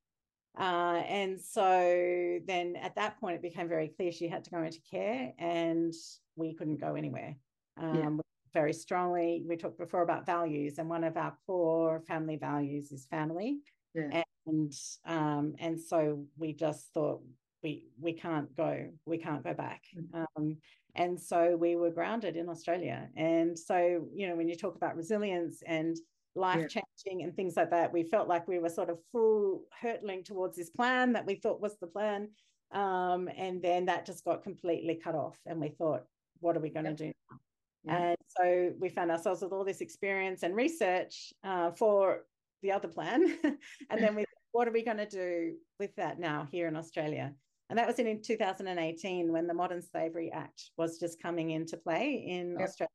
Uh, 0.58 1.02
and 1.06 1.40
so 1.40 2.38
then 2.46 2.74
at 2.76 2.96
that 2.96 3.20
point, 3.20 3.36
it 3.36 3.42
became 3.42 3.68
very 3.68 3.88
clear 3.88 4.10
she 4.10 4.26
had 4.26 4.42
to 4.42 4.50
go 4.50 4.62
into 4.62 4.80
care 4.90 5.32
and 5.38 5.94
we 6.34 6.54
couldn't 6.54 6.80
go 6.80 6.94
anywhere. 6.96 7.36
Um, 7.80 7.94
yeah. 7.96 8.10
Very 8.54 8.72
strongly, 8.72 9.44
we 9.46 9.56
talked 9.56 9.78
before 9.78 10.02
about 10.02 10.24
values, 10.24 10.78
and 10.78 10.88
one 10.88 11.04
of 11.04 11.18
our 11.18 11.36
core 11.46 12.02
family 12.08 12.36
values 12.36 12.90
is 12.90 13.06
family. 13.06 13.58
Yeah. 13.94 14.22
And 14.46 14.72
um, 15.04 15.54
and 15.58 15.78
so 15.78 16.24
we 16.38 16.54
just 16.54 16.88
thought 16.94 17.20
we 17.62 17.84
we 18.00 18.12
can't 18.12 18.54
go 18.56 18.88
we 19.04 19.18
can't 19.18 19.44
go 19.44 19.52
back 19.52 19.82
mm-hmm. 19.96 20.24
um, 20.36 20.56
and 20.98 21.18
so 21.18 21.56
we 21.56 21.76
were 21.76 21.90
grounded 21.90 22.36
in 22.36 22.48
australia. 22.48 23.08
And 23.16 23.58
so 23.58 24.06
you 24.12 24.28
know 24.28 24.36
when 24.36 24.48
you 24.48 24.56
talk 24.56 24.76
about 24.76 24.96
resilience 24.96 25.62
and 25.66 25.96
life 26.34 26.60
yeah. 26.60 26.82
changing 26.82 27.24
and 27.24 27.34
things 27.34 27.56
like 27.56 27.70
that 27.70 27.92
we 27.92 28.02
felt 28.04 28.28
like 28.28 28.46
we 28.46 28.58
were 28.58 28.68
sort 28.68 28.90
of 28.90 28.98
full 29.10 29.62
hurtling 29.80 30.22
towards 30.22 30.56
this 30.56 30.70
plan 30.70 31.12
that 31.14 31.26
we 31.26 31.36
thought 31.36 31.60
was 31.60 31.76
the 31.80 31.86
plan. 31.86 32.28
Um, 32.70 33.30
and 33.34 33.62
then 33.62 33.86
that 33.86 34.04
just 34.04 34.24
got 34.24 34.42
completely 34.42 35.00
cut 35.02 35.14
off 35.14 35.38
and 35.46 35.58
we 35.58 35.70
thought 35.70 36.02
what 36.40 36.56
are 36.56 36.60
we 36.60 36.68
going 36.68 36.84
to 36.84 36.94
do 36.94 37.06
now? 37.30 37.38
Yeah. 37.84 37.96
and 37.96 38.16
so 38.36 38.72
we 38.78 38.88
found 38.90 39.10
ourselves 39.10 39.40
with 39.40 39.52
all 39.52 39.64
this 39.64 39.80
experience 39.80 40.42
and 40.42 40.54
research 40.54 41.32
uh, 41.44 41.70
for 41.70 42.24
the 42.62 42.72
other 42.72 42.88
plan. 42.88 43.38
And 43.90 44.02
then 44.02 44.14
we 44.14 44.24
what 44.52 44.68
are 44.68 44.72
we 44.72 44.84
going 44.84 44.98
to 44.98 45.08
do 45.08 45.54
with 45.78 45.94
that 45.96 46.18
now 46.18 46.48
here 46.50 46.66
in 46.68 46.76
australia 46.76 47.32
and 47.70 47.78
that 47.78 47.86
was 47.86 47.98
in 47.98 48.22
2018 48.22 49.30
when 49.30 49.46
the 49.46 49.54
Modern 49.54 49.82
Slavery 49.82 50.30
Act 50.32 50.70
was 50.76 50.98
just 50.98 51.20
coming 51.20 51.50
into 51.50 51.76
play 51.76 52.24
in 52.26 52.56
yep. 52.58 52.68
Australia. 52.68 52.88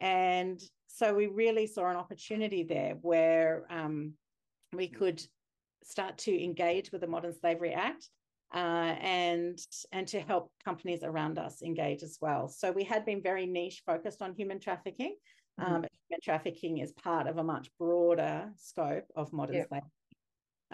And 0.00 0.60
so 0.88 1.14
we 1.14 1.26
really 1.26 1.66
saw 1.66 1.88
an 1.90 1.96
opportunity 1.96 2.64
there 2.64 2.96
where 3.02 3.66
um, 3.70 4.14
we 4.72 4.88
could 4.88 5.22
start 5.84 6.18
to 6.18 6.44
engage 6.44 6.90
with 6.90 7.02
the 7.02 7.06
Modern 7.06 7.32
Slavery 7.38 7.72
Act 7.72 8.08
uh, 8.52 8.58
and 9.00 9.58
and 9.92 10.06
to 10.08 10.20
help 10.20 10.50
companies 10.64 11.02
around 11.02 11.38
us 11.38 11.62
engage 11.62 12.02
as 12.02 12.18
well. 12.20 12.48
So 12.48 12.72
we 12.72 12.84
had 12.84 13.04
been 13.04 13.22
very 13.22 13.46
niche 13.46 13.82
focused 13.86 14.22
on 14.22 14.34
human 14.34 14.60
trafficking. 14.60 15.16
Mm-hmm. 15.60 15.72
Um, 15.72 15.84
human 16.08 16.20
trafficking 16.22 16.78
is 16.78 16.92
part 16.92 17.28
of 17.28 17.38
a 17.38 17.44
much 17.44 17.70
broader 17.78 18.50
scope 18.56 19.06
of 19.14 19.32
modern 19.32 19.56
yep. 19.56 19.68
slavery. 19.68 19.88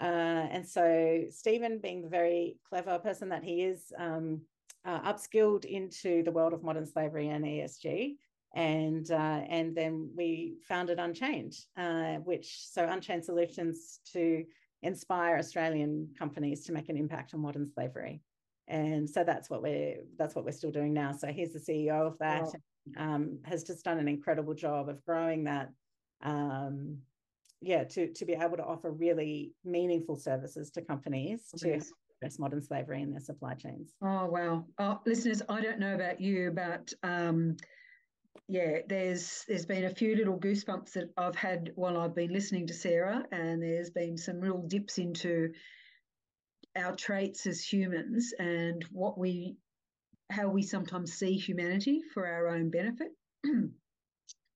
Uh, 0.01 0.47
and 0.49 0.67
so 0.67 1.23
Stephen, 1.29 1.79
being 1.79 2.01
the 2.01 2.09
very 2.09 2.57
clever 2.67 2.97
person 2.99 3.29
that 3.29 3.43
he 3.43 3.61
is, 3.61 3.93
um, 3.99 4.41
uh, 4.83 5.13
upskilled 5.13 5.65
into 5.65 6.23
the 6.23 6.31
world 6.31 6.53
of 6.53 6.63
modern 6.63 6.85
slavery 6.85 7.29
and 7.29 7.45
ESG. 7.45 8.15
And 8.53 9.09
uh, 9.09 9.41
and 9.47 9.75
then 9.75 10.09
we 10.15 10.55
founded 10.67 10.99
Unchained, 10.99 11.53
uh, 11.77 12.15
which 12.15 12.67
so 12.67 12.85
Unchained 12.85 13.23
Solutions 13.23 14.01
to 14.11 14.43
inspire 14.81 15.37
Australian 15.37 16.09
companies 16.17 16.65
to 16.65 16.73
make 16.73 16.89
an 16.89 16.97
impact 16.97 17.33
on 17.33 17.39
modern 17.39 17.65
slavery. 17.65 18.21
And 18.67 19.09
so 19.09 19.23
that's 19.23 19.49
what 19.49 19.61
we're 19.61 19.99
that's 20.17 20.35
what 20.35 20.43
we're 20.43 20.51
still 20.51 20.71
doing 20.71 20.93
now. 20.93 21.13
So 21.13 21.27
he's 21.27 21.53
the 21.53 21.59
CEO 21.59 22.07
of 22.07 22.17
that. 22.19 22.43
Wow. 22.43 22.53
Um, 22.97 23.39
has 23.43 23.63
just 23.63 23.85
done 23.85 23.99
an 23.99 24.07
incredible 24.07 24.55
job 24.55 24.89
of 24.89 25.05
growing 25.05 25.43
that 25.43 25.69
um, 26.23 26.97
yeah 27.61 27.83
to 27.83 28.11
to 28.13 28.25
be 28.25 28.33
able 28.33 28.57
to 28.57 28.63
offer 28.63 28.91
really 28.91 29.53
meaningful 29.63 30.15
services 30.15 30.71
to 30.71 30.81
companies 30.81 31.53
to 31.57 31.73
address 31.73 32.39
modern 32.39 32.61
slavery 32.61 33.01
in 33.01 33.11
their 33.11 33.19
supply 33.19 33.53
chains. 33.53 33.93
Oh 34.01 34.25
wow. 34.27 34.65
Oh, 34.79 34.99
listeners 35.05 35.41
i 35.47 35.61
don't 35.61 35.79
know 35.79 35.95
about 35.95 36.19
you 36.19 36.51
but 36.51 36.91
um, 37.03 37.57
yeah 38.47 38.79
there's 38.87 39.45
there's 39.47 39.65
been 39.65 39.85
a 39.85 39.89
few 39.89 40.15
little 40.15 40.39
goosebumps 40.39 40.93
that 40.93 41.09
i've 41.17 41.35
had 41.35 41.71
while 41.75 41.97
i've 41.97 42.15
been 42.15 42.33
listening 42.33 42.67
to 42.67 42.73
sarah 42.73 43.23
and 43.31 43.61
there's 43.61 43.91
been 43.91 44.17
some 44.17 44.39
real 44.39 44.63
dips 44.67 44.97
into 44.97 45.51
our 46.75 46.95
traits 46.95 47.45
as 47.47 47.61
humans 47.61 48.33
and 48.39 48.85
what 48.91 49.17
we 49.17 49.55
how 50.29 50.47
we 50.47 50.63
sometimes 50.63 51.13
see 51.13 51.33
humanity 51.33 52.01
for 52.13 52.25
our 52.25 52.47
own 52.47 52.69
benefit. 52.69 53.09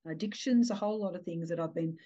Addictions 0.08 0.70
a 0.70 0.74
whole 0.74 1.02
lot 1.02 1.16
of 1.16 1.24
things 1.24 1.50
that 1.50 1.60
i've 1.60 1.74
been 1.74 1.96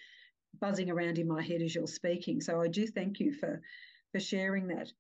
buzzing 0.60 0.90
around 0.90 1.18
in 1.18 1.28
my 1.28 1.42
head 1.42 1.62
as 1.62 1.74
you're 1.74 1.86
speaking. 1.86 2.40
So 2.40 2.60
I 2.60 2.68
do 2.68 2.86
thank 2.86 3.20
you 3.20 3.32
for 3.32 3.60
for 4.12 4.20
sharing 4.20 4.68
that. 4.68 4.90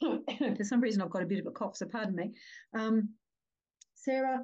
for 0.56 0.64
some 0.64 0.80
reason, 0.80 1.02
I've 1.02 1.10
got 1.10 1.22
a 1.22 1.26
bit 1.26 1.40
of 1.40 1.46
a 1.46 1.50
cough, 1.50 1.76
so 1.76 1.86
pardon 1.86 2.14
me. 2.14 2.32
Um, 2.74 3.10
Sarah, 3.94 4.42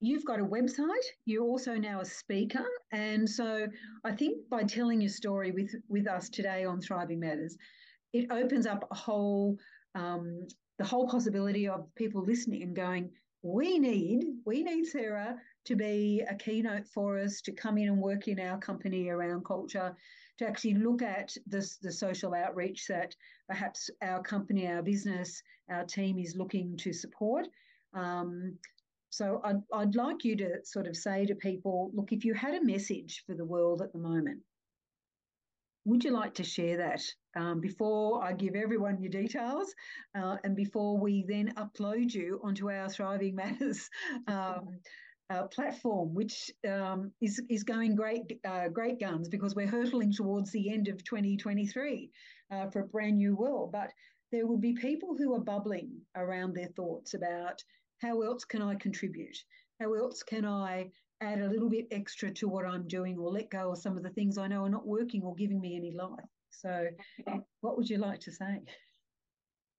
you've 0.00 0.24
got 0.24 0.40
a 0.40 0.44
website. 0.44 1.06
You're 1.24 1.44
also 1.44 1.74
now 1.74 2.00
a 2.00 2.04
speaker, 2.04 2.64
and 2.92 3.28
so 3.28 3.66
I 4.04 4.12
think 4.12 4.48
by 4.48 4.64
telling 4.64 5.00
your 5.00 5.10
story 5.10 5.50
with 5.50 5.74
with 5.88 6.08
us 6.08 6.28
today 6.28 6.64
on 6.64 6.80
Thriving 6.80 7.20
Matters, 7.20 7.56
it 8.12 8.30
opens 8.30 8.66
up 8.66 8.88
a 8.90 8.94
whole 8.94 9.56
um, 9.94 10.46
the 10.78 10.84
whole 10.84 11.08
possibility 11.08 11.68
of 11.68 11.92
people 11.96 12.22
listening 12.22 12.62
and 12.62 12.74
going, 12.74 13.10
we 13.42 13.78
need 13.78 14.24
we 14.44 14.62
need 14.62 14.84
Sarah 14.86 15.36
to 15.66 15.76
be 15.76 16.22
a 16.28 16.34
keynote 16.34 16.86
for 16.86 17.18
us 17.18 17.40
to 17.42 17.52
come 17.52 17.78
in 17.78 17.88
and 17.88 18.00
work 18.00 18.26
in 18.26 18.40
our 18.40 18.58
company 18.58 19.08
around 19.08 19.44
culture 19.44 19.94
to 20.38 20.46
actually 20.46 20.74
look 20.74 21.02
at 21.02 21.36
this 21.46 21.76
the 21.76 21.92
social 21.92 22.34
outreach 22.34 22.86
that 22.88 23.14
perhaps 23.48 23.90
our 24.02 24.22
company 24.22 24.66
our 24.66 24.82
business 24.82 25.42
our 25.70 25.84
team 25.84 26.18
is 26.18 26.36
looking 26.36 26.76
to 26.78 26.92
support. 26.92 27.46
Um, 27.94 28.58
so 29.10 29.40
I'd, 29.44 29.62
I'd 29.72 29.94
like 29.94 30.24
you 30.24 30.36
to 30.36 30.64
sort 30.64 30.86
of 30.86 30.96
say 30.96 31.24
to 31.26 31.34
people 31.34 31.90
look 31.94 32.12
if 32.12 32.24
you 32.24 32.34
had 32.34 32.54
a 32.54 32.64
message 32.64 33.22
for 33.26 33.34
the 33.34 33.44
world 33.44 33.82
at 33.82 33.92
the 33.92 33.98
moment 33.98 34.40
would 35.88 36.04
you 36.04 36.10
like 36.10 36.34
to 36.34 36.44
share 36.44 36.76
that 36.76 37.00
um, 37.34 37.60
before 37.60 38.22
I 38.22 38.34
give 38.34 38.54
everyone 38.54 39.00
your 39.00 39.10
details 39.10 39.74
uh, 40.14 40.36
and 40.44 40.54
before 40.54 40.98
we 40.98 41.24
then 41.26 41.54
upload 41.56 42.12
you 42.12 42.40
onto 42.44 42.70
our 42.70 42.90
Thriving 42.90 43.34
Matters 43.34 43.88
um, 44.28 44.80
uh, 45.30 45.44
platform, 45.44 46.14
which 46.14 46.50
um, 46.68 47.10
is 47.22 47.40
is 47.48 47.64
going 47.64 47.96
great 47.96 48.22
uh, 48.46 48.68
great 48.68 49.00
guns 49.00 49.28
because 49.28 49.54
we're 49.54 49.66
hurtling 49.66 50.12
towards 50.12 50.52
the 50.52 50.70
end 50.70 50.88
of 50.88 51.02
2023 51.04 52.10
uh, 52.50 52.70
for 52.70 52.80
a 52.80 52.86
brand 52.86 53.16
new 53.16 53.34
world. 53.34 53.72
But 53.72 53.90
there 54.30 54.46
will 54.46 54.58
be 54.58 54.74
people 54.74 55.16
who 55.16 55.34
are 55.34 55.40
bubbling 55.40 55.90
around 56.14 56.54
their 56.54 56.68
thoughts 56.76 57.14
about 57.14 57.62
how 58.02 58.20
else 58.20 58.44
can 58.44 58.60
I 58.60 58.74
contribute? 58.74 59.36
How 59.80 59.94
else 59.94 60.22
can 60.22 60.44
I 60.44 60.90
add 61.20 61.40
a 61.40 61.48
little 61.48 61.68
bit 61.68 61.86
extra 61.90 62.30
to 62.34 62.48
what 62.48 62.64
I'm 62.64 62.86
doing 62.86 63.18
or 63.18 63.30
let 63.30 63.50
go 63.50 63.72
of 63.72 63.78
some 63.78 63.96
of 63.96 64.02
the 64.02 64.10
things 64.10 64.38
I 64.38 64.48
know 64.48 64.64
are 64.64 64.70
not 64.70 64.86
working 64.86 65.22
or 65.22 65.34
giving 65.34 65.60
me 65.60 65.76
any 65.76 65.92
life? 65.92 66.24
So, 66.50 66.88
what 67.60 67.76
would 67.76 67.88
you 67.88 67.98
like 67.98 68.20
to 68.20 68.32
say? 68.32 68.60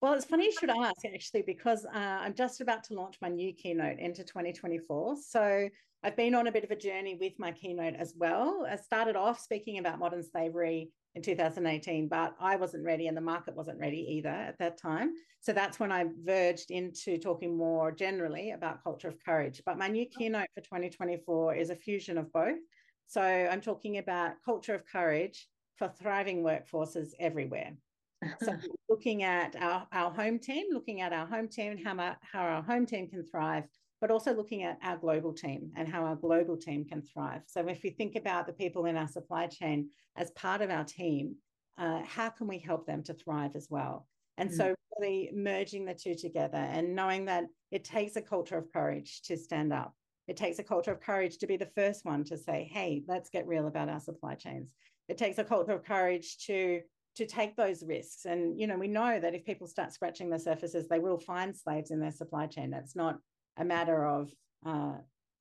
Well, 0.02 0.14
it's 0.14 0.26
funny 0.26 0.46
you 0.46 0.54
should 0.54 0.70
ask 0.70 1.04
actually, 1.06 1.42
because 1.42 1.86
uh, 1.86 1.98
I'm 1.98 2.34
just 2.34 2.62
about 2.62 2.86
to 2.86 2.94
launch 2.94 3.18
my 3.22 3.28
new 3.28 3.54
keynote 3.54 4.00
into 4.00 4.24
2024. 4.24 5.18
So 5.28 5.68
I've 6.04 6.16
been 6.16 6.36
on 6.36 6.48
a 6.48 6.52
bit 6.52 6.64
of 6.64 6.72
a 6.72 6.76
journey 6.76 7.18
with 7.20 7.34
my 7.38 7.52
keynote 7.52 7.96
as 7.96 8.14
well. 8.18 8.66
I 8.70 8.78
started 8.78 9.18
off 9.18 9.42
speaking 9.42 9.78
about 9.78 10.00
modern 10.00 10.24
slavery 10.24 10.90
in 11.20 11.36
2018, 11.36 12.08
but 12.08 12.36
I 12.40 12.56
wasn't 12.56 12.86
ready 12.86 13.08
and 13.08 13.18
the 13.18 13.22
market 13.22 13.56
wasn't 13.56 13.80
ready 13.80 14.06
either 14.10 14.30
at 14.30 14.58
that 14.60 14.78
time. 14.78 15.12
So 15.42 15.52
that's 15.54 15.80
when 15.80 15.92
I 15.92 16.06
verged 16.24 16.72
into 16.72 17.18
talking 17.18 17.58
more 17.58 17.92
generally 17.92 18.52
about 18.52 18.84
culture 18.84 19.10
of 19.10 19.24
courage. 19.24 19.62
But 19.66 19.78
my 19.78 19.88
new 19.88 20.06
oh. 20.06 20.18
keynote 20.18 20.48
for 20.56 20.62
2024 20.62 21.56
is 21.56 21.70
a 21.70 21.76
fusion 21.76 22.18
of 22.18 22.32
both. 22.32 22.60
So 23.08 23.22
I'm 23.22 23.62
talking 23.62 23.98
about 23.98 24.34
culture 24.44 24.76
of 24.76 24.84
courage 24.86 25.48
for 25.78 25.90
thriving 25.90 26.44
workforces 26.44 27.10
everywhere 27.20 27.74
so 28.44 28.54
looking 28.90 29.24
at 29.24 29.56
our, 29.62 29.88
our 29.92 30.12
home 30.12 30.40
team, 30.40 30.66
looking 30.72 31.02
at 31.02 31.14
our 31.14 31.26
home 31.26 31.48
team, 31.48 31.78
how, 31.84 31.94
my, 31.94 32.16
how 32.22 32.42
our 32.42 32.62
home 32.62 32.86
team 32.86 33.08
can 33.08 33.24
thrive, 33.24 33.64
but 34.02 34.12
also 34.12 34.34
looking 34.34 34.64
at 34.64 34.78
our 34.84 34.98
global 34.98 35.34
team 35.34 35.72
and 35.76 35.88
how 35.88 36.04
our 36.04 36.16
global 36.16 36.58
team 36.58 36.86
can 36.86 37.02
thrive. 37.02 37.42
So 37.48 37.68
if 37.68 37.82
we 37.84 37.90
think 37.90 38.16
about 38.16 38.48
the 38.48 38.54
people 38.54 38.86
in 38.86 38.96
our 38.96 39.08
supply 39.08 39.48
chain 39.48 39.90
as 40.16 40.32
part 40.32 40.62
of 40.62 40.70
our 40.70 40.84
team, 40.84 41.36
uh, 41.78 42.02
how 42.04 42.30
can 42.30 42.48
we 42.48 42.60
help 42.60 42.86
them 42.86 43.04
to 43.04 43.14
thrive 43.14 43.52
as 43.56 43.68
well? 43.70 44.08
And 44.38 44.50
mm. 44.50 44.56
so 44.56 44.76
really 45.00 45.32
merging 45.34 45.86
the 45.86 45.94
two 45.94 46.16
together 46.16 46.58
and 46.58 46.96
knowing 46.96 47.26
that 47.26 47.46
it 47.72 47.84
takes 47.84 48.16
a 48.16 48.22
culture 48.22 48.58
of 48.58 48.72
courage 48.72 49.22
to 49.24 49.38
stand 49.38 49.74
up. 49.74 49.94
It 50.28 50.38
takes 50.38 50.60
a 50.60 50.64
culture 50.64 50.92
of 50.92 51.02
courage 51.02 51.38
to 51.40 51.48
be 51.48 51.58
the 51.58 51.72
first 51.76 52.06
one 52.06 52.24
to 52.26 52.38
say, 52.38 52.70
hey, 52.72 53.04
let's 53.08 53.30
get 53.30 53.48
real 53.48 53.68
about 53.68 53.90
our 53.90 54.00
supply 54.00 54.36
chains. 54.36 54.70
It 55.08 55.18
takes 55.18 55.40
a 55.40 55.44
culture 55.44 55.72
of 55.72 55.84
courage 55.84 56.38
to 56.46 56.82
to 57.16 57.26
take 57.26 57.56
those 57.56 57.84
risks. 57.84 58.26
And, 58.26 58.58
you 58.58 58.68
know, 58.68 58.78
we 58.78 58.88
know 58.88 59.20
that 59.20 59.34
if 59.34 59.44
people 59.44 59.68
start 59.68 59.92
scratching 59.92 60.30
the 60.30 60.40
surfaces, 60.40 60.88
they 60.88 61.00
will 61.00 61.18
find 61.18 61.54
slaves 61.56 61.92
in 61.92 62.00
their 62.00 62.12
supply 62.12 62.46
chain. 62.46 62.70
That's 62.70 62.96
not 62.96 63.18
a 63.60 63.66
matter 63.66 64.06
of, 64.06 64.34
uh, 64.66 64.94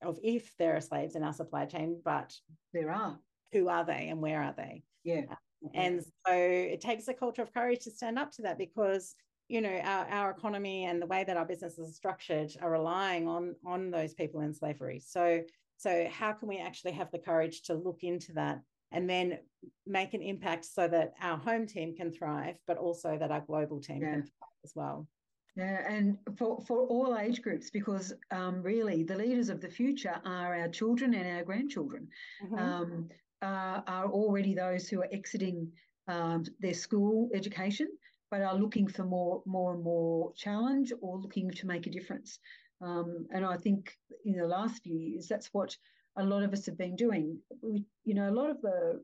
of 0.02 0.18
if 0.22 0.52
there 0.58 0.76
are 0.76 0.80
slaves 0.80 1.16
in 1.16 1.22
our 1.22 1.32
supply 1.32 1.64
chain, 1.64 2.00
but 2.04 2.34
there 2.72 2.90
are. 2.90 3.18
Who 3.52 3.68
are 3.68 3.84
they 3.84 4.08
and 4.08 4.20
where 4.20 4.42
are 4.42 4.54
they? 4.56 4.82
Yeah. 5.04 5.22
Uh, 5.30 5.68
and 5.74 6.02
so 6.02 6.32
it 6.32 6.80
takes 6.80 7.08
a 7.08 7.14
culture 7.14 7.42
of 7.42 7.52
courage 7.52 7.84
to 7.84 7.90
stand 7.90 8.18
up 8.18 8.30
to 8.32 8.42
that 8.42 8.58
because 8.58 9.14
you 9.48 9.60
know 9.60 9.80
our, 9.82 10.06
our 10.08 10.30
economy 10.30 10.84
and 10.84 11.00
the 11.00 11.06
way 11.06 11.24
that 11.24 11.36
our 11.36 11.46
businesses 11.46 11.88
are 11.88 11.92
structured 11.92 12.52
are 12.60 12.70
relying 12.70 13.26
on 13.26 13.56
on 13.66 13.90
those 13.90 14.14
people 14.14 14.42
in 14.42 14.54
slavery 14.54 15.00
so 15.04 15.40
so 15.78 16.06
how 16.12 16.32
can 16.32 16.48
we 16.48 16.58
actually 16.58 16.92
have 16.92 17.10
the 17.10 17.18
courage 17.18 17.62
to 17.62 17.74
look 17.74 18.04
into 18.04 18.32
that 18.34 18.60
and 18.92 19.08
then 19.08 19.38
make 19.86 20.14
an 20.14 20.22
impact 20.22 20.64
so 20.64 20.88
that 20.88 21.14
our 21.20 21.36
home 21.36 21.66
team 21.66 21.94
can 21.94 22.12
thrive, 22.12 22.56
but 22.66 22.78
also 22.78 23.18
that 23.18 23.30
our 23.30 23.40
global 23.40 23.80
team 23.80 24.02
yeah. 24.02 24.12
can 24.12 24.22
thrive 24.22 24.58
as 24.64 24.72
well. 24.74 25.06
Yeah, 25.58 25.82
and 25.92 26.16
for, 26.36 26.62
for 26.68 26.86
all 26.86 27.18
age 27.18 27.42
groups, 27.42 27.68
because 27.68 28.12
um, 28.30 28.62
really 28.62 29.02
the 29.02 29.16
leaders 29.16 29.48
of 29.48 29.60
the 29.60 29.68
future 29.68 30.20
are 30.24 30.54
our 30.56 30.68
children 30.68 31.14
and 31.14 31.36
our 31.36 31.42
grandchildren, 31.42 32.06
mm-hmm. 32.44 32.54
um, 32.54 33.08
are, 33.42 33.82
are 33.88 34.06
already 34.06 34.54
those 34.54 34.88
who 34.88 35.00
are 35.00 35.08
exiting 35.10 35.72
um, 36.06 36.44
their 36.60 36.74
school 36.74 37.28
education 37.34 37.88
but 38.30 38.42
are 38.42 38.54
looking 38.54 38.86
for 38.86 39.04
more, 39.04 39.42
more 39.46 39.74
and 39.74 39.82
more 39.82 40.32
challenge 40.34 40.92
or 41.00 41.18
looking 41.18 41.50
to 41.50 41.66
make 41.66 41.86
a 41.86 41.90
difference. 41.90 42.38
Um, 42.80 43.26
and 43.32 43.44
I 43.44 43.56
think 43.56 43.96
in 44.24 44.36
the 44.36 44.46
last 44.46 44.82
few 44.82 44.96
years, 44.96 45.26
that's 45.26 45.48
what 45.52 45.76
a 46.16 46.22
lot 46.22 46.42
of 46.42 46.52
us 46.52 46.66
have 46.66 46.78
been 46.78 46.94
doing. 46.94 47.38
We, 47.62 47.84
you 48.04 48.14
know, 48.14 48.28
a 48.28 48.34
lot 48.34 48.50
of 48.50 48.60
the 48.60 49.02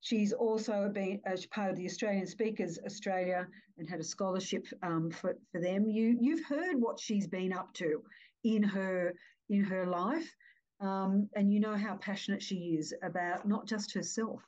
She's 0.00 0.32
also 0.32 0.88
been 0.88 1.20
as 1.26 1.46
part 1.46 1.70
of 1.70 1.76
the 1.76 1.86
Australian 1.86 2.26
Speakers 2.26 2.78
Australia 2.86 3.46
and 3.78 3.88
had 3.88 4.00
a 4.00 4.04
scholarship 4.04 4.66
um, 4.82 5.10
for, 5.10 5.36
for 5.52 5.60
them. 5.60 5.88
You 5.88 6.16
you've 6.20 6.44
heard 6.44 6.76
what 6.76 7.00
she's 7.00 7.26
been 7.26 7.52
up 7.52 7.72
to 7.74 8.02
in 8.44 8.62
her 8.62 9.14
in 9.48 9.64
her 9.64 9.86
life, 9.86 10.34
um, 10.80 11.28
and 11.34 11.52
you 11.52 11.60
know 11.60 11.76
how 11.76 11.96
passionate 11.96 12.42
she 12.42 12.76
is 12.78 12.94
about 13.02 13.48
not 13.48 13.66
just 13.66 13.94
herself 13.94 14.42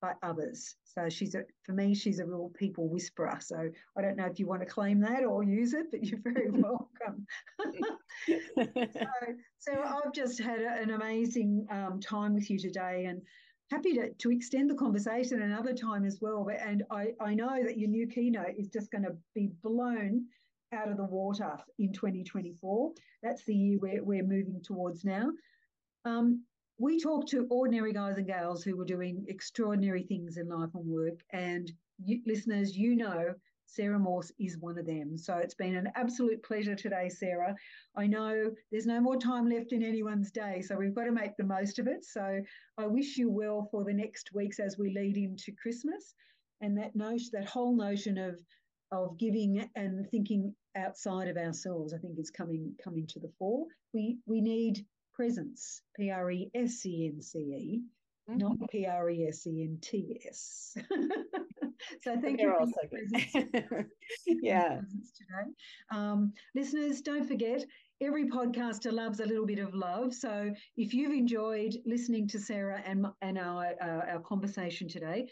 but 0.00 0.16
others. 0.22 0.76
So 0.84 1.08
she's 1.08 1.34
a 1.34 1.42
for 1.64 1.72
me 1.72 1.94
she's 1.94 2.18
a 2.20 2.26
real 2.26 2.50
people 2.58 2.88
whisperer. 2.88 3.38
So 3.40 3.70
I 3.96 4.02
don't 4.02 4.16
know 4.16 4.26
if 4.26 4.38
you 4.38 4.46
want 4.46 4.60
to 4.60 4.66
claim 4.66 5.00
that 5.00 5.24
or 5.24 5.42
use 5.42 5.74
it, 5.74 5.86
but 5.90 6.04
you're 6.04 6.20
very 6.22 6.50
welcome. 6.50 7.26
so, 8.26 9.06
so 9.58 9.72
I've 9.72 10.12
just 10.12 10.40
had 10.40 10.60
an 10.60 10.90
amazing 10.90 11.66
um, 11.70 12.00
time 12.00 12.34
with 12.34 12.50
you 12.50 12.58
today, 12.58 13.06
and 13.08 13.22
happy 13.70 13.94
to, 13.94 14.12
to 14.12 14.30
extend 14.30 14.70
the 14.70 14.74
conversation 14.74 15.42
another 15.42 15.74
time 15.74 16.04
as 16.04 16.18
well. 16.20 16.44
But, 16.44 16.60
And 16.60 16.84
I, 16.90 17.14
I 17.20 17.34
know 17.34 17.62
that 17.64 17.78
your 17.78 17.88
new 17.88 18.06
keynote 18.06 18.54
is 18.56 18.68
just 18.68 18.90
going 18.90 19.04
to 19.04 19.16
be 19.34 19.50
blown 19.62 20.26
out 20.72 20.88
of 20.88 20.96
the 20.96 21.04
water 21.04 21.56
in 21.78 21.92
2024. 21.92 22.92
That's 23.22 23.44
the 23.44 23.54
year 23.54 23.78
we're, 23.80 24.04
we're 24.04 24.22
moving 24.22 24.60
towards 24.62 25.04
now. 25.04 25.30
Um, 26.04 26.44
we 26.78 27.00
talk 27.00 27.26
to 27.28 27.46
ordinary 27.50 27.92
guys 27.92 28.18
and 28.18 28.26
gals 28.26 28.62
who 28.62 28.76
were 28.76 28.84
doing 28.84 29.24
extraordinary 29.28 30.02
things 30.02 30.36
in 30.36 30.48
life 30.48 30.70
and 30.74 30.86
work. 30.86 31.20
And 31.32 31.72
you, 32.04 32.20
listeners, 32.26 32.76
you 32.76 32.96
know 32.96 33.34
Sarah 33.66 33.98
Morse 33.98 34.32
is 34.38 34.58
one 34.58 34.78
of 34.78 34.86
them. 34.86 35.18
So 35.18 35.36
it's 35.36 35.54
been 35.54 35.76
an 35.76 35.90
absolute 35.94 36.42
pleasure 36.42 36.74
today, 36.74 37.08
Sarah. 37.08 37.54
I 37.96 38.06
know 38.06 38.50
there's 38.70 38.86
no 38.86 39.00
more 39.00 39.16
time 39.16 39.48
left 39.48 39.72
in 39.72 39.82
anyone's 39.82 40.30
day, 40.30 40.62
so 40.62 40.76
we've 40.76 40.94
got 40.94 41.04
to 41.04 41.12
make 41.12 41.36
the 41.36 41.44
most 41.44 41.78
of 41.78 41.86
it. 41.86 42.04
So 42.04 42.40
I 42.78 42.86
wish 42.86 43.16
you 43.16 43.30
well 43.30 43.68
for 43.70 43.84
the 43.84 43.92
next 43.92 44.32
weeks 44.32 44.60
as 44.60 44.78
we 44.78 44.90
lead 44.90 45.16
into 45.16 45.52
Christmas. 45.52 46.14
And 46.60 46.78
that 46.78 46.96
notion, 46.96 47.30
that 47.32 47.48
whole 47.48 47.76
notion 47.76 48.16
of 48.16 48.40
of 48.92 49.18
giving 49.18 49.68
and 49.74 50.08
thinking 50.10 50.54
outside 50.76 51.28
of 51.28 51.36
ourselves, 51.36 51.92
I 51.92 51.98
think 51.98 52.18
is 52.18 52.30
coming 52.30 52.74
coming 52.82 53.06
to 53.08 53.20
the 53.20 53.32
fore. 53.38 53.66
We 53.92 54.18
we 54.26 54.40
need 54.40 54.86
presence, 55.12 55.82
P 55.96 56.10
R 56.10 56.30
E 56.30 56.50
S 56.54 56.84
E 56.86 57.10
N 57.12 57.20
C 57.20 57.38
E, 57.38 57.82
mm-hmm. 58.30 58.38
not 58.38 58.70
P 58.70 58.86
R 58.86 59.10
E 59.10 59.26
S 59.26 59.46
E 59.46 59.62
N 59.64 59.78
T 59.80 60.20
S. 60.26 60.76
so 62.02 62.16
thank 62.20 62.38
They're 62.38 62.48
you 62.48 62.66
for 62.66 62.66
your 62.66 63.10
presence. 63.10 63.88
yeah. 64.26 64.80
today. 65.16 65.52
Um, 65.92 66.32
listeners, 66.54 67.00
don't 67.00 67.26
forget, 67.26 67.64
every 68.00 68.28
podcaster 68.28 68.92
loves 68.92 69.20
a 69.20 69.26
little 69.26 69.46
bit 69.46 69.58
of 69.58 69.74
love. 69.74 70.14
So 70.14 70.50
if 70.76 70.92
you've 70.92 71.12
enjoyed 71.12 71.74
listening 71.86 72.28
to 72.28 72.38
Sarah 72.38 72.82
and, 72.84 73.06
and 73.22 73.38
our, 73.38 73.74
uh, 73.82 74.12
our 74.12 74.20
conversation 74.20 74.88
today, 74.88 75.28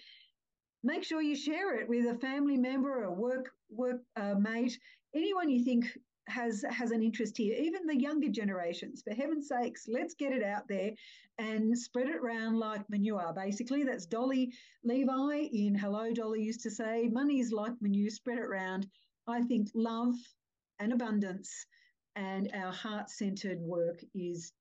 make 0.82 1.04
sure 1.04 1.22
you 1.22 1.36
share 1.36 1.78
it 1.80 1.88
with 1.88 2.06
a 2.06 2.18
family 2.18 2.56
member, 2.56 3.04
a 3.04 3.12
work 3.12 3.50
work 3.70 4.02
uh, 4.16 4.34
mate, 4.38 4.78
anyone 5.14 5.50
you 5.50 5.64
think 5.64 5.86
has 6.26 6.64
has 6.70 6.90
an 6.90 7.02
interest 7.02 7.36
here, 7.36 7.56
even 7.58 7.86
the 7.86 8.00
younger 8.00 8.28
generations. 8.28 9.02
For 9.02 9.14
heaven's 9.14 9.48
sakes, 9.48 9.86
let's 9.88 10.14
get 10.14 10.32
it 10.32 10.42
out 10.42 10.68
there 10.68 10.92
and 11.38 11.76
spread 11.76 12.08
it 12.08 12.16
around 12.16 12.58
like 12.58 12.88
manure. 12.88 13.32
Basically, 13.34 13.84
that's 13.84 14.06
Dolly 14.06 14.52
Levi 14.84 15.48
in 15.52 15.74
Hello 15.74 16.12
Dolly 16.12 16.42
used 16.42 16.62
to 16.62 16.70
say, 16.70 17.08
money 17.12 17.40
is 17.40 17.52
like 17.52 17.72
manure, 17.80 18.10
spread 18.10 18.38
it 18.38 18.44
around. 18.44 18.86
I 19.26 19.42
think 19.42 19.68
love 19.74 20.14
and 20.78 20.92
abundance 20.92 21.66
and 22.16 22.50
our 22.54 22.72
heart-centered 22.72 23.60
work 23.60 24.00
is 24.14 24.52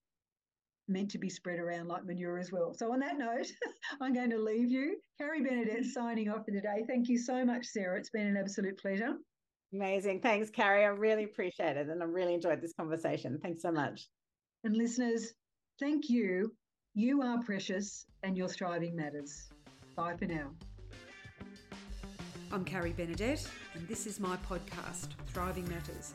meant 0.88 1.11
to 1.11 1.18
be 1.18 1.30
spread 1.30 1.59
around 1.59 1.88
like 1.88 2.05
manure 2.05 2.39
as 2.39 2.51
well. 2.51 2.74
So 2.74 2.91
on 2.91 2.99
that 2.99 3.18
note, 3.18 3.47
I'm 4.01 4.14
going 4.14 4.32
to 4.32 4.39
leave 4.39 4.70
you. 4.70 4.97
Carrie 5.18 5.41
Benedet 5.41 5.86
signing 5.86 6.30
off 6.30 6.45
for 6.45 6.51
today. 6.51 6.84
Thank 6.88 7.07
you 7.07 7.18
so 7.18 7.45
much, 7.45 7.66
Sarah. 7.66 7.97
It's 7.99 8.09
been 8.09 8.28
an 8.28 8.38
absolute 8.38 8.78
pleasure. 8.78 9.14
Amazing. 9.74 10.22
Thanks, 10.22 10.50
Carrie. 10.50 10.84
I 10.84 10.90
really 10.90 11.24
appreciate 11.24 11.78
it. 11.78 11.90
And 11.90 12.02
I 12.02 12.06
really 12.06 12.36
enjoyed 12.36 12.62
this 12.62 12.74
conversation. 12.74 13.40
Thanks 13.42 13.64
so 13.64 13.72
much. 13.72 14.08
And 14.64 14.78
listeners, 14.78 15.34
thank 15.80 16.10
you. 16.10 16.54
You 16.94 17.24
are 17.24 17.42
precious 17.42 18.06
and 18.22 18.38
your 18.38 18.48
thriving 18.48 18.96
matters. 18.96 19.50
Bye 19.96 20.16
for 20.16 20.26
now. 20.26 20.52
I'm 22.52 22.64
Carrie 22.64 22.94
Benedet, 22.94 23.48
and 23.74 23.88
this 23.88 24.06
is 24.06 24.20
my 24.20 24.38
podcast, 24.48 25.08
Thriving 25.26 25.68
Matters 25.68 26.14